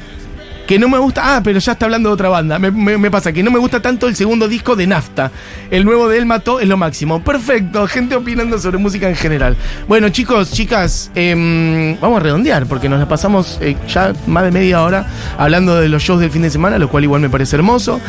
que 0.70 0.78
no 0.78 0.88
me 0.88 0.98
gusta. 0.98 1.34
Ah, 1.34 1.40
pero 1.42 1.58
ya 1.58 1.72
está 1.72 1.86
hablando 1.86 2.10
de 2.10 2.12
otra 2.12 2.28
banda. 2.28 2.56
Me, 2.60 3.10
pasa 3.10 3.32
que 3.32 3.42
no 3.42 3.50
me 3.50 3.58
gusta 3.58 3.82
tanto 3.82 4.06
el 4.06 4.14
segundo 4.14 4.46
disco 4.46 4.76
de 4.76 4.86
Nafta. 4.86 5.32
El 5.68 5.84
nuevo 5.84 6.08
de 6.08 6.16
El 6.16 6.26
Mató 6.26 6.60
es 6.60 6.68
lo 6.68 6.76
máximo. 6.76 7.24
Perfecto, 7.24 7.84
gente 7.88 8.14
opinando 8.14 8.56
sobre 8.56 8.78
música 8.78 9.08
en 9.08 9.16
general. 9.16 9.56
Bueno, 9.88 10.10
chicos, 10.10 10.52
chicas, 10.52 11.10
em, 11.16 11.98
vamos 11.98 12.20
a 12.20 12.22
redondear 12.22 12.66
porque 12.66 12.88
nos 12.88 13.00
la 13.00 13.08
pasamos 13.08 13.58
eh, 13.60 13.74
ya 13.88 14.12
más 14.28 14.44
de 14.44 14.52
media 14.52 14.84
hora 14.84 15.08
hablando 15.36 15.74
de 15.74 15.88
los 15.88 16.04
shows 16.04 16.20
del 16.20 16.30
fin 16.30 16.42
de 16.42 16.50
semana, 16.50 16.78
lo 16.78 16.88
cual 16.88 17.02
igual 17.02 17.20
me 17.20 17.30
parece 17.30 17.56
hermoso. 17.56 18.00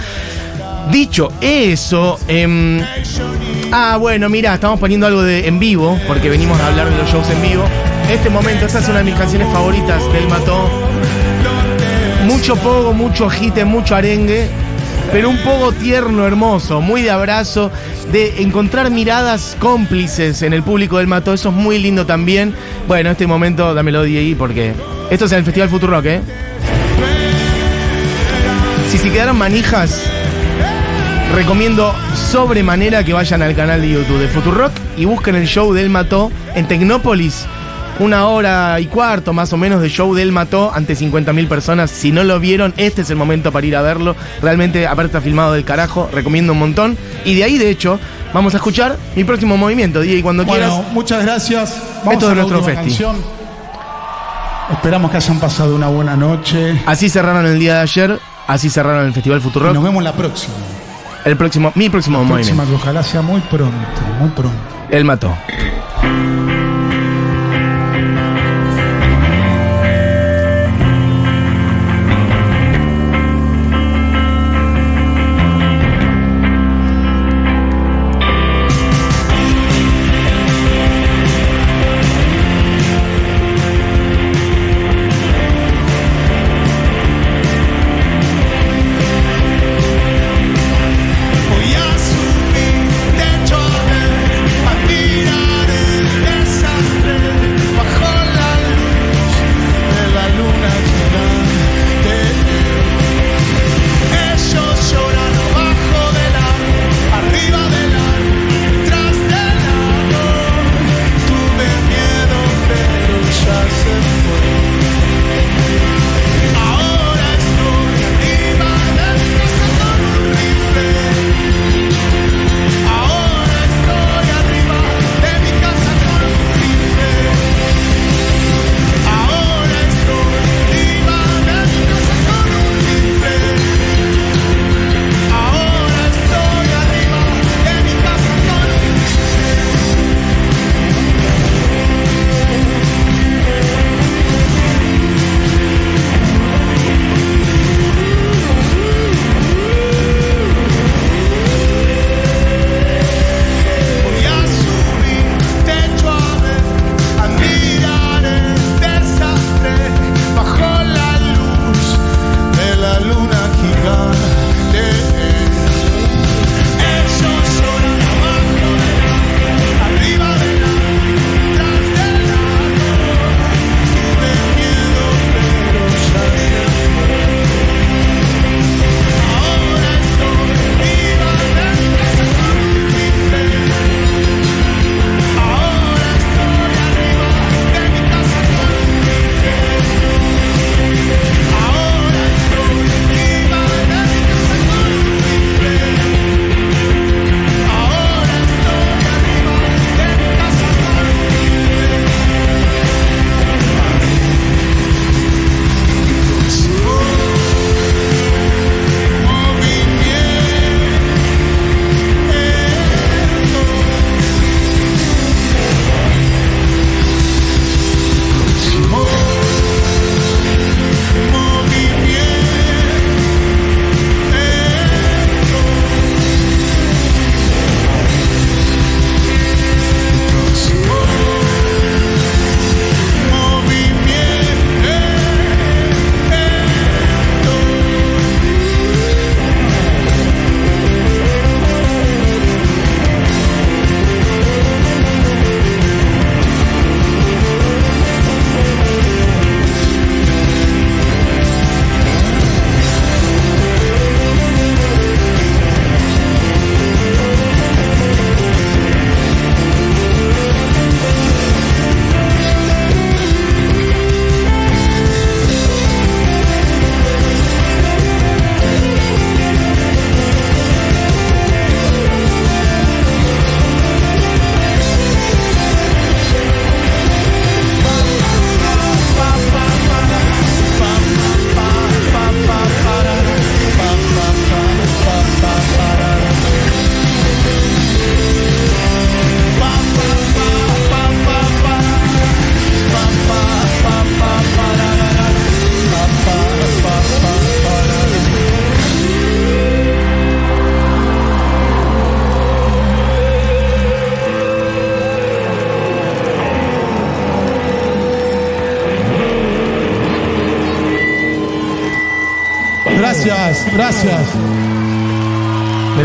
Dicho 0.92 1.34
eso, 1.42 2.20
em, 2.28 2.80
ah, 3.72 3.98
bueno, 4.00 4.30
mira, 4.30 4.54
estamos 4.54 4.80
poniendo 4.80 5.08
algo 5.08 5.24
de 5.24 5.48
en 5.48 5.58
vivo, 5.58 6.00
porque 6.08 6.30
venimos 6.30 6.62
a 6.62 6.68
hablar 6.68 6.92
de 6.92 6.98
los 7.00 7.10
shows 7.10 7.28
en 7.32 7.42
vivo. 7.42 7.64
Este 8.08 8.30
momento, 8.30 8.68
esta 8.68 8.78
es 8.78 8.88
una 8.88 9.00
de 9.00 9.06
mis 9.06 9.16
canciones 9.16 9.52
favoritas 9.52 10.14
del 10.14 10.28
Mató. 10.28 10.91
Mucho 12.32 12.56
pogo, 12.56 12.94
mucho 12.94 13.26
agite, 13.26 13.66
mucho 13.66 13.94
arengue, 13.94 14.48
pero 15.12 15.30
un 15.30 15.38
pogo 15.40 15.74
tierno, 15.74 16.26
hermoso, 16.26 16.80
muy 16.80 17.02
de 17.02 17.12
abrazo, 17.12 17.72
de 18.14 18.42
encontrar 18.42 18.90
miradas 18.90 19.58
cómplices 19.60 20.42
en 20.42 20.54
el 20.54 20.64
público 20.64 20.98
del 20.98 21.08
Mató, 21.08 21.34
eso 21.34 21.50
es 21.50 21.56
muy 21.56 21.78
lindo 21.78 22.06
también. 22.06 22.56
Bueno, 22.88 23.12
este 23.12 23.28
momento 23.28 23.74
dámelo 23.74 24.04
ahí 24.04 24.34
porque 24.34 24.74
esto 25.10 25.26
es 25.26 25.32
en 25.34 25.40
el 25.40 25.44
Festival 25.44 25.68
Futurock, 25.68 26.06
¿eh? 26.06 26.22
Si 28.90 28.98
se 28.98 29.12
quedaron 29.12 29.38
manijas, 29.38 30.02
recomiendo 31.36 31.94
sobremanera 32.32 33.04
que 33.04 33.12
vayan 33.12 33.42
al 33.42 33.56
canal 33.58 33.82
de 33.82 33.90
YouTube 33.90 34.20
de 34.20 34.30
Futurock 34.30 34.72
y 34.96 35.04
busquen 35.04 35.36
el 35.36 35.48
show 35.48 35.74
del 35.74 35.90
Mató 35.90 36.32
en 36.56 36.66
Tecnópolis. 36.66 37.46
Una 38.00 38.26
hora 38.28 38.80
y 38.80 38.88
cuarto 38.88 39.32
más 39.32 39.54
o 39.54 39.58
menos 39.58 39.80
de 39.82 39.90
show 39.90 40.16
del 40.16 40.32
Mató 40.32 40.72
ante 40.74 40.96
50.000 40.96 41.48
personas. 41.48 41.92
Si 41.92 42.12
no 42.12 42.24
lo 42.24 42.40
vieron, 42.40 42.74
este 42.78 43.04
es 43.04 43.10
el 43.12 43.16
momento 43.16 43.52
para 43.52 43.68
ir 43.68 43.76
a 43.76 43.82
verlo. 43.84 44.16
Realmente, 44.42 44.88
aparte 44.88 45.08
está 45.08 45.22
filmado 45.22 45.54
del 45.54 45.64
carajo, 45.66 46.10
recomiendo 46.12 46.54
un 46.54 46.60
montón. 46.60 46.98
Y 47.26 47.36
de 47.36 47.44
ahí, 47.44 47.60
de 47.60 47.70
hecho, 47.70 48.00
vamos 48.34 48.56
a 48.56 48.58
escuchar 48.58 48.98
mi 49.16 49.24
próximo 49.24 49.56
movimiento, 49.56 50.04
y 50.04 50.22
cuando 50.24 50.46
Bueno, 50.46 50.68
quieras. 50.68 50.94
muchas 50.94 51.24
gracias. 51.24 51.80
Vamos 52.00 52.14
Esto 52.14 52.28
a 52.28 52.30
es 52.32 52.36
nuestro 52.38 52.64
festi. 52.64 52.76
canción. 52.82 53.16
Esperamos 54.72 55.12
que 55.12 55.18
hayan 55.18 55.40
pasado 55.40 55.76
una 55.76 55.88
buena 55.90 56.16
noche. 56.16 56.82
Así 56.88 57.08
cerraron 57.10 57.46
el 57.46 57.60
día 57.60 57.76
de 57.76 57.80
ayer, 57.82 58.20
así 58.48 58.70
cerraron 58.72 59.06
el 59.06 59.14
Festival 59.14 59.38
Y 59.40 59.42
Futurock. 59.42 59.74
nos 59.76 59.84
vemos 59.84 60.02
la 60.04 60.14
próxima. 60.14 60.56
El 61.24 61.38
próximo, 61.38 61.72
mi 61.76 61.88
próximo 61.90 62.18
La 62.20 62.24
movimiento. 62.24 62.56
próxima 62.56 62.66
que 62.78 62.82
ojalá 62.82 63.04
sea 63.04 63.22
muy 63.22 63.42
pronto, 63.42 63.76
muy 64.20 64.30
pronto. 64.30 64.58
El 64.90 65.06
Mató. 65.06 65.36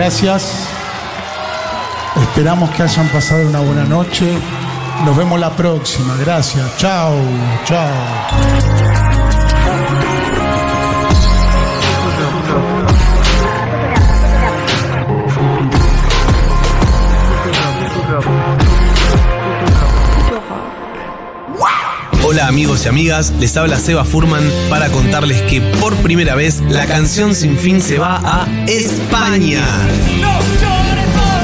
Gracias. 0.06 0.68
Esperamos 2.14 2.70
que 2.70 2.84
hayan 2.84 3.08
pasado 3.08 3.44
una 3.48 3.58
buena 3.58 3.82
noche. 3.82 4.38
Nos 5.04 5.16
vemos 5.16 5.40
la 5.40 5.50
próxima. 5.50 6.14
Gracias. 6.14 6.76
Chao, 6.76 7.18
chao. 7.64 8.75
Amigos 22.56 22.86
y 22.86 22.88
amigas, 22.88 23.34
les 23.38 23.54
habla 23.58 23.78
Seba 23.78 24.06
Furman 24.06 24.42
para 24.70 24.88
contarles 24.88 25.42
que 25.42 25.60
por 25.60 25.94
primera 25.96 26.34
vez 26.34 26.62
la 26.70 26.86
canción 26.86 27.34
Sin 27.34 27.58
Fin 27.58 27.82
se 27.82 27.98
va 27.98 28.18
a 28.24 28.48
España. 28.66 29.62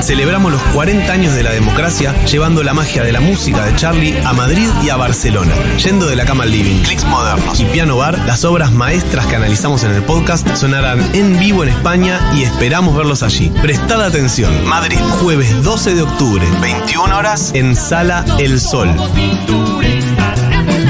Celebramos 0.00 0.50
los 0.50 0.62
40 0.74 1.12
años 1.12 1.34
de 1.34 1.42
la 1.42 1.50
democracia 1.50 2.14
llevando 2.24 2.62
la 2.62 2.72
magia 2.72 3.04
de 3.04 3.12
la 3.12 3.20
música 3.20 3.62
de 3.66 3.76
Charlie 3.76 4.18
a 4.24 4.32
Madrid 4.32 4.70
y 4.82 4.88
a 4.88 4.96
Barcelona. 4.96 5.52
Yendo 5.84 6.06
de 6.06 6.16
la 6.16 6.24
cama 6.24 6.44
al 6.44 6.50
living, 6.50 6.82
clics 6.82 7.04
modernos 7.04 7.60
y 7.60 7.66
piano 7.66 7.98
bar, 7.98 8.18
las 8.20 8.46
obras 8.46 8.72
maestras 8.72 9.26
que 9.26 9.36
analizamos 9.36 9.84
en 9.84 9.90
el 9.90 10.02
podcast 10.04 10.48
sonarán 10.56 11.14
en 11.14 11.38
vivo 11.38 11.62
en 11.62 11.68
España 11.68 12.32
y 12.34 12.44
esperamos 12.44 12.96
verlos 12.96 13.22
allí. 13.22 13.52
Prestad 13.60 14.02
atención. 14.02 14.50
Madrid, 14.66 14.98
jueves 15.20 15.62
12 15.62 15.94
de 15.94 16.02
octubre, 16.02 16.46
21 16.62 17.14
horas 17.14 17.50
en 17.54 17.76
Sala 17.76 18.24
El 18.38 18.58
Sol. 18.62 18.88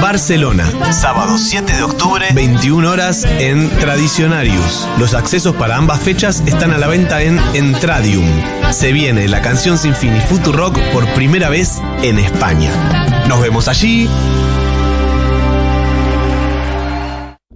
Barcelona, 0.03 0.69
sábado 0.93 1.39
7 1.39 1.75
de 1.75 1.83
octubre, 1.85 2.27
21 2.35 2.91
horas 2.91 3.25
en 3.25 3.71
Tradicionarius. 3.79 4.89
Los 4.99 5.15
accesos 5.15 5.55
para 5.55 5.77
ambas 5.77 6.01
fechas 6.01 6.43
están 6.45 6.73
a 6.73 6.79
la 6.79 6.89
venta 6.89 7.23
en 7.23 7.39
Entradium. 7.55 8.27
Se 8.73 8.91
viene 8.91 9.29
la 9.29 9.41
canción 9.43 9.79
sin 9.79 9.95
fin 9.95 10.17
y 10.17 10.21
Futurock 10.21 10.77
por 10.93 11.07
primera 11.15 11.49
vez 11.51 11.81
en 12.03 12.19
España. 12.19 12.73
Nos 13.29 13.41
vemos 13.41 13.69
allí. 13.69 14.09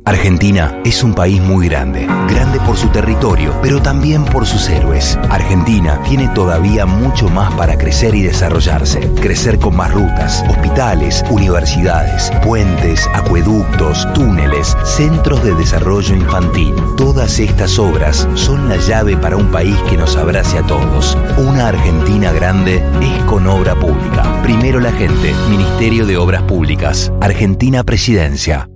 Argentina 0.07 0.73
es 0.85 1.03
un 1.03 1.15
país 1.15 1.43
muy 1.43 1.69
grande, 1.69 2.07
grande 2.29 2.61
por 2.61 2.77
su 2.77 2.89
territorio, 2.91 3.53
pero 3.61 3.83
también 3.83 4.25
por 4.25 4.47
sus 4.47 4.69
héroes. 4.69 5.19
Argentina 5.31 6.01
tiene 6.05 6.29
todavía 6.29 6.87
mucho 6.87 7.29
más 7.29 7.53
para 7.55 7.77
crecer 7.77 8.15
y 8.15 8.23
desarrollarse. 8.23 9.01
Crecer 9.21 9.59
con 9.59 9.75
más 9.75 9.93
rutas, 9.93 10.45
hospitales, 10.49 11.25
universidades, 11.29 12.31
puentes, 12.45 13.05
acueductos, 13.15 14.07
túneles, 14.15 14.77
centros 14.85 15.43
de 15.43 15.57
desarrollo 15.57 16.15
infantil. 16.15 16.73
Todas 16.97 17.41
estas 17.41 17.77
obras 17.77 18.29
son 18.35 18.69
la 18.69 18.77
llave 18.77 19.17
para 19.17 19.37
un 19.37 19.51
país 19.51 19.77
que 19.91 19.97
nos 19.97 20.15
abrace 20.15 20.59
a 20.59 20.63
todos. 20.69 21.19
Una 21.37 21.67
Argentina 21.67 22.31
grande 22.31 22.81
es 23.03 23.25
con 23.25 23.49
obra 23.49 23.75
pública. 23.75 24.41
Primero 24.45 24.79
la 24.79 24.93
gente, 24.93 25.35
Ministerio 25.51 26.07
de 26.07 26.17
Obras 26.17 26.43
Públicas, 26.43 27.13
Argentina 27.21 27.83
Presidencia. 27.83 28.69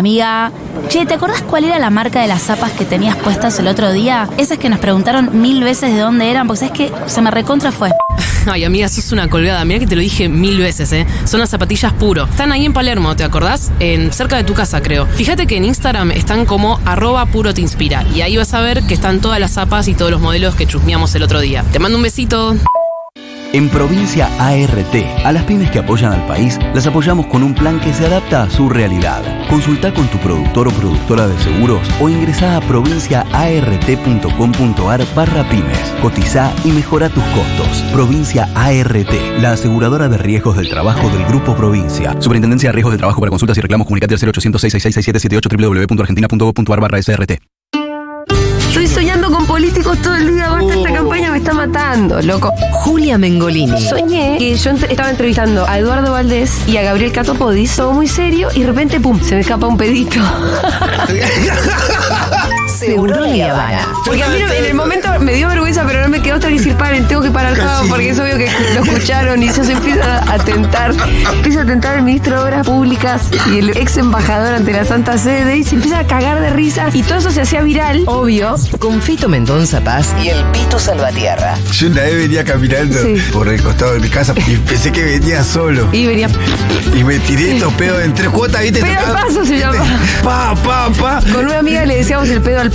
Amiga, 0.00 0.50
che, 0.88 1.04
¿te 1.04 1.12
acordás 1.12 1.42
cuál 1.42 1.64
era 1.64 1.78
la 1.78 1.90
marca 1.90 2.22
de 2.22 2.26
las 2.26 2.40
zapas 2.40 2.72
que 2.72 2.86
tenías 2.86 3.16
puestas 3.16 3.58
el 3.58 3.66
otro 3.66 3.92
día? 3.92 4.30
Esas 4.38 4.56
que 4.56 4.70
nos 4.70 4.78
preguntaron 4.78 5.42
mil 5.42 5.62
veces 5.62 5.92
de 5.92 6.00
dónde 6.00 6.30
eran, 6.30 6.46
porque 6.46 6.60
sabes 6.60 6.72
que 6.72 6.92
se 7.04 7.20
me 7.20 7.30
recontra 7.30 7.70
fue. 7.70 7.90
Ay, 8.46 8.64
amiga, 8.64 8.88
sos 8.88 9.12
una 9.12 9.28
colgada. 9.28 9.62
Mira 9.66 9.78
que 9.78 9.86
te 9.86 9.96
lo 9.96 10.00
dije 10.00 10.30
mil 10.30 10.58
veces, 10.58 10.90
¿eh? 10.94 11.06
Son 11.26 11.38
las 11.38 11.50
zapatillas 11.50 11.92
puro. 11.92 12.24
Están 12.24 12.50
ahí 12.50 12.64
en 12.64 12.72
Palermo, 12.72 13.14
¿te 13.14 13.24
acordás? 13.24 13.70
En, 13.78 14.10
cerca 14.10 14.38
de 14.38 14.44
tu 14.44 14.54
casa, 14.54 14.80
creo. 14.80 15.04
Fíjate 15.04 15.46
que 15.46 15.58
en 15.58 15.66
Instagram 15.66 16.12
están 16.12 16.46
como 16.46 16.80
arroba 16.86 17.26
puro 17.26 17.52
te 17.52 17.60
inspira. 17.60 18.02
Y 18.14 18.22
ahí 18.22 18.38
vas 18.38 18.54
a 18.54 18.62
ver 18.62 18.84
que 18.84 18.94
están 18.94 19.20
todas 19.20 19.38
las 19.38 19.52
zapas 19.52 19.86
y 19.86 19.92
todos 19.92 20.10
los 20.10 20.22
modelos 20.22 20.54
que 20.54 20.66
chusmeamos 20.66 21.14
el 21.14 21.24
otro 21.24 21.40
día. 21.40 21.62
Te 21.72 21.78
mando 21.78 21.98
un 21.98 22.04
besito. 22.04 22.56
En 23.52 23.68
Provincia 23.68 24.30
ART, 24.38 24.94
a 25.24 25.32
las 25.32 25.42
pymes 25.42 25.72
que 25.72 25.80
apoyan 25.80 26.12
al 26.12 26.24
país, 26.26 26.56
las 26.72 26.86
apoyamos 26.86 27.26
con 27.26 27.42
un 27.42 27.52
plan 27.52 27.80
que 27.80 27.92
se 27.92 28.06
adapta 28.06 28.44
a 28.44 28.50
su 28.50 28.68
realidad. 28.68 29.24
Consulta 29.48 29.92
con 29.92 30.06
tu 30.06 30.18
productor 30.18 30.68
o 30.68 30.70
productora 30.70 31.26
de 31.26 31.36
seguros 31.40 31.80
o 32.00 32.08
ingresá 32.08 32.56
a 32.56 32.60
provinciaart.com.ar 32.60 35.04
barra 35.16 35.42
pymes. 35.48 35.80
Cotiza 36.00 36.54
y 36.64 36.70
mejora 36.70 37.08
tus 37.08 37.24
costos. 37.24 37.82
Provincia 37.92 38.48
ART, 38.54 39.12
la 39.40 39.50
aseguradora 39.52 40.08
de 40.08 40.18
riesgos 40.18 40.56
del 40.56 40.68
trabajo 40.68 41.10
del 41.10 41.26
Grupo 41.26 41.56
Provincia. 41.56 42.14
Superintendencia 42.20 42.68
de 42.68 42.74
Riesgos 42.74 42.92
del 42.92 43.00
Trabajo 43.00 43.18
para 43.18 43.30
consultas 43.30 43.58
y 43.58 43.62
reclamos 43.62 43.84
comunicate 43.84 44.14
al 44.14 44.20
0800 44.20 44.60
666 44.60 45.58
www.argentina.gov.ar 45.58 46.80
barra. 46.80 47.00
Políticos 49.60 49.98
todo 50.00 50.16
el 50.16 50.26
día. 50.34 50.48
Basta, 50.48 50.72
esta 50.72 50.90
campaña 50.90 51.30
me 51.30 51.36
está 51.36 51.52
matando, 51.52 52.22
loco. 52.22 52.50
Julia 52.72 53.18
Mengolini. 53.18 53.78
Soñé 53.90 54.36
que 54.38 54.56
yo 54.56 54.70
ent- 54.70 54.86
estaba 54.88 55.10
entrevistando 55.10 55.66
a 55.68 55.78
Eduardo 55.78 56.12
Valdés 56.12 56.66
y 56.66 56.78
a 56.78 56.82
Gabriel 56.82 57.12
Catopodis, 57.12 57.76
todo 57.76 57.92
muy 57.92 58.08
serio, 58.08 58.48
y 58.54 58.60
de 58.62 58.66
repente, 58.68 58.98
pum, 59.00 59.20
se 59.22 59.34
me 59.34 59.42
escapa 59.42 59.66
un 59.66 59.76
pedito. 59.76 60.18
Seguro 62.86 63.20
la 63.20 63.50
Habana. 63.50 63.88
Porque 64.04 64.22
a 64.22 64.28
mí 64.28 64.38
en 64.40 64.64
el 64.66 64.74
momento 64.74 65.08
me 65.20 65.34
dio 65.34 65.48
vergüenza, 65.48 65.84
pero 65.86 66.02
no 66.02 66.08
me 66.08 66.20
quedó 66.22 66.36
otra 66.36 66.48
que 66.48 66.56
decir, 66.56 66.74
paren, 66.76 67.06
tengo 67.06 67.22
que 67.22 67.30
parar 67.30 67.54
todo, 67.56 67.86
porque 67.88 68.10
es 68.10 68.18
obvio 68.18 68.36
que 68.38 68.48
lo 68.74 68.82
escucharon 68.84 69.42
y 69.42 69.48
eso 69.48 69.64
se 69.64 69.72
empieza 69.72 70.32
a 70.32 70.38
tentar. 70.38 70.92
Empieza 71.32 71.62
a 71.62 71.66
tentar 71.66 71.96
el 71.96 72.02
ministro 72.02 72.36
de 72.38 72.42
Obras 72.44 72.66
Públicas 72.66 73.22
y 73.52 73.58
el 73.58 73.70
ex 73.76 73.96
embajador 73.98 74.54
ante 74.54 74.72
la 74.72 74.84
Santa 74.84 75.18
Sede 75.18 75.58
y 75.58 75.64
se 75.64 75.74
empieza 75.76 76.00
a 76.00 76.06
cagar 76.06 76.40
de 76.40 76.50
risa 76.50 76.88
y 76.92 77.02
todo 77.02 77.18
eso 77.18 77.30
se 77.30 77.42
hacía 77.42 77.60
viral, 77.62 78.02
obvio. 78.06 78.56
Con 78.78 79.00
Fito 79.02 79.28
Mendonza 79.28 79.80
Paz 79.80 80.08
y 80.22 80.28
el 80.28 80.42
Pito 80.46 80.78
Salvatierra. 80.78 81.56
Yo 81.72 81.88
una 81.88 82.02
vez 82.02 82.16
venía 82.16 82.44
caminando 82.44 82.98
Sí. 83.00 83.16
por 83.32 83.48
el 83.48 83.62
costado 83.62 83.92
de 83.94 84.00
mi 84.00 84.08
casa 84.08 84.34
y 84.46 84.56
pensé 84.56 84.90
que 84.92 85.04
venía 85.04 85.44
solo. 85.44 85.88
Y 85.92 86.06
venía. 86.06 86.28
Y 86.96 87.04
me 87.04 87.18
tiré 87.20 87.56
estos 87.56 87.72
pedos 87.74 88.02
en 88.02 88.14
tres 88.14 88.28
cuotas, 88.30 88.62
¿viste? 88.62 88.80
Pedo 88.80 88.98
al 89.06 89.12
paso 89.12 89.44
se 89.44 89.58
llama. 89.58 89.78
Pa, 90.24 90.54
pa, 90.64 90.88
pa. 90.90 91.20
Con 91.32 91.46
una 91.46 91.58
amiga 91.58 91.84
le 91.84 91.96
decíamos 91.98 92.28
el 92.30 92.40
pedo 92.40 92.60
al 92.60 92.69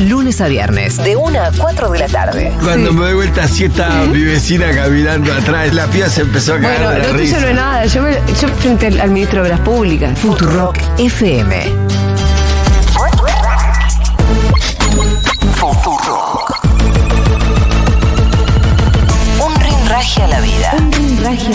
Lunes 0.00 0.40
a 0.40 0.46
viernes, 0.48 0.96
de 0.98 1.16
1 1.16 1.40
a 1.42 1.50
4 1.50 1.90
de 1.90 1.98
la 1.98 2.08
tarde. 2.08 2.52
Cuando 2.62 2.92
me 2.92 3.00
doy 3.00 3.14
vuelta 3.14 3.44
así 3.44 3.64
está 3.64 3.88
mi 4.10 4.22
vecina 4.22 4.70
caminando 4.74 5.32
atrás. 5.32 5.74
La 5.74 5.86
piba 5.86 6.08
se 6.08 6.22
empezó 6.22 6.54
a 6.54 6.60
cagar 6.60 6.76
Bueno, 6.84 6.90
de 6.90 6.98
la 6.98 7.04
tuyo 7.08 7.18
risa. 7.18 7.40
no 7.40 7.46
es 7.48 7.54
nada. 7.54 7.86
Yo, 7.86 8.02
me- 8.02 8.14
yo 8.40 8.48
frente 8.60 8.86
al, 8.86 9.00
al 9.00 9.10
ministro 9.10 9.42
de 9.42 9.50
Obras 9.50 9.60
Públicas. 9.60 10.18
Futurock 10.18 10.76
FM. 10.98 11.64
Futurock. 15.56 16.60
Un 19.44 19.54
rinraje 19.60 20.22
a 20.22 20.26
la 20.28 20.40
vida. 20.40 20.74
Un 20.78 20.92
rinraje. 20.92 21.50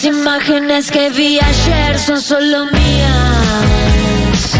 Esas 0.00 0.16
imágenes 0.16 0.90
que 0.90 1.10
vi 1.10 1.38
ayer 1.38 1.98
son 1.98 2.22
solo 2.22 2.64
mías. 2.64 4.52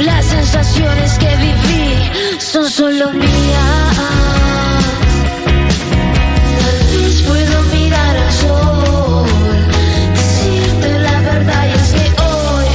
Las 0.00 0.26
sensaciones 0.26 1.18
que 1.18 1.34
viví 1.36 2.10
son 2.38 2.68
solo 2.68 3.10
mías. 3.14 3.96
Tal 6.58 6.78
vez 6.90 7.22
puedo 7.22 7.62
mirar 7.74 8.16
al 8.18 8.32
sol, 8.32 9.26
decirte 10.14 10.98
la 10.98 11.20
verdad 11.22 11.68
y 11.68 11.72
es 11.72 11.92
que 11.92 12.20
hoy 12.20 12.66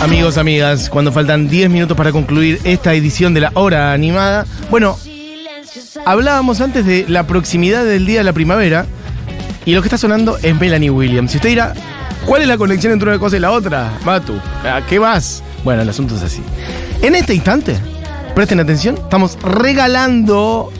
Amigos, 0.00 0.38
amigas, 0.38 0.90
cuando 0.90 1.10
faltan 1.10 1.48
10 1.48 1.70
minutos 1.70 1.96
para 1.96 2.12
concluir 2.12 2.60
esta 2.62 2.94
edición 2.94 3.34
de 3.34 3.40
la 3.40 3.50
hora 3.54 3.92
animada, 3.92 4.46
bueno, 4.70 4.96
hablábamos 6.06 6.60
antes 6.60 6.86
de 6.86 7.04
la 7.08 7.26
proximidad 7.26 7.84
del 7.84 8.06
día 8.06 8.18
de 8.18 8.24
la 8.24 8.32
primavera 8.32 8.86
y 9.64 9.74
lo 9.74 9.82
que 9.82 9.88
está 9.88 9.98
sonando 9.98 10.38
es 10.42 10.58
Melanie 10.58 10.90
Williams. 10.90 11.30
Si 11.30 11.38
usted 11.38 11.50
dirá, 11.50 11.74
¿cuál 12.26 12.42
es 12.42 12.48
la 12.48 12.58
conexión 12.58 12.92
entre 12.92 13.08
una 13.08 13.18
cosa 13.18 13.36
y 13.36 13.40
la 13.40 13.50
otra? 13.50 13.92
Matu, 14.04 14.40
¿a 14.64 14.82
qué 14.86 15.00
más? 15.00 15.42
Bueno, 15.62 15.82
el 15.82 15.88
asunto 15.88 16.16
es 16.16 16.22
así. 16.22 16.42
En 17.02 17.14
este 17.14 17.34
instante, 17.34 17.76
presten 18.34 18.60
atención, 18.60 18.96
estamos 18.96 19.38
regalando 19.42 20.72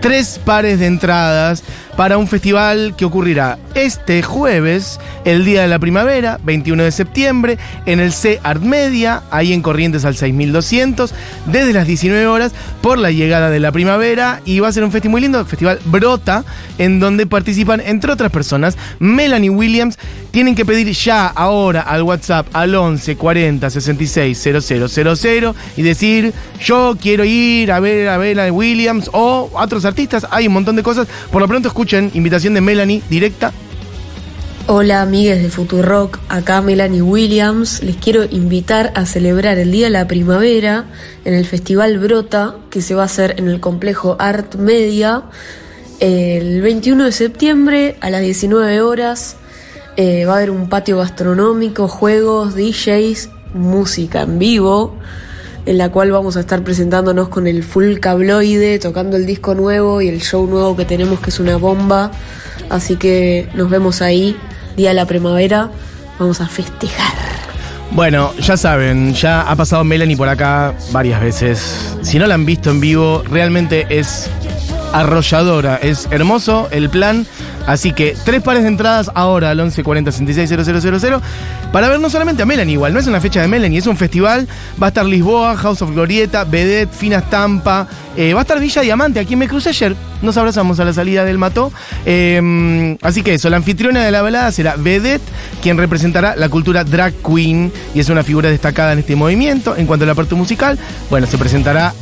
tres 0.00 0.40
pares 0.44 0.78
de 0.78 0.86
entradas 0.86 1.62
para 1.96 2.18
un 2.18 2.26
festival 2.26 2.94
que 2.96 3.04
ocurrirá 3.04 3.58
este 3.74 4.22
jueves, 4.22 5.00
el 5.24 5.44
día 5.44 5.62
de 5.62 5.68
la 5.68 5.78
primavera, 5.78 6.38
21 6.44 6.82
de 6.82 6.92
septiembre, 6.92 7.58
en 7.86 8.00
el 8.00 8.12
C 8.12 8.40
Art 8.42 8.62
Media, 8.62 9.22
ahí 9.30 9.52
en 9.52 9.62
Corrientes 9.62 10.04
al 10.04 10.16
6200, 10.16 11.14
desde 11.46 11.72
las 11.72 11.86
19 11.86 12.26
horas, 12.26 12.52
por 12.82 12.98
la 12.98 13.10
llegada 13.10 13.50
de 13.50 13.60
la 13.60 13.72
primavera. 13.72 14.40
Y 14.44 14.60
va 14.60 14.68
a 14.68 14.72
ser 14.72 14.84
un 14.84 14.92
festival 14.92 15.12
muy 15.12 15.20
lindo, 15.20 15.40
el 15.40 15.46
Festival 15.46 15.78
Brota, 15.84 16.44
en 16.78 17.00
donde 17.00 17.26
participan, 17.26 17.80
entre 17.80 18.12
otras 18.12 18.30
personas, 18.30 18.76
Melanie 18.98 19.50
Williams. 19.50 19.98
Tienen 20.30 20.56
que 20.56 20.64
pedir 20.64 20.90
ya, 20.90 21.28
ahora, 21.28 21.82
al 21.82 22.02
WhatsApp 22.02 22.48
al 22.52 22.74
11 22.74 23.16
40 23.16 23.70
66 23.70 24.42
000 24.42 25.54
y 25.76 25.82
decir, 25.82 26.32
yo 26.60 26.96
quiero 27.00 27.24
ir 27.24 27.70
a 27.70 27.78
ver 27.78 28.08
a 28.08 28.18
Melanie 28.18 28.50
Williams 28.50 29.10
o 29.12 29.50
a 29.54 29.62
otros 29.62 29.84
artistas. 29.84 30.26
Hay 30.30 30.48
un 30.48 30.54
montón 30.54 30.74
de 30.74 30.82
cosas. 30.82 31.06
Por 31.30 31.40
lo 31.40 31.46
pronto 31.46 31.68
escuchen, 31.68 31.83
invitación 31.92 32.54
de 32.54 32.60
Melanie 32.60 33.02
directa. 33.10 33.52
Hola 34.66 35.02
amigues 35.02 35.42
de 35.42 35.50
Futurock, 35.50 36.18
acá 36.30 36.62
Melanie 36.62 37.02
Williams. 37.02 37.82
Les 37.82 37.96
quiero 37.96 38.24
invitar 38.24 38.92
a 38.94 39.04
celebrar 39.04 39.58
el 39.58 39.70
Día 39.70 39.86
de 39.86 39.90
la 39.90 40.08
Primavera 40.08 40.86
en 41.26 41.34
el 41.34 41.44
Festival 41.44 41.98
Brota, 41.98 42.56
que 42.70 42.80
se 42.80 42.94
va 42.94 43.02
a 43.02 43.04
hacer 43.06 43.34
en 43.38 43.48
el 43.48 43.60
complejo 43.60 44.16
Art 44.18 44.54
Media 44.54 45.24
el 46.00 46.62
21 46.62 47.04
de 47.04 47.12
septiembre 47.12 47.96
a 48.00 48.08
las 48.08 48.22
19 48.22 48.80
horas. 48.80 49.36
Eh, 49.96 50.24
va 50.24 50.32
a 50.32 50.36
haber 50.38 50.50
un 50.50 50.70
patio 50.70 50.96
gastronómico, 50.96 51.86
juegos, 51.86 52.54
DJs, 52.54 53.28
música 53.52 54.22
en 54.22 54.38
vivo, 54.38 54.96
en 55.66 55.78
la 55.78 55.90
cual 55.90 56.10
vamos 56.10 56.36
a 56.36 56.40
estar 56.40 56.62
presentándonos 56.62 57.28
con 57.28 57.46
el 57.46 57.62
full 57.62 57.98
cabloide, 57.98 58.78
tocando 58.78 59.16
el 59.16 59.26
disco 59.26 59.54
nuevo 59.54 60.02
y 60.02 60.08
el 60.08 60.20
show 60.20 60.46
nuevo 60.46 60.76
que 60.76 60.84
tenemos 60.84 61.20
que 61.20 61.30
es 61.30 61.40
una 61.40 61.56
bomba. 61.56 62.10
Así 62.70 62.96
que 62.96 63.48
nos 63.54 63.70
vemos 63.70 64.02
ahí, 64.02 64.36
día 64.76 64.90
de 64.90 64.94
la 64.94 65.06
primavera, 65.06 65.70
vamos 66.18 66.40
a 66.40 66.48
festejar. 66.48 67.12
Bueno, 67.90 68.34
ya 68.40 68.56
saben, 68.56 69.14
ya 69.14 69.42
ha 69.42 69.54
pasado 69.56 69.84
Melanie 69.84 70.16
por 70.16 70.28
acá 70.28 70.74
varias 70.90 71.20
veces. 71.20 71.96
Si 72.02 72.18
no 72.18 72.26
la 72.26 72.34
han 72.34 72.44
visto 72.44 72.70
en 72.70 72.80
vivo, 72.80 73.22
realmente 73.30 73.86
es 73.88 74.28
arrolladora. 74.92 75.76
Es 75.76 76.08
hermoso 76.10 76.68
el 76.70 76.90
plan. 76.90 77.26
Así 77.66 77.92
que 77.92 78.14
tres 78.24 78.42
pares 78.42 78.62
de 78.62 78.68
entradas 78.68 79.10
ahora 79.14 79.50
al 79.50 79.56
1140 79.56 80.12
66 80.12 80.50
para 81.72 81.88
ver 81.88 81.98
no 81.98 82.08
solamente 82.08 82.42
a 82.42 82.46
Melanie 82.46 82.74
igual, 82.74 82.92
no 82.94 83.00
es 83.00 83.06
una 83.08 83.20
fecha 83.20 83.40
de 83.40 83.48
Melanie, 83.48 83.78
es 83.78 83.86
un 83.86 83.96
festival. 83.96 84.46
Va 84.80 84.86
a 84.86 84.88
estar 84.88 85.04
Lisboa, 85.04 85.56
House 85.56 85.82
of 85.82 85.90
Glorieta, 85.90 86.44
Vedette, 86.44 86.94
Fina 86.94 87.18
Estampa. 87.18 87.88
eh, 88.16 88.32
va 88.32 88.40
a 88.40 88.42
estar 88.42 88.60
Villa 88.60 88.82
Diamante, 88.82 89.18
a 89.18 89.24
quien 89.24 89.40
me 89.40 89.48
crucé 89.48 89.70
ayer. 89.70 89.96
Nos 90.22 90.36
abrazamos 90.36 90.78
a 90.78 90.84
la 90.84 90.92
salida 90.92 91.24
del 91.24 91.36
Mató. 91.36 91.72
Eh, 92.06 92.96
así 93.02 93.22
que 93.22 93.34
eso, 93.34 93.50
la 93.50 93.56
anfitriona 93.56 94.04
de 94.04 94.12
la 94.12 94.22
velada 94.22 94.52
será 94.52 94.76
Vedette, 94.76 95.24
quien 95.62 95.76
representará 95.76 96.36
la 96.36 96.48
cultura 96.48 96.84
drag 96.84 97.14
queen 97.14 97.72
y 97.92 97.98
es 97.98 98.08
una 98.08 98.22
figura 98.22 98.50
destacada 98.50 98.92
en 98.92 99.00
este 99.00 99.16
movimiento. 99.16 99.76
En 99.76 99.86
cuanto 99.86 100.04
a 100.04 100.06
la 100.06 100.14
parte 100.14 100.36
musical, 100.36 100.78
bueno, 101.10 101.26
se 101.26 101.38
presentará 101.38 101.92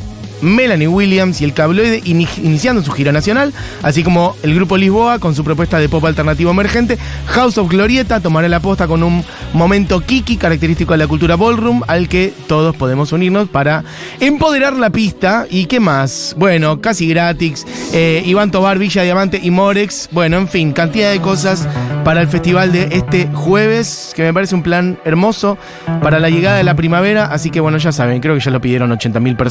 Melanie 0.43 0.87
Williams 0.87 1.41
y 1.41 1.45
el 1.45 1.53
Cabloide 1.53 2.01
ini- 2.03 2.27
iniciando 2.43 2.83
su 2.83 2.91
gira 2.91 3.11
nacional, 3.11 3.53
así 3.81 4.03
como 4.03 4.35
el 4.43 4.53
grupo 4.53 4.77
Lisboa 4.77 5.17
con 5.19 5.33
su 5.35 5.43
propuesta 5.43 5.79
de 5.79 5.89
pop 5.89 6.03
alternativo 6.05 6.51
emergente. 6.51 6.97
House 7.27 7.57
of 7.57 7.69
Glorieta 7.69 8.19
tomará 8.19 8.47
la 8.49 8.59
posta 8.59 8.87
con 8.87 9.01
un 9.03 9.23
momento 9.53 10.01
kiki 10.01 10.37
característico 10.37 10.93
de 10.93 10.99
la 10.99 11.07
cultura 11.07 11.35
ballroom 11.35 11.81
al 11.87 12.07
que 12.09 12.33
todos 12.47 12.75
podemos 12.75 13.11
unirnos 13.11 13.49
para 13.49 13.83
empoderar 14.19 14.73
la 14.73 14.89
pista. 14.89 15.45
¿Y 15.49 15.65
qué 15.65 15.79
más? 15.79 16.35
Bueno, 16.37 16.81
casi 16.81 17.07
gratis. 17.07 17.65
eh, 17.93 18.21
Iván 18.25 18.51
Tobar, 18.51 18.77
Villa 18.79 19.03
Diamante 19.03 19.39
y 19.41 19.51
Morex. 19.51 20.09
Bueno, 20.11 20.37
en 20.37 20.47
fin, 20.47 20.73
cantidad 20.73 21.11
de 21.11 21.19
cosas 21.21 21.67
para 22.03 22.21
el 22.21 22.27
festival 22.27 22.71
de 22.71 22.89
este 22.91 23.27
jueves, 23.33 24.11
que 24.15 24.23
me 24.23 24.33
parece 24.33 24.55
un 24.55 24.63
plan 24.63 24.97
hermoso 25.05 25.57
para 26.01 26.19
la 26.19 26.29
llegada 26.29 26.57
de 26.57 26.63
la 26.63 26.75
primavera. 26.75 27.25
Así 27.25 27.49
que 27.49 27.59
bueno, 27.59 27.77
ya 27.77 27.91
saben, 27.91 28.19
creo 28.19 28.33
que 28.35 28.41
ya 28.41 28.51
lo 28.51 28.59
pidieron 28.59 28.91
80.000 28.91 29.37
Va 29.37 29.47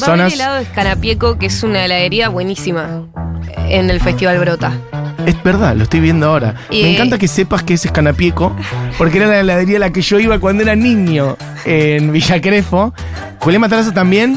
a 0.81 0.81
Escanapieco, 0.82 1.38
que 1.38 1.46
es 1.46 1.62
una 1.62 1.84
heladería 1.84 2.28
buenísima 2.28 3.06
en 3.68 3.88
el 3.88 4.00
Festival 4.00 4.36
Brota. 4.40 4.72
Es 5.26 5.40
verdad, 5.44 5.76
lo 5.76 5.84
estoy 5.84 6.00
viendo 6.00 6.26
ahora. 6.26 6.56
Y- 6.70 6.82
Me 6.82 6.94
encanta 6.94 7.18
que 7.18 7.28
sepas 7.28 7.62
que 7.62 7.74
es 7.74 7.84
Escanapieco, 7.84 8.56
porque 8.98 9.18
era 9.18 9.28
la 9.28 9.38
heladería 9.40 9.76
a 9.76 9.80
la 9.80 9.92
que 9.92 10.02
yo 10.02 10.18
iba 10.18 10.40
cuando 10.40 10.64
era 10.64 10.74
niño 10.74 11.36
en 11.64 12.10
Villa 12.10 12.40
Crespo. 12.40 12.92
Julián 13.38 13.60
Matarazo 13.60 13.92
también. 13.92 14.36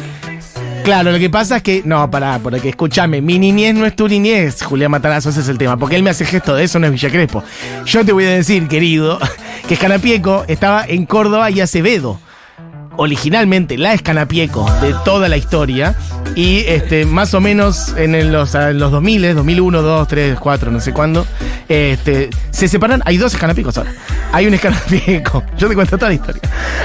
Claro, 0.84 1.12
lo 1.12 1.18
que 1.18 1.32
pasa 1.32 1.58
es 1.58 1.64
que. 1.64 1.82
No, 1.84 2.12
pará, 2.12 2.40
porque 2.44 2.70
escúchame, 2.70 3.24
mi 3.24 3.40
niñez 3.40 3.74
no 3.74 3.88
es 3.88 3.96
tu 3.96 4.08
niñez, 4.08 4.62
Julián 4.62 4.92
Matarazo, 4.92 5.32
ese 5.32 5.40
es 5.42 5.50
el 5.50 5.58
tema. 5.58 5.78
Porque 5.78 5.96
él 5.96 6.04
me 6.04 6.12
hace 6.12 6.26
gesto 6.26 6.54
de 6.54 6.66
eso, 6.66 6.78
no 6.78 6.86
es 6.86 6.94
Villa 6.94 7.10
Crespo. 7.10 7.44
Yo 7.88 8.06
te 8.06 8.12
voy 8.12 8.26
a 8.26 8.30
decir, 8.30 8.68
querido, 8.68 9.18
que 9.68 9.74
Escanapieco 9.74 10.46
estaba 10.48 10.86
en 10.88 11.08
Córdoba 11.08 11.50
y 11.50 11.60
Acevedo. 11.62 12.20
Originalmente 12.98 13.78
la 13.78 13.94
Escanapieco 13.94 14.70
de 14.82 14.94
toda 15.04 15.30
la 15.30 15.38
historia. 15.38 15.96
Y 16.36 16.60
este, 16.68 17.06
más 17.06 17.34
o 17.34 17.42
menos 17.42 17.94
en 17.98 18.32
los, 18.32 18.56
en 18.56 18.80
los 18.80 18.92
2000, 18.92 19.36
2001, 19.36 19.82
2, 19.82 20.08
3, 20.08 20.40
4, 20.40 20.72
no 20.72 20.80
sé 20.82 20.92
cuándo, 20.92 21.26
este, 21.70 22.30
se 22.52 22.68
separan. 22.68 23.02
Hay 23.06 23.18
dos 23.18 23.34
escanapiecos 23.34 23.78
ahora. 23.78 23.94
Hay 24.32 24.48
un 24.48 24.54
escanapieco. 24.54 25.44
Yo 25.58 25.70
te 25.70 25.76
cuento 25.76 25.98
toda 25.98 26.10
la 26.10 26.16
historia. 26.16 26.42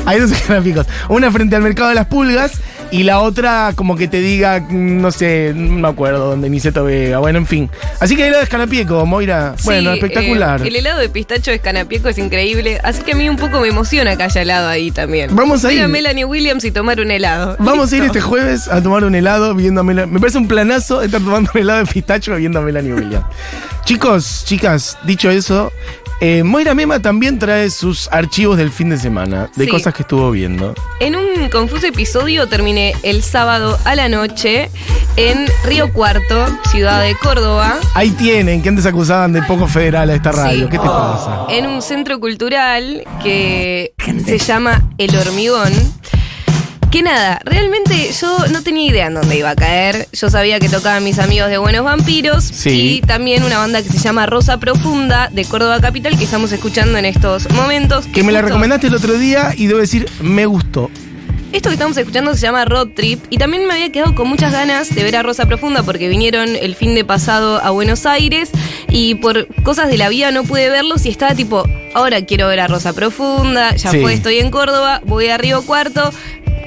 Hay 0.07 0.21
dos 0.21 0.31
escanapiecos. 0.31 0.87
Una 1.09 1.31
frente 1.33 1.57
al 1.57 1.63
mercado 1.63 1.89
de 1.89 1.97
las 1.97 2.07
pulgas 2.07 2.53
y 2.93 3.03
la 3.05 3.21
otra 3.21 3.73
como 3.77 3.97
que 3.97 4.09
te 4.09 4.21
diga, 4.21 4.61
mm, 4.61 5.01
no 5.01 5.11
sé, 5.13 5.53
no 5.55 5.75
me 5.81 5.89
acuerdo 5.89 6.31
dónde, 6.31 6.51
Niceto 6.51 6.85
Vega. 6.85 7.19
Bueno, 7.19 7.39
en 7.39 7.47
fin. 7.47 7.71
Así 8.01 8.17
que 8.17 8.25
hay 8.25 8.31
de 8.31 8.43
escanapieco, 8.43 9.05
Moira. 9.07 9.55
Bueno, 9.65 9.93
Sí, 9.93 9.99
espectacular. 9.99 10.63
eh, 10.63 10.69
el 10.69 10.77
helado 10.77 10.99
de 11.01 11.09
pistacho 11.09 11.51
de 11.51 11.57
Escanapieco 11.57 12.09
es 12.09 12.19
increíble, 12.19 12.81
así 12.83 13.03
que 13.03 13.13
a 13.13 13.15
mí 13.15 13.29
un 13.29 13.37
poco 13.37 13.61
me 13.61 13.69
emociona 13.69 14.17
que 14.17 14.23
haya 14.25 14.43
helado 14.43 14.69
ahí 14.69 14.91
también. 14.91 15.35
Vamos 15.35 15.65
a 15.65 15.73
ir. 15.73 15.83
a 15.83 15.89
Melanie 15.89 16.25
Williams 16.25 16.65
y 16.65 16.71
tomar 16.71 17.01
un 17.01 17.11
helado. 17.11 17.57
Vamos 17.59 17.93
a 17.93 17.97
ir 17.97 18.05
este 18.05 18.21
jueves 18.21 18.69
a 18.69 18.83
tomar 18.83 19.05
un 19.05 19.15
helado 19.15 19.55
viendo 19.55 19.81
a 19.81 19.85
Melanie. 19.85 20.13
Me 20.13 20.21
parece 20.21 20.39
un 20.39 20.49
planazo 20.49 21.03
estar 21.03 21.21
tomando 21.21 21.51
un 21.55 21.61
helado 21.61 21.79
de 21.85 21.87
pistacho 21.87 22.35
viendo 22.37 22.59
a 22.59 22.63
Melanie 22.63 22.93
Williams. 22.95 23.25
Chicos, 23.85 24.45
chicas, 24.45 24.99
dicho 25.05 25.31
eso, 25.31 25.73
eh, 26.21 26.43
Moira 26.45 26.75
Mema 26.75 27.01
también 27.01 27.39
trae 27.39 27.71
sus 27.71 28.09
archivos 28.13 28.57
del 28.59 28.71
fin 28.71 28.91
de 28.91 28.99
semana, 28.99 29.51
de 29.57 29.65
Sí. 29.65 29.71
cosas 29.71 29.95
que 29.95 30.03
estuvo 30.03 30.31
viendo. 30.31 30.75
En 31.01 31.17
un 31.17 31.49
confuso 31.51 31.87
episodio 31.87 32.47
terminé 32.47 32.95
el 33.03 33.23
sábado 33.23 33.79
a 33.85 33.95
la 33.95 34.09
noche 34.09 34.71
en 35.17 35.47
Río 35.65 35.93
Cuarto, 35.93 36.47
ciudad 36.71 37.03
de 37.03 37.15
Córdoba, 37.17 37.77
Ahí 37.95 38.11
tienen, 38.11 38.63
que 38.63 38.69
antes 38.69 38.87
acusaban 38.87 39.33
de 39.33 39.43
poco 39.43 39.67
federal 39.67 40.11
a 40.11 40.15
esta 40.15 40.31
radio. 40.33 40.69
¿Qué 40.69 40.79
te 40.79 40.87
pasa? 40.87 41.47
en 41.51 41.67
un 41.67 41.83
centro 41.83 42.21
cultural 42.21 43.05
que 43.23 43.93
se 44.25 44.39
llama 44.39 44.83
El 44.99 45.17
Hormigón. 45.17 45.73
Que 46.91 47.03
nada, 47.05 47.41
realmente 47.45 48.11
yo 48.21 48.47
no 48.51 48.63
tenía 48.65 48.91
idea 48.91 49.07
en 49.07 49.15
dónde 49.15 49.39
iba 49.39 49.51
a 49.51 49.55
caer. 49.55 50.09
Yo 50.13 50.29
sabía 50.29 50.59
que 50.59 50.69
tocaban 50.69 51.05
mis 51.05 51.21
amigos 51.21 51.49
de 51.49 51.57
Buenos 51.59 51.85
Vampiros 51.85 52.43
Sí. 52.43 52.97
y 52.97 53.01
también 53.07 53.45
una 53.45 53.59
banda 53.59 53.81
que 53.81 53.89
se 53.89 53.99
llama 53.99 54.27
Rosa 54.27 54.59
Profunda 54.59 55.29
de 55.33 55.45
Córdoba 55.45 55.81
Capital 55.81 56.19
que 56.19 56.25
estamos 56.25 56.51
escuchando 56.51 56.99
en 56.99 57.05
estos 57.05 57.49
momentos. 57.53 58.07
Que 58.07 58.25
me 58.25 58.33
la 58.33 58.43
recomendaste 58.43 58.89
el 58.89 58.97
otro 58.97 59.15
día 59.17 59.55
y 59.57 59.67
debo 59.67 59.79
decir, 59.79 60.09
me 60.21 60.47
gustó. 60.47 60.91
Esto 61.53 61.69
que 61.69 61.75
estamos 61.75 61.97
escuchando 61.97 62.33
se 62.35 62.41
llama 62.43 62.65
Road 62.65 62.89
Trip 62.95 63.25
y 63.29 63.39
también 63.39 63.67
me 63.67 63.75
había 63.75 63.91
quedado 63.91 64.15
con 64.15 64.29
muchas 64.29 64.53
ganas 64.53 64.93
de 64.95 65.03
ver 65.03 65.17
a 65.17 65.23
Rosa 65.25 65.47
Profunda 65.47 65.83
porque 65.83 66.09
vinieron 66.09 66.55
el 66.55 66.77
fin 66.77 66.95
de 66.95 67.05
pasado 67.05 67.61
a 67.63 67.71
Buenos 67.71 68.07
Aires 68.07 68.51
y 68.89 69.17
por 69.17 69.49
cosas 69.65 69.89
de 69.91 69.99
la 69.99 70.09
vida 70.09 70.31
no 70.31 70.45
pude 70.45 70.71
verlos 70.71 71.07
y 71.07 71.09
estaba 71.09 71.35
tipo, 71.35 71.65
ahora 71.95 72.25
quiero 72.25 72.47
ver 72.47 72.61
a 72.61 72.69
Rosa 72.69 72.93
Profunda, 72.93 73.75
ya 73.75 73.91
Sí. 73.91 74.01
fue, 74.01 74.13
estoy 74.15 74.39
en 74.39 74.51
Córdoba, 74.53 75.01
voy 75.05 75.29
a 75.29 75.39
Río 75.39 75.63
Cuarto. 75.63 76.13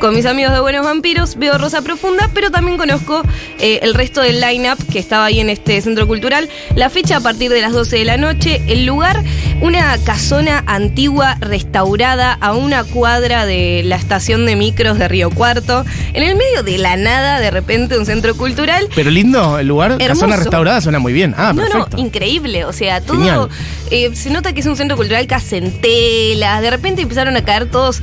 Con 0.03 0.13
mis 0.13 0.25
amigos 0.25 0.51
de 0.51 0.59
Buenos 0.59 0.83
Vampiros 0.83 1.37
veo 1.37 1.57
Rosa 1.57 1.81
Profunda, 1.81 2.29
pero 2.33 2.51
también 2.51 2.77
conozco 2.77 3.21
eh, 3.57 3.79
el 3.83 3.93
resto 3.93 4.19
del 4.19 4.41
line-up 4.41 4.77
que 4.91 4.99
estaba 4.99 5.23
ahí 5.23 5.39
en 5.39 5.49
este 5.49 5.79
centro 5.79 6.09
cultural. 6.09 6.49
La 6.75 6.89
fecha 6.89 7.15
a 7.15 7.19
partir 7.21 7.49
de 7.49 7.61
las 7.61 7.71
12 7.71 7.99
de 7.99 8.03
la 8.03 8.17
noche. 8.17 8.61
El 8.67 8.85
lugar, 8.85 9.23
una 9.61 9.97
casona 10.03 10.61
antigua 10.67 11.37
restaurada 11.39 12.33
a 12.41 12.51
una 12.51 12.83
cuadra 12.83 13.45
de 13.45 13.81
la 13.85 13.95
estación 13.95 14.45
de 14.45 14.57
micros 14.57 14.99
de 14.99 15.07
Río 15.07 15.29
Cuarto. 15.29 15.85
En 16.11 16.23
el 16.23 16.35
medio 16.35 16.63
de 16.63 16.79
la 16.79 16.97
nada, 16.97 17.39
de 17.39 17.49
repente, 17.49 17.97
un 17.97 18.05
centro 18.05 18.35
cultural. 18.35 18.89
Pero 18.93 19.09
lindo 19.09 19.57
el 19.57 19.67
lugar, 19.67 19.91
la 19.91 20.03
Hermoso. 20.03 20.19
zona 20.19 20.35
restaurada 20.35 20.81
suena 20.81 20.99
muy 20.99 21.13
bien. 21.13 21.33
Ah, 21.37 21.53
no, 21.53 21.61
perfecto. 21.61 21.95
no, 21.95 22.03
increíble. 22.03 22.65
O 22.65 22.73
sea, 22.73 22.99
todo. 22.99 23.47
Eh, 23.89 24.13
se 24.15 24.31
nota 24.31 24.51
que 24.51 24.59
es 24.59 24.65
un 24.65 24.75
centro 24.75 24.97
cultural 24.97 25.27
casi 25.27 25.55
en 25.55 25.71
telas. 25.79 26.61
De 26.61 26.71
repente 26.71 27.03
empezaron 27.03 27.37
a 27.37 27.45
caer 27.45 27.67
todos, 27.67 28.01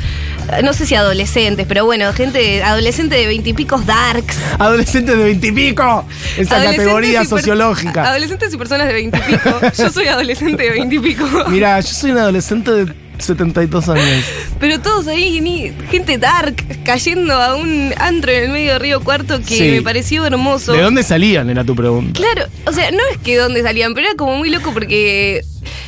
no 0.63 0.73
sé 0.73 0.87
si 0.87 0.95
adolescentes, 0.95 1.67
pero 1.69 1.85
bueno, 1.85 1.90
gente 2.15 2.63
adolescente 2.63 3.17
de 3.17 3.27
veintipicos 3.27 3.85
darks. 3.87 4.37
Adolescentes 4.59 5.17
de 5.17 5.25
veintipico. 5.25 6.05
Esa 6.37 6.63
categoría 6.63 7.25
sociológica. 7.25 8.09
Adolescentes 8.11 8.53
y 8.55 8.57
personas 8.57 8.87
de 8.89 8.95
veintipico. 8.95 9.61
Yo 9.79 9.91
soy 9.91 10.07
adolescente 10.07 10.63
de 10.65 10.71
veintipico. 10.71 11.27
Mira, 11.49 11.81
yo 11.81 11.93
soy 11.93 12.13
un 12.13 12.19
adolescente 12.19 12.71
de 12.71 12.95
72 13.19 13.89
años. 13.89 14.25
Pero 14.59 14.81
todos 14.81 15.07
ahí, 15.07 15.75
gente 15.91 16.19
dark, 16.19 16.55
cayendo 16.85 17.35
a 17.35 17.55
un 17.57 17.93
antro 17.99 18.31
en 18.33 18.45
el 18.45 18.51
medio 18.51 18.73
de 18.75 18.79
Río 18.79 19.01
Cuarto 19.01 19.41
que 19.41 19.57
Sí. 19.57 19.63
me 19.73 19.83
pareció 19.83 20.25
hermoso. 20.25 20.73
¿De 20.73 20.81
dónde 20.83 21.03
salían? 21.03 21.51
Era 21.51 21.65
tu 21.65 21.75
pregunta. 21.75 22.19
Claro, 22.19 22.49
o 22.67 22.73
sea, 22.73 22.91
no 22.91 22.99
es 23.13 23.19
que 23.19 23.37
dónde 23.37 23.63
salían, 23.63 23.95
pero 23.95 24.07
era 24.09 24.17
como 24.17 24.37
muy 24.37 24.51
loco 24.51 24.73
porque. 24.73 25.43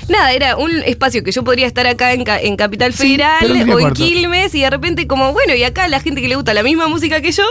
Nada, 0.08 0.32
era 0.32 0.56
un 0.56 0.70
espacio 0.84 1.22
que 1.24 1.32
yo 1.32 1.44
podría 1.44 1.66
estar 1.66 1.86
acá 1.86 2.12
en, 2.12 2.24
Ca- 2.24 2.40
en 2.40 2.56
Capital 2.56 2.92
Federal 2.92 3.54
en 3.56 3.70
o 3.70 3.78
en. 3.80 3.92
Quilmes 3.92 4.54
y 4.54 4.60
de 4.62 4.70
repente 4.70 5.06
como, 5.06 5.32
bueno, 5.32 5.54
y 5.54 5.62
acá 5.64 5.88
la 5.88 6.00
gente 6.00 6.20
que 6.20 6.28
le 6.28 6.36
gusta 6.36 6.54
la 6.54 6.62
misma 6.62 6.88
música 6.88 7.20
que 7.20 7.32
yo, 7.32 7.44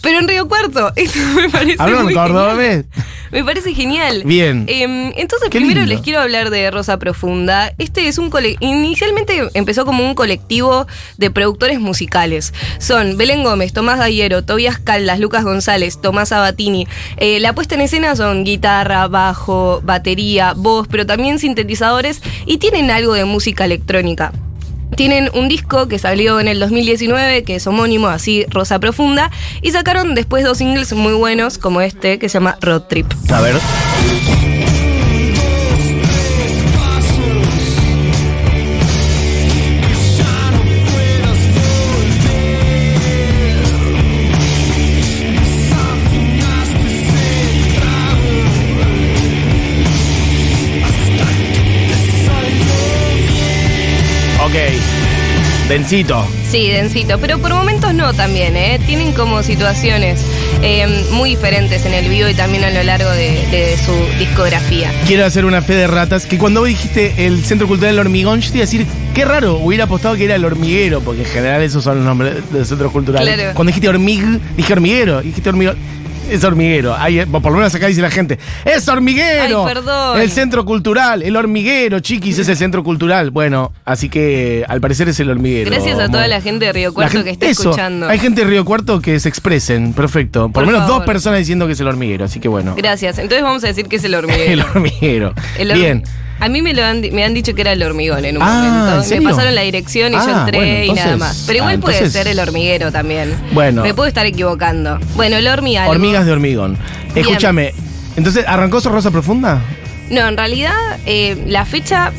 pero 0.00 0.18
en 0.18 0.28
Río 0.28 0.48
Cuarto. 0.48 0.92
Esto 0.96 1.18
me 1.36 1.48
parece 1.48 1.76
Hablan 1.82 2.04
muy 2.04 2.14
cordobés. 2.14 2.84
me 3.30 3.44
parece 3.44 3.74
genial. 3.74 4.22
Bien. 4.24 4.64
Em, 4.68 5.12
entonces, 5.16 5.48
Qué 5.50 5.58
primero 5.58 5.80
lindo. 5.80 5.94
les 5.94 6.02
quiero 6.02 6.20
hablar 6.20 6.50
de 6.50 6.70
Rosa 6.70 6.98
Profunda. 6.98 7.72
Este 7.78 8.08
es 8.08 8.18
un 8.18 8.30
cole- 8.30 8.56
Inicialmente 8.60 9.48
empezó 9.54 9.84
como 9.84 10.04
un 10.04 10.14
colectivo 10.14 10.86
de 11.18 11.30
productores 11.30 11.78
musicales. 11.80 12.52
Son 12.78 13.16
Belén 13.16 13.42
Gómez, 13.44 13.72
Tomás 13.72 13.98
Gallero, 13.98 14.42
Tobias 14.44 14.78
Caldas, 14.78 15.18
Lucas 15.20 15.44
González, 15.44 16.00
Tomás 16.00 16.30
Sabatini. 16.30 16.86
Eh, 17.16 17.38
la 17.40 17.54
puesta 17.54 17.74
en 17.74 17.82
escena 17.82 18.16
son 18.16 18.44
guitarra, 18.44 19.08
bajo, 19.08 19.80
batería, 19.84 20.54
voz, 20.56 20.88
pero 20.88 21.06
también 21.06 21.38
y 22.46 22.58
tienen 22.58 22.90
algo 22.90 23.14
de 23.14 23.24
música 23.24 23.64
electrónica. 23.64 24.32
Tienen 24.96 25.30
un 25.34 25.48
disco 25.48 25.88
que 25.88 25.98
salió 25.98 26.38
en 26.38 26.48
el 26.48 26.60
2019, 26.60 27.44
que 27.44 27.56
es 27.56 27.66
homónimo, 27.66 28.08
así 28.08 28.44
Rosa 28.50 28.78
Profunda, 28.78 29.30
y 29.62 29.70
sacaron 29.70 30.14
después 30.14 30.44
dos 30.44 30.58
singles 30.58 30.92
muy 30.92 31.14
buenos, 31.14 31.56
como 31.56 31.80
este, 31.80 32.18
que 32.18 32.28
se 32.28 32.34
llama 32.34 32.58
Road 32.60 32.82
Trip. 32.82 33.06
A 33.30 33.40
ver. 33.40 34.51
Densito. 55.72 56.22
Sí, 56.50 56.68
densito, 56.68 57.18
pero 57.18 57.38
por 57.38 57.54
momentos 57.54 57.94
no 57.94 58.12
también, 58.12 58.56
¿eh? 58.56 58.78
Tienen 58.84 59.12
como 59.12 59.42
situaciones 59.42 60.20
eh, 60.60 61.06
muy 61.12 61.30
diferentes 61.30 61.86
en 61.86 61.94
el 61.94 62.10
vivo 62.10 62.28
y 62.28 62.34
también 62.34 62.62
a 62.64 62.70
lo 62.70 62.82
largo 62.82 63.10
de, 63.12 63.46
de 63.50 63.78
su 63.78 63.92
discografía. 64.18 64.92
Quiero 65.06 65.24
hacer 65.24 65.46
una 65.46 65.62
fe 65.62 65.74
de 65.74 65.86
ratas. 65.86 66.26
Que 66.26 66.36
cuando 66.36 66.60
vos 66.60 66.68
dijiste 66.68 67.26
el 67.26 67.42
Centro 67.42 67.66
Cultural 67.66 67.96
del 67.96 68.00
Hormigón, 68.00 68.42
yo 68.42 68.50
te 68.50 68.58
iba 68.58 68.64
a 68.64 68.66
decir, 68.66 68.86
qué 69.14 69.24
raro, 69.24 69.54
hubiera 69.56 69.84
apostado 69.84 70.14
que 70.14 70.26
era 70.26 70.34
el 70.34 70.44
hormiguero, 70.44 71.00
porque 71.00 71.22
en 71.22 71.28
general 71.28 71.62
esos 71.62 71.82
son 71.82 71.96
los 71.96 72.04
nombres 72.04 72.34
de 72.52 72.58
los 72.58 72.68
centros 72.68 72.92
culturales. 72.92 73.34
Claro. 73.34 73.54
Cuando 73.54 73.70
dijiste 73.70 73.88
hormig, 73.88 74.22
dije 74.54 74.74
hormiguero. 74.74 75.22
Dijiste 75.22 75.48
hormigón. 75.48 75.78
Es 76.30 76.44
hormiguero. 76.44 76.94
Ahí, 76.96 77.24
por 77.26 77.44
lo 77.44 77.58
menos 77.58 77.74
acá 77.74 77.86
dice 77.88 78.00
la 78.00 78.10
gente. 78.10 78.38
¡Es 78.64 78.88
hormiguero! 78.88 79.66
Ay, 79.66 79.74
perdón. 79.74 80.20
El 80.20 80.30
centro 80.30 80.64
cultural, 80.64 81.22
el 81.22 81.36
hormiguero, 81.36 82.00
chiquis, 82.00 82.38
es 82.38 82.48
el 82.48 82.56
centro 82.56 82.82
cultural. 82.82 83.30
Bueno, 83.30 83.72
así 83.84 84.08
que 84.08 84.64
al 84.68 84.80
parecer 84.80 85.08
es 85.08 85.20
el 85.20 85.28
hormiguero. 85.30 85.70
Gracias 85.70 85.98
a 85.98 86.08
toda 86.08 86.26
la 86.28 86.40
gente 86.40 86.64
de 86.66 86.72
Río 86.72 86.94
Cuarto 86.94 87.12
gente- 87.12 87.24
que 87.24 87.30
está 87.32 87.46
eso, 87.48 87.62
escuchando. 87.70 88.08
Hay 88.08 88.18
gente 88.18 88.42
de 88.42 88.46
Río 88.46 88.64
Cuarto 88.64 89.00
que 89.00 89.20
se 89.20 89.28
expresen. 89.28 89.92
Perfecto. 89.92 90.44
Por, 90.44 90.52
Por 90.52 90.62
lo 90.64 90.72
menos 90.72 90.86
dos 90.88 91.04
personas 91.04 91.40
diciendo 91.40 91.66
que 91.66 91.72
es 91.74 91.80
el 91.80 91.88
hormiguero. 91.88 92.24
Así 92.24 92.40
que 92.40 92.48
bueno. 92.48 92.74
Gracias. 92.76 93.18
Entonces 93.18 93.42
vamos 93.42 93.62
a 93.64 93.66
decir 93.66 93.86
que 93.88 93.96
es 93.96 94.04
el 94.04 94.14
hormiguero. 94.14 94.42
El 94.52 94.60
hormiguero. 94.62 95.34
El 95.58 95.70
hor- 95.70 95.74
Bien. 95.74 96.02
A 96.44 96.48
mí 96.48 96.60
me, 96.60 96.74
lo 96.74 96.84
han, 96.84 97.00
me 97.12 97.24
han 97.24 97.34
dicho 97.34 97.54
que 97.54 97.60
era 97.60 97.72
el 97.72 97.82
hormigón 97.82 98.24
en 98.24 98.36
un 98.36 98.42
Ah, 98.42 98.46
momento. 98.64 98.96
¿en 98.96 99.04
serio? 99.04 99.22
Me 99.22 99.30
pasaron 99.30 99.54
la 99.54 99.60
dirección 99.62 100.12
y 100.12 100.16
yo 100.16 100.22
Ah, 100.26 100.40
entré 100.44 100.58
bueno, 100.58 100.84
y 100.84 100.92
nada 100.96 101.16
más. 101.16 101.44
Pero 101.46 101.58
igual 101.58 101.76
ah, 101.78 101.80
puede 101.80 102.10
ser 102.10 102.26
el 102.26 102.40
hormiguero 102.40 102.90
también. 102.90 103.32
Bueno. 103.52 103.82
Me 103.82 103.94
puedo 103.94 104.08
estar 104.08 104.26
equivocando. 104.26 104.98
Bueno, 105.14 105.36
el 105.36 105.46
hormi 105.46 105.76
algo. 105.76 105.92
Hormigas 105.92 106.26
de 106.26 106.32
hormigón. 106.32 106.76
Bien. 107.14 107.26
Escúchame. 107.26 107.72
Entonces, 108.16 108.44
¿arrancó 108.46 108.80
su 108.80 108.88
Rosa 108.88 109.10
Profunda? 109.12 109.62
No, 110.10 110.26
en 110.26 110.36
realidad 110.36 110.72
eh, 111.06 111.42
la 111.46 111.64
fecha 111.64 112.12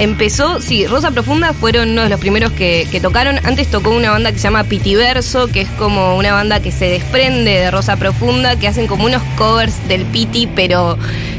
empezó, 0.00 0.60
sí, 0.60 0.86
Rosa 0.86 1.10
Profunda 1.10 1.52
fueron 1.52 1.90
uno 1.90 2.02
de 2.02 2.08
los 2.08 2.18
primeros 2.20 2.52
que, 2.52 2.86
que 2.90 3.00
tocaron. 3.00 3.38
Antes 3.44 3.68
tocó 3.70 3.90
una 3.90 4.10
banda 4.10 4.32
que 4.32 4.38
se 4.38 4.44
llama 4.44 4.64
Pitiverso, 4.64 5.46
que 5.48 5.60
es 5.62 5.68
como 5.78 6.16
una 6.16 6.32
banda 6.32 6.60
que 6.60 6.72
se 6.72 6.86
desprende 6.86 7.50
de 7.50 7.70
Rosa 7.70 7.96
Profunda, 7.96 8.56
que 8.56 8.66
hacen 8.66 8.86
como 8.86 9.04
unos 9.04 9.22
covers 9.36 9.86
del 9.88 10.04
Piti, 10.06 10.46
pero 10.54 10.98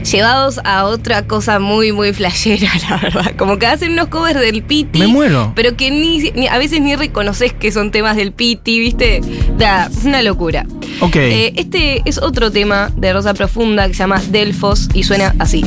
llevados 0.09 0.59
a 0.64 0.86
otra 0.86 1.28
cosa 1.28 1.59
muy, 1.59 1.91
muy 1.91 2.14
flashera, 2.14 2.70
la 2.89 2.97
verdad. 2.97 3.32
Como 3.38 3.57
que 3.59 3.66
hacen 3.66 3.91
unos 3.93 4.07
covers 4.07 4.39
del 4.39 4.64
Piti. 4.64 4.99
Me 4.99 5.07
muero. 5.07 5.51
Pero 5.55 5.76
que 5.76 5.91
ni, 5.91 6.20
ni- 6.32 6.47
a 6.47 6.57
veces 6.57 6.82
ni 6.82 6.95
reconoces 6.95 7.53
que 7.53 7.72
son 7.72 7.91
temas 7.91 8.16
del 8.16 8.32
Piti, 8.32 8.80
¿viste? 8.80 9.22
Da, 9.57 9.88
es 9.88 10.05
una 10.05 10.22
locura. 10.22 10.66
Ok. 11.01 11.16
Eh, 11.16 11.53
este 11.55 12.01
es 12.05 12.18
otro 12.20 12.51
tema 12.51 12.91
de 12.95 13.12
Rosa 13.14 13.34
Profunda 13.34 13.88
que 13.88 13.93
se 13.93 13.99
llama 13.99 14.22
Delfos 14.30 14.88
y 14.93 15.03
suena 15.03 15.34
así. 15.39 15.64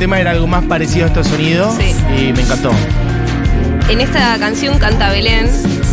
Tema 0.00 0.18
era 0.18 0.30
algo 0.30 0.46
más 0.46 0.64
parecido 0.64 1.04
a 1.04 1.08
este 1.08 1.22
sonido. 1.22 1.76
Sí. 1.76 1.94
Y 2.18 2.32
me 2.32 2.40
encantó. 2.40 2.72
En 3.90 4.00
esta 4.00 4.38
canción 4.38 4.78
canta 4.78 5.10
Belén, 5.10 5.50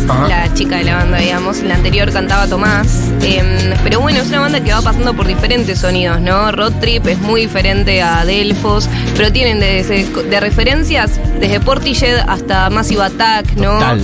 Ajá. 0.08 0.28
la 0.28 0.54
chica 0.54 0.76
de 0.78 0.84
la 0.84 0.96
banda, 0.96 1.18
digamos. 1.18 1.58
En 1.58 1.68
la 1.68 1.74
anterior 1.74 2.10
cantaba 2.12 2.46
Tomás. 2.46 3.10
Em, 3.22 3.46
pero 3.82 4.00
bueno, 4.00 4.20
es 4.20 4.28
una 4.28 4.40
banda 4.40 4.60
que 4.62 4.72
va 4.72 4.80
pasando 4.80 5.14
por 5.14 5.26
diferentes 5.26 5.80
sonidos, 5.80 6.20
¿no? 6.22 6.50
Road 6.52 6.72
Trip 6.80 7.06
es 7.06 7.18
muy 7.18 7.42
diferente 7.42 8.00
a 8.00 8.24
Delfos, 8.24 8.88
pero 9.16 9.30
tienen 9.32 9.60
desde, 9.60 10.06
de 10.06 10.40
referencias 10.40 11.20
desde 11.38 11.60
Portishead 11.60 12.24
hasta 12.28 12.70
Massive 12.70 13.02
Attack, 13.02 13.56
¿no? 13.56 13.74
Total. 13.74 14.00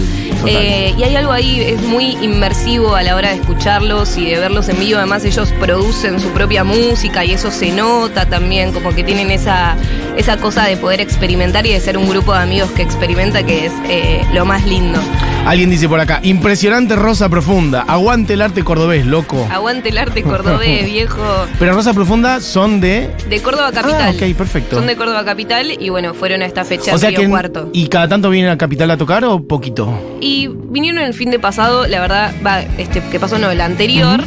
Eh, 0.46 0.94
y 0.96 1.02
hay 1.02 1.16
algo 1.16 1.32
ahí, 1.32 1.60
es 1.60 1.82
muy 1.82 2.16
inmersivo 2.22 2.94
a 2.94 3.02
la 3.02 3.16
hora 3.16 3.30
de 3.30 3.36
escucharlos 3.36 4.16
y 4.16 4.30
de 4.30 4.38
verlos 4.38 4.68
en 4.68 4.78
vivo. 4.78 4.98
Además, 4.98 5.24
ellos 5.24 5.52
producen 5.58 6.20
su 6.20 6.28
propia 6.30 6.64
música 6.64 7.24
y 7.24 7.32
eso 7.32 7.50
se 7.50 7.72
nota 7.72 8.26
también, 8.26 8.72
como 8.72 8.94
que 8.94 9.04
tienen 9.04 9.30
esa, 9.30 9.76
esa 10.16 10.36
cosa 10.36 10.64
de 10.64 10.76
poder 10.76 11.00
experimentar 11.00 11.66
y 11.66 11.72
de 11.72 11.80
ser 11.80 11.98
un 11.98 12.08
grupo 12.08 12.32
de 12.32 12.40
amigos 12.40 12.70
que 12.72 12.82
experimenta, 12.82 13.42
que 13.42 13.66
es 13.66 13.72
eh, 13.88 14.24
lo 14.32 14.44
más 14.44 14.64
lindo. 14.64 15.00
Alguien 15.46 15.68
dice 15.68 15.88
por 15.90 16.00
acá, 16.00 16.20
impresionante 16.22 16.96
Rosa 16.96 17.28
Profunda. 17.28 17.82
Aguante 17.86 18.32
el 18.32 18.40
arte 18.40 18.64
cordobés, 18.64 19.04
loco. 19.04 19.46
Aguante 19.50 19.90
el 19.90 19.98
arte 19.98 20.22
cordobés, 20.24 20.86
viejo. 20.86 21.22
Pero 21.58 21.74
Rosa 21.74 21.92
Profunda 21.92 22.40
son 22.40 22.80
de. 22.80 23.10
De 23.28 23.42
Córdoba 23.42 23.70
Capital. 23.70 24.02
Ah, 24.02 24.10
ok, 24.10 24.36
perfecto. 24.36 24.76
Son 24.76 24.86
de 24.86 24.96
Córdoba 24.96 25.22
Capital 25.24 25.76
y 25.78 25.90
bueno, 25.90 26.14
fueron 26.14 26.40
a 26.42 26.46
esta 26.46 26.64
fecha 26.64 26.92
O 26.92 26.94
en 26.94 26.98
sea 27.00 27.10
Río 27.10 27.20
que. 27.20 27.28
Cuarto. 27.28 27.68
¿Y 27.74 27.88
cada 27.88 28.08
tanto 28.08 28.30
vienen 28.30 28.52
a 28.52 28.58
Capital 28.58 28.90
a 28.90 28.96
tocar 28.96 29.22
o 29.26 29.46
poquito? 29.46 30.18
Y 30.20 30.48
vinieron 30.48 31.02
el 31.02 31.12
fin 31.12 31.30
de 31.30 31.38
pasado, 31.38 31.86
la 31.86 32.00
verdad, 32.00 32.32
va, 32.44 32.62
este, 32.78 33.02
que 33.02 33.20
pasó 33.20 33.38
no, 33.38 33.50
el 33.50 33.60
anterior, 33.60 34.22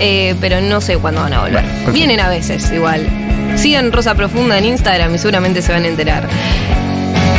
eh, 0.00 0.34
pero 0.40 0.60
no 0.60 0.82
sé 0.82 0.98
cuándo 0.98 1.22
van 1.22 1.32
a 1.32 1.40
volver. 1.40 1.64
Vienen 1.94 2.20
a 2.20 2.28
veces, 2.28 2.70
igual. 2.72 3.06
Sigan 3.56 3.90
Rosa 3.90 4.14
Profunda 4.14 4.58
en 4.58 4.66
Instagram 4.66 5.14
y 5.14 5.18
seguramente 5.18 5.62
se 5.62 5.72
van 5.72 5.84
a 5.84 5.88
enterar. 5.88 6.28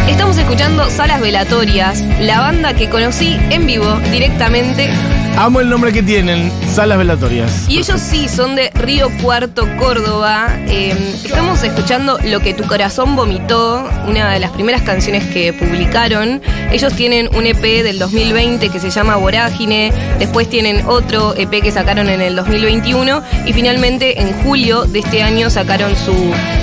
Estamos 0.10 0.40
escuchando 0.40 0.90
Salas 0.90 1.22
Velatorias, 1.22 2.04
la 2.20 2.40
banda 2.40 2.74
que 2.74 2.90
conocí 2.90 3.38
en 3.52 3.68
vivo 3.68 3.86
directamente. 4.12 4.90
Amo 5.38 5.62
el 5.62 5.70
nombre 5.70 5.94
que 5.94 6.04
tienen, 6.04 6.52
Salas 6.74 6.98
Velatorias. 6.98 7.70
Y 7.70 7.80
ellos 7.80 8.00
sí, 8.02 8.28
son 8.28 8.56
de 8.56 8.70
Río 8.72 9.10
Cuarto, 9.22 9.66
Córdoba. 9.78 10.50
Eh, 10.68 10.94
estamos 11.24 11.64
escuchando 11.64 12.20
Lo 12.26 12.42
que 12.42 12.54
tu 12.54 12.66
corazón 12.66 13.16
vomitó, 13.16 13.90
una 14.08 14.32
de 14.34 14.40
las 14.40 14.52
primeras 14.52 14.82
canciones 14.82 15.26
que 15.28 15.54
publicaron. 15.54 16.42
Ellos 16.72 16.94
tienen 16.94 17.30
un 17.36 17.46
EP 17.46 17.62
del 17.84 18.00
2020 18.00 18.70
que 18.70 18.80
se 18.80 18.90
llama 18.90 19.16
Vorágine, 19.16 19.92
después 20.20 20.50
tienen 20.50 20.86
otro 20.88 21.36
EP 21.36 21.62
que 21.62 21.72
sacaron 21.72 22.10
en 22.10 22.22
el 22.22 22.36
2021 22.36 23.24
y 23.46 23.54
finalmente 23.54 24.22
en 24.22 24.34
julio 24.44 24.84
de 24.84 25.00
este 25.00 25.24
año 25.24 25.50
sacaron 25.50 25.96
su 25.96 26.14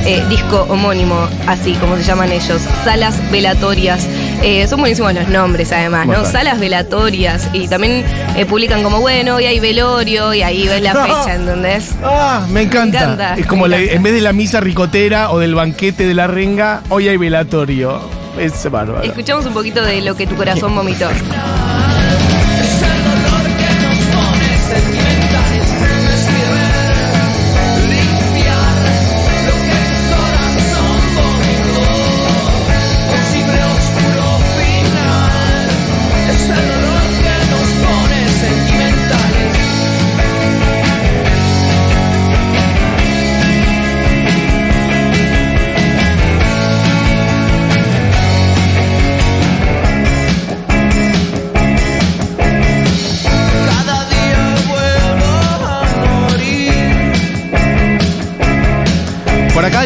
eh, 0.05 0.23
disco 0.29 0.67
homónimo, 0.69 1.29
así 1.47 1.73
como 1.75 1.97
se 1.97 2.05
llaman 2.05 2.31
ellos, 2.31 2.62
Salas 2.85 3.19
Velatorias. 3.31 4.07
Eh, 4.43 4.66
son 4.68 4.80
buenísimos 4.80 5.12
los 5.14 5.28
nombres, 5.28 5.72
además, 5.72 6.07
¿no? 6.07 6.24
Salas 6.24 6.61
velatorias. 6.61 7.49
Y 7.53 7.68
también 7.68 8.05
eh, 8.37 8.47
publican 8.47 8.82
como, 8.82 9.01
bueno, 9.01 9.37
hoy 9.37 9.47
hay 9.47 9.59
velorio 9.61 10.32
y 10.34 10.43
ahí 10.43 10.66
ves 10.68 10.82
la 10.82 10.93
fecha, 11.05 11.34
¿entendés? 11.34 11.91
Ah, 12.05 12.47
me 12.51 12.62
encanta. 12.62 12.99
Me 12.99 13.05
encanta, 13.05 13.34
es 13.37 13.47
como 13.47 13.62
me 13.64 13.68
la- 13.70 13.76
encanta. 13.78 13.95
en 13.97 14.03
vez 14.03 14.12
de 14.14 14.20
la 14.20 14.32
misa 14.32 14.61
ricotera 14.61 15.30
o 15.30 15.39
del 15.39 15.55
banquete 15.55 16.07
de 16.07 16.14
la 16.14 16.26
renga, 16.26 16.82
hoy 16.91 17.09
hay 17.09 17.16
velatorio. 17.16 18.01
Es 18.39 18.70
bárbaro. 18.70 19.03
Escuchamos 19.03 19.47
un 19.47 19.55
poquito 19.55 19.82
de 19.82 20.03
lo 20.03 20.14
que 20.14 20.26
tu 20.26 20.37
corazón 20.37 20.74
vomitó. 20.74 21.09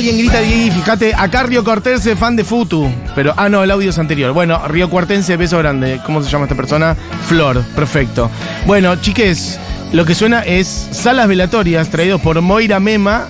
Alguien 0.01 0.17
grita, 0.17 0.41
Diego, 0.41 0.77
fíjate, 0.77 1.15
acá 1.15 1.43
Río 1.43 1.63
Cortense, 1.63 2.17
fan 2.17 2.35
de 2.35 2.43
Futu. 2.43 2.91
Pero, 3.15 3.35
ah, 3.37 3.51
no, 3.51 3.63
el 3.63 3.71
audio 3.71 3.91
es 3.91 3.99
anterior. 3.99 4.33
Bueno, 4.33 4.67
Río 4.67 4.89
Cuartense, 4.89 5.37
beso 5.37 5.59
grande. 5.59 6.01
¿Cómo 6.07 6.23
se 6.23 6.31
llama 6.31 6.47
esta 6.47 6.55
persona? 6.55 6.97
Flor, 7.27 7.63
perfecto. 7.77 8.31
Bueno, 8.67 8.97
chiques, 8.97 9.61
lo 9.93 10.07
que 10.07 10.15
suena 10.15 10.41
es 10.41 10.67
salas 10.67 11.29
velatorias 11.29 11.91
traídos 11.91 12.19
por 12.23 12.41
Moira 12.41 12.81
Mema 12.81 13.29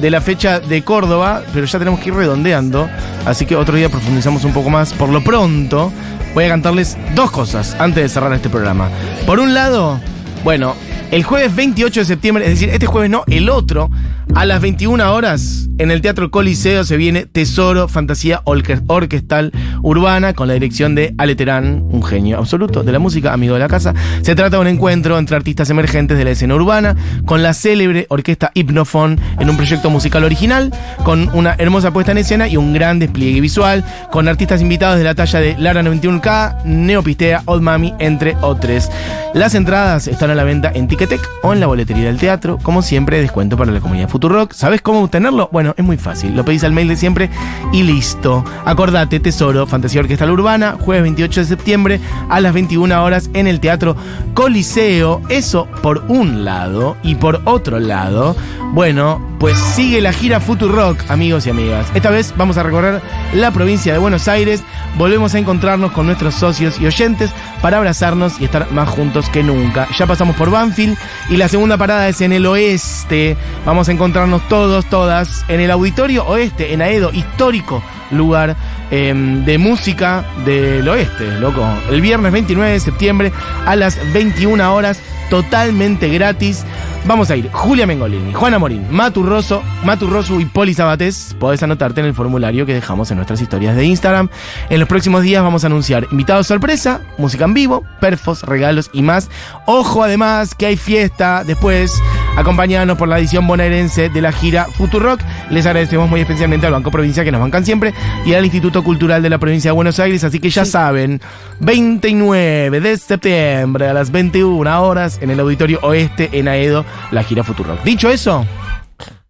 de 0.00 0.10
la 0.12 0.20
fecha 0.20 0.60
de 0.60 0.82
Córdoba, 0.82 1.42
pero 1.52 1.66
ya 1.66 1.78
tenemos 1.80 1.98
que 1.98 2.10
ir 2.10 2.14
redondeando. 2.14 2.88
Así 3.26 3.44
que 3.44 3.56
otro 3.56 3.76
día 3.76 3.88
profundizamos 3.88 4.44
un 4.44 4.52
poco 4.52 4.70
más. 4.70 4.92
Por 4.92 5.08
lo 5.08 5.24
pronto, 5.24 5.92
voy 6.34 6.44
a 6.44 6.48
cantarles 6.50 6.96
dos 7.16 7.32
cosas 7.32 7.74
antes 7.80 8.00
de 8.00 8.08
cerrar 8.08 8.32
este 8.32 8.48
programa. 8.48 8.88
Por 9.26 9.40
un 9.40 9.54
lado, 9.54 9.98
bueno, 10.44 10.76
el 11.10 11.24
jueves 11.24 11.52
28 11.54 11.98
de 12.00 12.06
septiembre, 12.06 12.44
es 12.44 12.50
decir, 12.50 12.68
este 12.68 12.86
jueves 12.86 13.10
no, 13.10 13.24
el 13.26 13.48
otro, 13.48 13.90
a 14.34 14.44
las 14.46 14.60
21 14.62 15.12
horas, 15.12 15.68
en 15.78 15.90
el 15.90 16.00
Teatro 16.00 16.30
Coliseo 16.30 16.84
se 16.84 16.96
viene 16.96 17.26
Tesoro, 17.26 17.86
Fantasía 17.88 18.40
Orque- 18.44 18.80
Orquestal 18.86 19.52
Urbana, 19.82 20.32
con 20.32 20.48
la 20.48 20.54
dirección 20.54 20.94
de 20.94 21.14
Ale 21.18 21.34
Terán, 21.34 21.82
un 21.90 22.02
genio 22.02 22.38
absoluto 22.38 22.82
de 22.82 22.92
la 22.92 22.98
música, 22.98 23.32
amigo 23.32 23.54
de 23.54 23.60
la 23.60 23.68
casa. 23.68 23.94
Se 24.22 24.34
trata 24.34 24.56
de 24.56 24.62
un 24.62 24.68
encuentro 24.68 25.18
entre 25.18 25.36
artistas 25.36 25.68
emergentes 25.70 26.16
de 26.16 26.24
la 26.24 26.30
escena 26.30 26.54
urbana, 26.54 26.96
con 27.26 27.42
la 27.42 27.52
célebre 27.52 28.06
orquesta 28.08 28.50
Hypnophone 28.54 29.18
en 29.38 29.50
un 29.50 29.56
proyecto 29.56 29.90
musical 29.90 30.24
original, 30.24 30.72
con 31.04 31.28
una 31.34 31.54
hermosa 31.58 31.92
puesta 31.92 32.12
en 32.12 32.18
escena 32.18 32.48
y 32.48 32.56
un 32.56 32.72
gran 32.72 32.98
despliegue 33.00 33.40
visual, 33.40 33.84
con 34.10 34.28
artistas 34.28 34.62
invitados 34.62 34.98
de 34.98 35.04
la 35.04 35.14
talla 35.14 35.40
de 35.40 35.56
Lara 35.58 35.82
91K, 35.82 36.64
Neopistea, 36.64 37.42
Old 37.46 37.62
Mami, 37.62 37.92
entre 37.98 38.36
otros. 38.40 38.88
Las 39.34 39.54
entradas 39.54 40.08
están 40.08 40.30
a 40.30 40.34
la 40.34 40.44
venta 40.44 40.70
en 40.74 40.88
Ticketek 40.88 41.20
o 41.42 41.52
en 41.52 41.60
la 41.60 41.66
boletería 41.66 42.04
del 42.04 42.18
teatro. 42.18 42.58
Como 42.62 42.82
siempre, 42.82 43.20
descuento 43.20 43.56
para 43.56 43.72
la 43.72 43.80
comunidad 43.80 44.01
Futurock. 44.08 44.52
¿Sabes 44.52 44.82
cómo 44.82 45.02
obtenerlo? 45.02 45.48
Bueno, 45.52 45.74
es 45.76 45.84
muy 45.84 45.96
fácil. 45.96 46.34
Lo 46.36 46.44
pedís 46.44 46.64
al 46.64 46.72
mail 46.72 46.88
de 46.88 46.96
siempre 46.96 47.30
y 47.72 47.82
listo. 47.82 48.44
Acordate, 48.64 49.20
Tesoro, 49.20 49.66
Fantasía 49.66 50.00
Orquestal 50.00 50.30
Urbana, 50.30 50.76
jueves 50.78 51.02
28 51.02 51.40
de 51.40 51.46
septiembre 51.46 52.00
a 52.28 52.40
las 52.40 52.52
21 52.52 53.02
horas 53.02 53.30
en 53.34 53.46
el 53.46 53.60
Teatro 53.60 53.96
Coliseo. 54.34 55.22
Eso 55.28 55.66
por 55.82 56.04
un 56.08 56.44
lado. 56.44 56.96
Y 57.02 57.16
por 57.16 57.40
otro 57.44 57.78
lado, 57.78 58.36
bueno, 58.72 59.31
pues 59.42 59.58
sigue 59.58 60.00
la 60.00 60.12
gira 60.12 60.38
Futurock, 60.38 61.10
amigos 61.10 61.48
y 61.48 61.50
amigas. 61.50 61.88
Esta 61.94 62.10
vez 62.10 62.32
vamos 62.36 62.58
a 62.58 62.62
recorrer 62.62 63.02
la 63.34 63.50
provincia 63.50 63.92
de 63.92 63.98
Buenos 63.98 64.28
Aires. 64.28 64.62
Volvemos 64.96 65.34
a 65.34 65.40
encontrarnos 65.40 65.90
con 65.90 66.06
nuestros 66.06 66.36
socios 66.36 66.80
y 66.80 66.86
oyentes 66.86 67.28
para 67.60 67.78
abrazarnos 67.78 68.40
y 68.40 68.44
estar 68.44 68.70
más 68.70 68.88
juntos 68.88 69.28
que 69.30 69.42
nunca. 69.42 69.88
Ya 69.98 70.06
pasamos 70.06 70.36
por 70.36 70.52
Banfield 70.52 70.96
y 71.28 71.38
la 71.38 71.48
segunda 71.48 71.76
parada 71.76 72.08
es 72.08 72.20
en 72.20 72.32
el 72.32 72.46
oeste. 72.46 73.36
Vamos 73.66 73.88
a 73.88 73.92
encontrarnos 73.92 74.48
todos, 74.48 74.84
todas, 74.84 75.44
en 75.48 75.58
el 75.58 75.72
Auditorio 75.72 76.24
Oeste, 76.24 76.72
en 76.72 76.80
Aedo, 76.80 77.12
histórico 77.12 77.82
lugar 78.12 78.54
eh, 78.92 79.12
de 79.44 79.58
música 79.58 80.24
del 80.44 80.88
oeste, 80.88 81.26
loco. 81.40 81.66
El 81.90 82.00
viernes 82.00 82.30
29 82.30 82.74
de 82.74 82.78
septiembre 82.78 83.32
a 83.66 83.74
las 83.74 83.98
21 84.12 84.72
horas, 84.72 85.00
totalmente 85.30 86.08
gratis. 86.10 86.64
Vamos 87.04 87.30
a 87.30 87.36
ir 87.36 87.50
Julia 87.50 87.84
Mengolini, 87.84 88.32
Juana 88.32 88.60
Morín, 88.60 88.86
Matu 88.90 89.24
Rosso, 89.24 89.60
Matu 89.84 90.06
Rosso 90.06 90.38
y 90.38 90.44
Poli 90.44 90.72
Sabatés. 90.72 91.34
Podés 91.38 91.60
anotarte 91.62 92.00
en 92.00 92.06
el 92.06 92.14
formulario 92.14 92.64
que 92.64 92.74
dejamos 92.74 93.10
en 93.10 93.16
nuestras 93.16 93.40
historias 93.40 93.74
de 93.74 93.84
Instagram. 93.84 94.28
En 94.70 94.78
los 94.78 94.88
próximos 94.88 95.22
días 95.22 95.42
vamos 95.42 95.64
a 95.64 95.66
anunciar 95.66 96.06
invitados 96.12 96.46
sorpresa, 96.46 97.00
música 97.18 97.44
en 97.44 97.54
vivo, 97.54 97.82
perfos, 98.00 98.42
regalos 98.44 98.88
y 98.92 99.02
más. 99.02 99.30
Ojo 99.66 100.04
además 100.04 100.54
que 100.54 100.66
hay 100.66 100.76
fiesta 100.76 101.42
después. 101.44 102.00
Acompañados 102.36 102.96
por 102.96 103.08
la 103.08 103.18
edición 103.18 103.46
bonaerense 103.46 104.08
de 104.08 104.20
la 104.22 104.32
gira 104.32 104.66
Futurock. 104.76 105.20
Les 105.50 105.66
agradecemos 105.66 106.08
muy 106.08 106.20
especialmente 106.20 106.66
al 106.66 106.72
Banco 106.72 106.90
Provincia 106.90 107.24
que 107.24 107.32
nos 107.32 107.40
bancan 107.40 107.64
siempre 107.64 107.92
y 108.24 108.32
al 108.34 108.44
Instituto 108.44 108.82
Cultural 108.82 109.22
de 109.22 109.28
la 109.28 109.38
Provincia 109.38 109.70
de 109.70 109.74
Buenos 109.74 109.98
Aires. 109.98 110.24
Así 110.24 110.38
que 110.38 110.48
ya 110.50 110.64
saben, 110.64 111.20
29 111.62 112.80
de 112.80 112.96
septiembre 112.96 113.88
a 113.88 113.94
las 113.94 114.10
21 114.10 114.82
horas 114.82 115.18
en 115.22 115.30
el 115.30 115.38
Auditorio 115.38 115.78
Oeste 115.82 116.28
en 116.32 116.48
Aedo, 116.48 116.84
la 117.12 117.22
gira 117.22 117.44
Futurock. 117.44 117.84
Dicho 117.84 118.10
eso, 118.10 118.44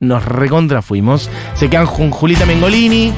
nos 0.00 0.24
recontra 0.24 0.80
fuimos. 0.80 1.28
Se 1.54 1.68
quedan 1.68 1.86
con 1.86 2.10
Julita 2.10 2.46
Mengolini, 2.46 3.12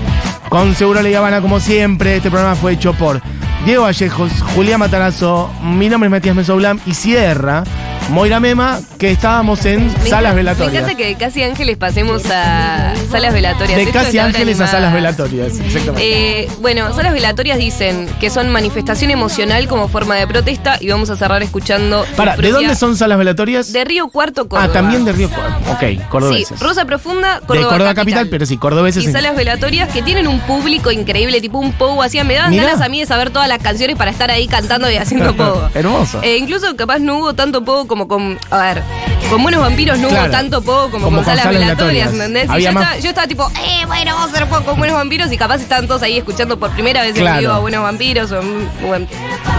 con 0.48 0.74
Seguro 0.74 1.00
Le 1.00 1.16
Habana 1.16 1.40
como 1.40 1.60
siempre. 1.60 2.16
Este 2.16 2.28
programa 2.28 2.56
fue 2.56 2.72
hecho 2.72 2.92
por 2.92 3.22
Diego 3.64 3.84
Vallejos, 3.84 4.32
Julián 4.56 4.80
Matarazo, 4.80 5.48
mi 5.62 5.88
nombre 5.88 6.08
es 6.08 6.10
Matías 6.10 6.34
Mesoblam 6.34 6.80
y 6.84 6.94
Sierra, 6.94 7.62
Moira 8.10 8.38
Mema, 8.38 8.80
que 8.98 9.10
estábamos 9.10 9.64
en 9.64 9.86
Me 9.86 10.08
salas 10.10 10.34
velatorias. 10.34 10.72
Me 10.72 10.78
encanta 10.78 10.96
que 10.96 11.06
de 11.06 11.14
Casi 11.16 11.42
Ángeles 11.42 11.76
pasemos 11.78 12.22
a 12.30 12.92
salas 13.10 13.32
velatorias. 13.32 13.76
De 13.76 13.82
Esto 13.84 13.92
casi 13.98 14.18
ángeles 14.18 14.60
a 14.60 14.66
salas 14.66 14.92
velatorias, 14.92 15.58
exactamente. 15.58 16.42
Eh, 16.42 16.48
bueno, 16.60 16.92
salas 16.94 17.12
velatorias 17.12 17.58
dicen 17.58 18.08
que 18.20 18.28
son 18.30 18.50
manifestación 18.50 19.10
emocional 19.10 19.66
como 19.68 19.88
forma 19.88 20.14
de 20.16 20.26
protesta 20.26 20.76
y 20.80 20.88
vamos 20.90 21.08
a 21.10 21.16
cerrar 21.16 21.42
escuchando. 21.42 22.04
Para, 22.16 22.36
¿de 22.36 22.50
dónde 22.52 22.76
son 22.76 22.96
salas 22.96 23.18
velatorias? 23.18 23.72
De 23.72 23.84
Río 23.84 24.08
Cuarto, 24.08 24.48
Córdoba. 24.48 24.68
ah, 24.70 24.72
también 24.72 25.04
de 25.04 25.12
Río 25.12 25.30
Cuarto. 25.30 25.72
Ok, 25.72 25.80
Sí, 25.80 26.00
cordobeses. 26.10 26.60
Rosa 26.60 26.84
Profunda, 26.84 27.40
Córdoba, 27.40 27.56
de 27.58 27.64
Córdoba 27.72 27.94
capital. 27.94 28.28
pero 28.28 28.44
sí, 28.46 28.58
cordobeses. 28.58 29.02
Y 29.02 29.06
en- 29.06 29.12
salas 29.12 29.34
velatorias 29.34 29.88
que 29.92 30.02
tienen 30.02 30.28
un 30.28 30.40
público 30.40 30.92
increíble, 30.92 31.40
tipo 31.40 31.58
un 31.58 31.72
pogo 31.72 32.02
así. 32.02 32.22
Me 32.22 32.34
daban 32.34 32.50
Mirá. 32.50 32.64
ganas 32.64 32.80
a 32.82 32.88
mí 32.88 33.00
de 33.00 33.06
saber 33.06 33.30
todas 33.30 33.48
las 33.48 33.58
canciones 33.58 33.96
para 33.96 34.10
estar 34.10 34.30
ahí 34.30 34.46
cantando 34.46 34.90
y 34.90 34.96
haciendo 34.96 35.34
pogo. 35.36 35.68
Hermoso. 35.74 36.20
Eh, 36.22 36.36
incluso 36.38 36.76
capaz 36.76 36.98
no 37.00 37.18
hubo 37.18 37.34
tanto 37.34 37.64
pogo 37.64 37.86
como 37.88 37.93
con. 38.08 38.38
A 38.50 38.58
ver, 38.58 38.82
con 39.30 39.42
buenos 39.42 39.60
vampiros 39.62 39.98
no 39.98 40.08
Claro. 40.08 40.24
hubo 40.24 40.30
tanto 40.32 40.62
pogo 40.62 40.90
como, 40.90 41.04
Como 41.04 41.16
con 41.18 41.24
con 41.24 41.36
salas 41.36 41.48
velatorias. 41.52 42.12
¿entendés? 42.12 42.48
Y 42.58 42.62
yo, 42.62 42.72
más- 42.72 42.82
estaba, 42.84 42.98
yo 42.98 43.08
estaba 43.08 43.26
tipo, 43.26 43.50
eh, 43.50 43.86
bueno, 43.86 44.14
vamos 44.14 44.30
a 44.30 44.34
hacer 44.34 44.48
poco 44.48 44.64
con 44.64 44.78
buenos 44.78 44.96
vampiros 44.96 45.32
y 45.32 45.36
capaz 45.38 45.56
estaban 45.62 45.86
todos 45.86 46.02
ahí 46.02 46.18
escuchando 46.18 46.58
por 46.58 46.70
primera 46.70 47.02
vez 47.02 47.14
Claro. 47.14 47.34
en 47.36 47.40
vivo 47.40 47.52
a 47.52 47.58
buenos 47.60 47.82
vampiros 47.82 48.30
o, 48.32 48.40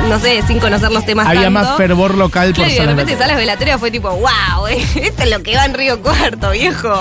no 0.09 0.19
sé, 0.19 0.43
sin 0.47 0.59
conocer 0.59 0.91
los 0.91 1.05
temas 1.05 1.27
Había 1.27 1.43
tanto. 1.43 1.59
más 1.59 1.77
fervor 1.77 2.15
local 2.15 2.47
por 2.49 2.55
Claro, 2.65 2.71
y 2.71 2.75
de 2.79 2.86
repente 2.86 3.17
salas 3.17 3.38
velatorias 3.38 3.79
fue 3.79 3.89
tipo, 3.91 4.09
wow, 4.09 4.67
esto 4.67 5.23
es 5.23 5.29
lo 5.29 5.41
que 5.41 5.55
va 5.55 5.65
en 5.65 5.73
Río 5.73 6.01
Cuarto, 6.01 6.51
viejo. 6.51 6.91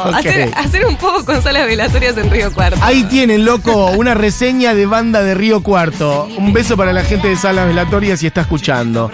Hacer 0.57 0.87
un 0.87 0.97
poco 0.97 1.25
con 1.25 1.43
salas 1.43 1.67
velatorias 1.67 2.17
en 2.17 2.31
Río 2.31 2.53
Cuarto. 2.53 2.79
Ahí 2.83 3.05
tienen, 3.05 3.45
loco, 3.45 3.87
una 3.93 4.15
reseña 4.15 4.75
de 4.75 4.87
banda 4.87 5.23
de 5.23 5.35
Río 5.35 5.63
Cuarto. 5.63 6.29
Un 6.39 6.53
beso 6.53 6.77
para 6.77 6.93
la 6.93 7.03
gente 7.05 7.29
de 7.29 7.37
Salas 7.37 7.67
Velatorias 7.67 8.21
si 8.21 8.27
está 8.27 8.43
escuchando. 8.43 9.11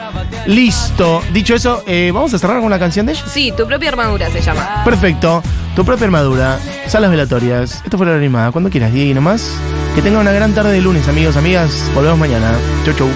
Listo. 0.47 1.23
Dicho 1.33 1.55
eso, 1.55 1.83
eh, 1.87 2.10
¿vamos 2.11 2.33
a 2.35 2.39
cerrar 2.39 2.59
con 2.59 2.67
una 2.67 2.79
canción 2.79 3.07
de 3.07 3.13
ellos? 3.13 3.25
Sí, 3.29 3.53
tu 3.57 3.67
propia 3.67 3.91
armadura 3.91 4.31
se 4.31 4.41
llama. 4.41 4.83
Perfecto. 4.85 5.43
Tu 5.77 5.85
propia 5.85 6.07
armadura. 6.07 6.59
Salas 6.87 7.11
Velatorias. 7.11 7.83
Esto 7.85 7.97
fue 7.97 8.07
la 8.07 8.15
animada. 8.15 8.53
Cuando 8.53 8.71
quieras, 8.71 8.93
Diego, 8.93 9.11
y 9.11 9.15
nomás. 9.15 9.53
Que 9.95 10.03
tengan 10.03 10.21
una 10.21 10.33
gran 10.33 10.55
tarde 10.55 10.73
de 10.73 10.81
lunes, 10.81 11.09
amigos, 11.09 11.37
amigas. 11.37 11.91
Volvemos 11.95 12.19
mañana. 12.19 12.53
Chau, 12.85 12.95
chau. 12.95 13.09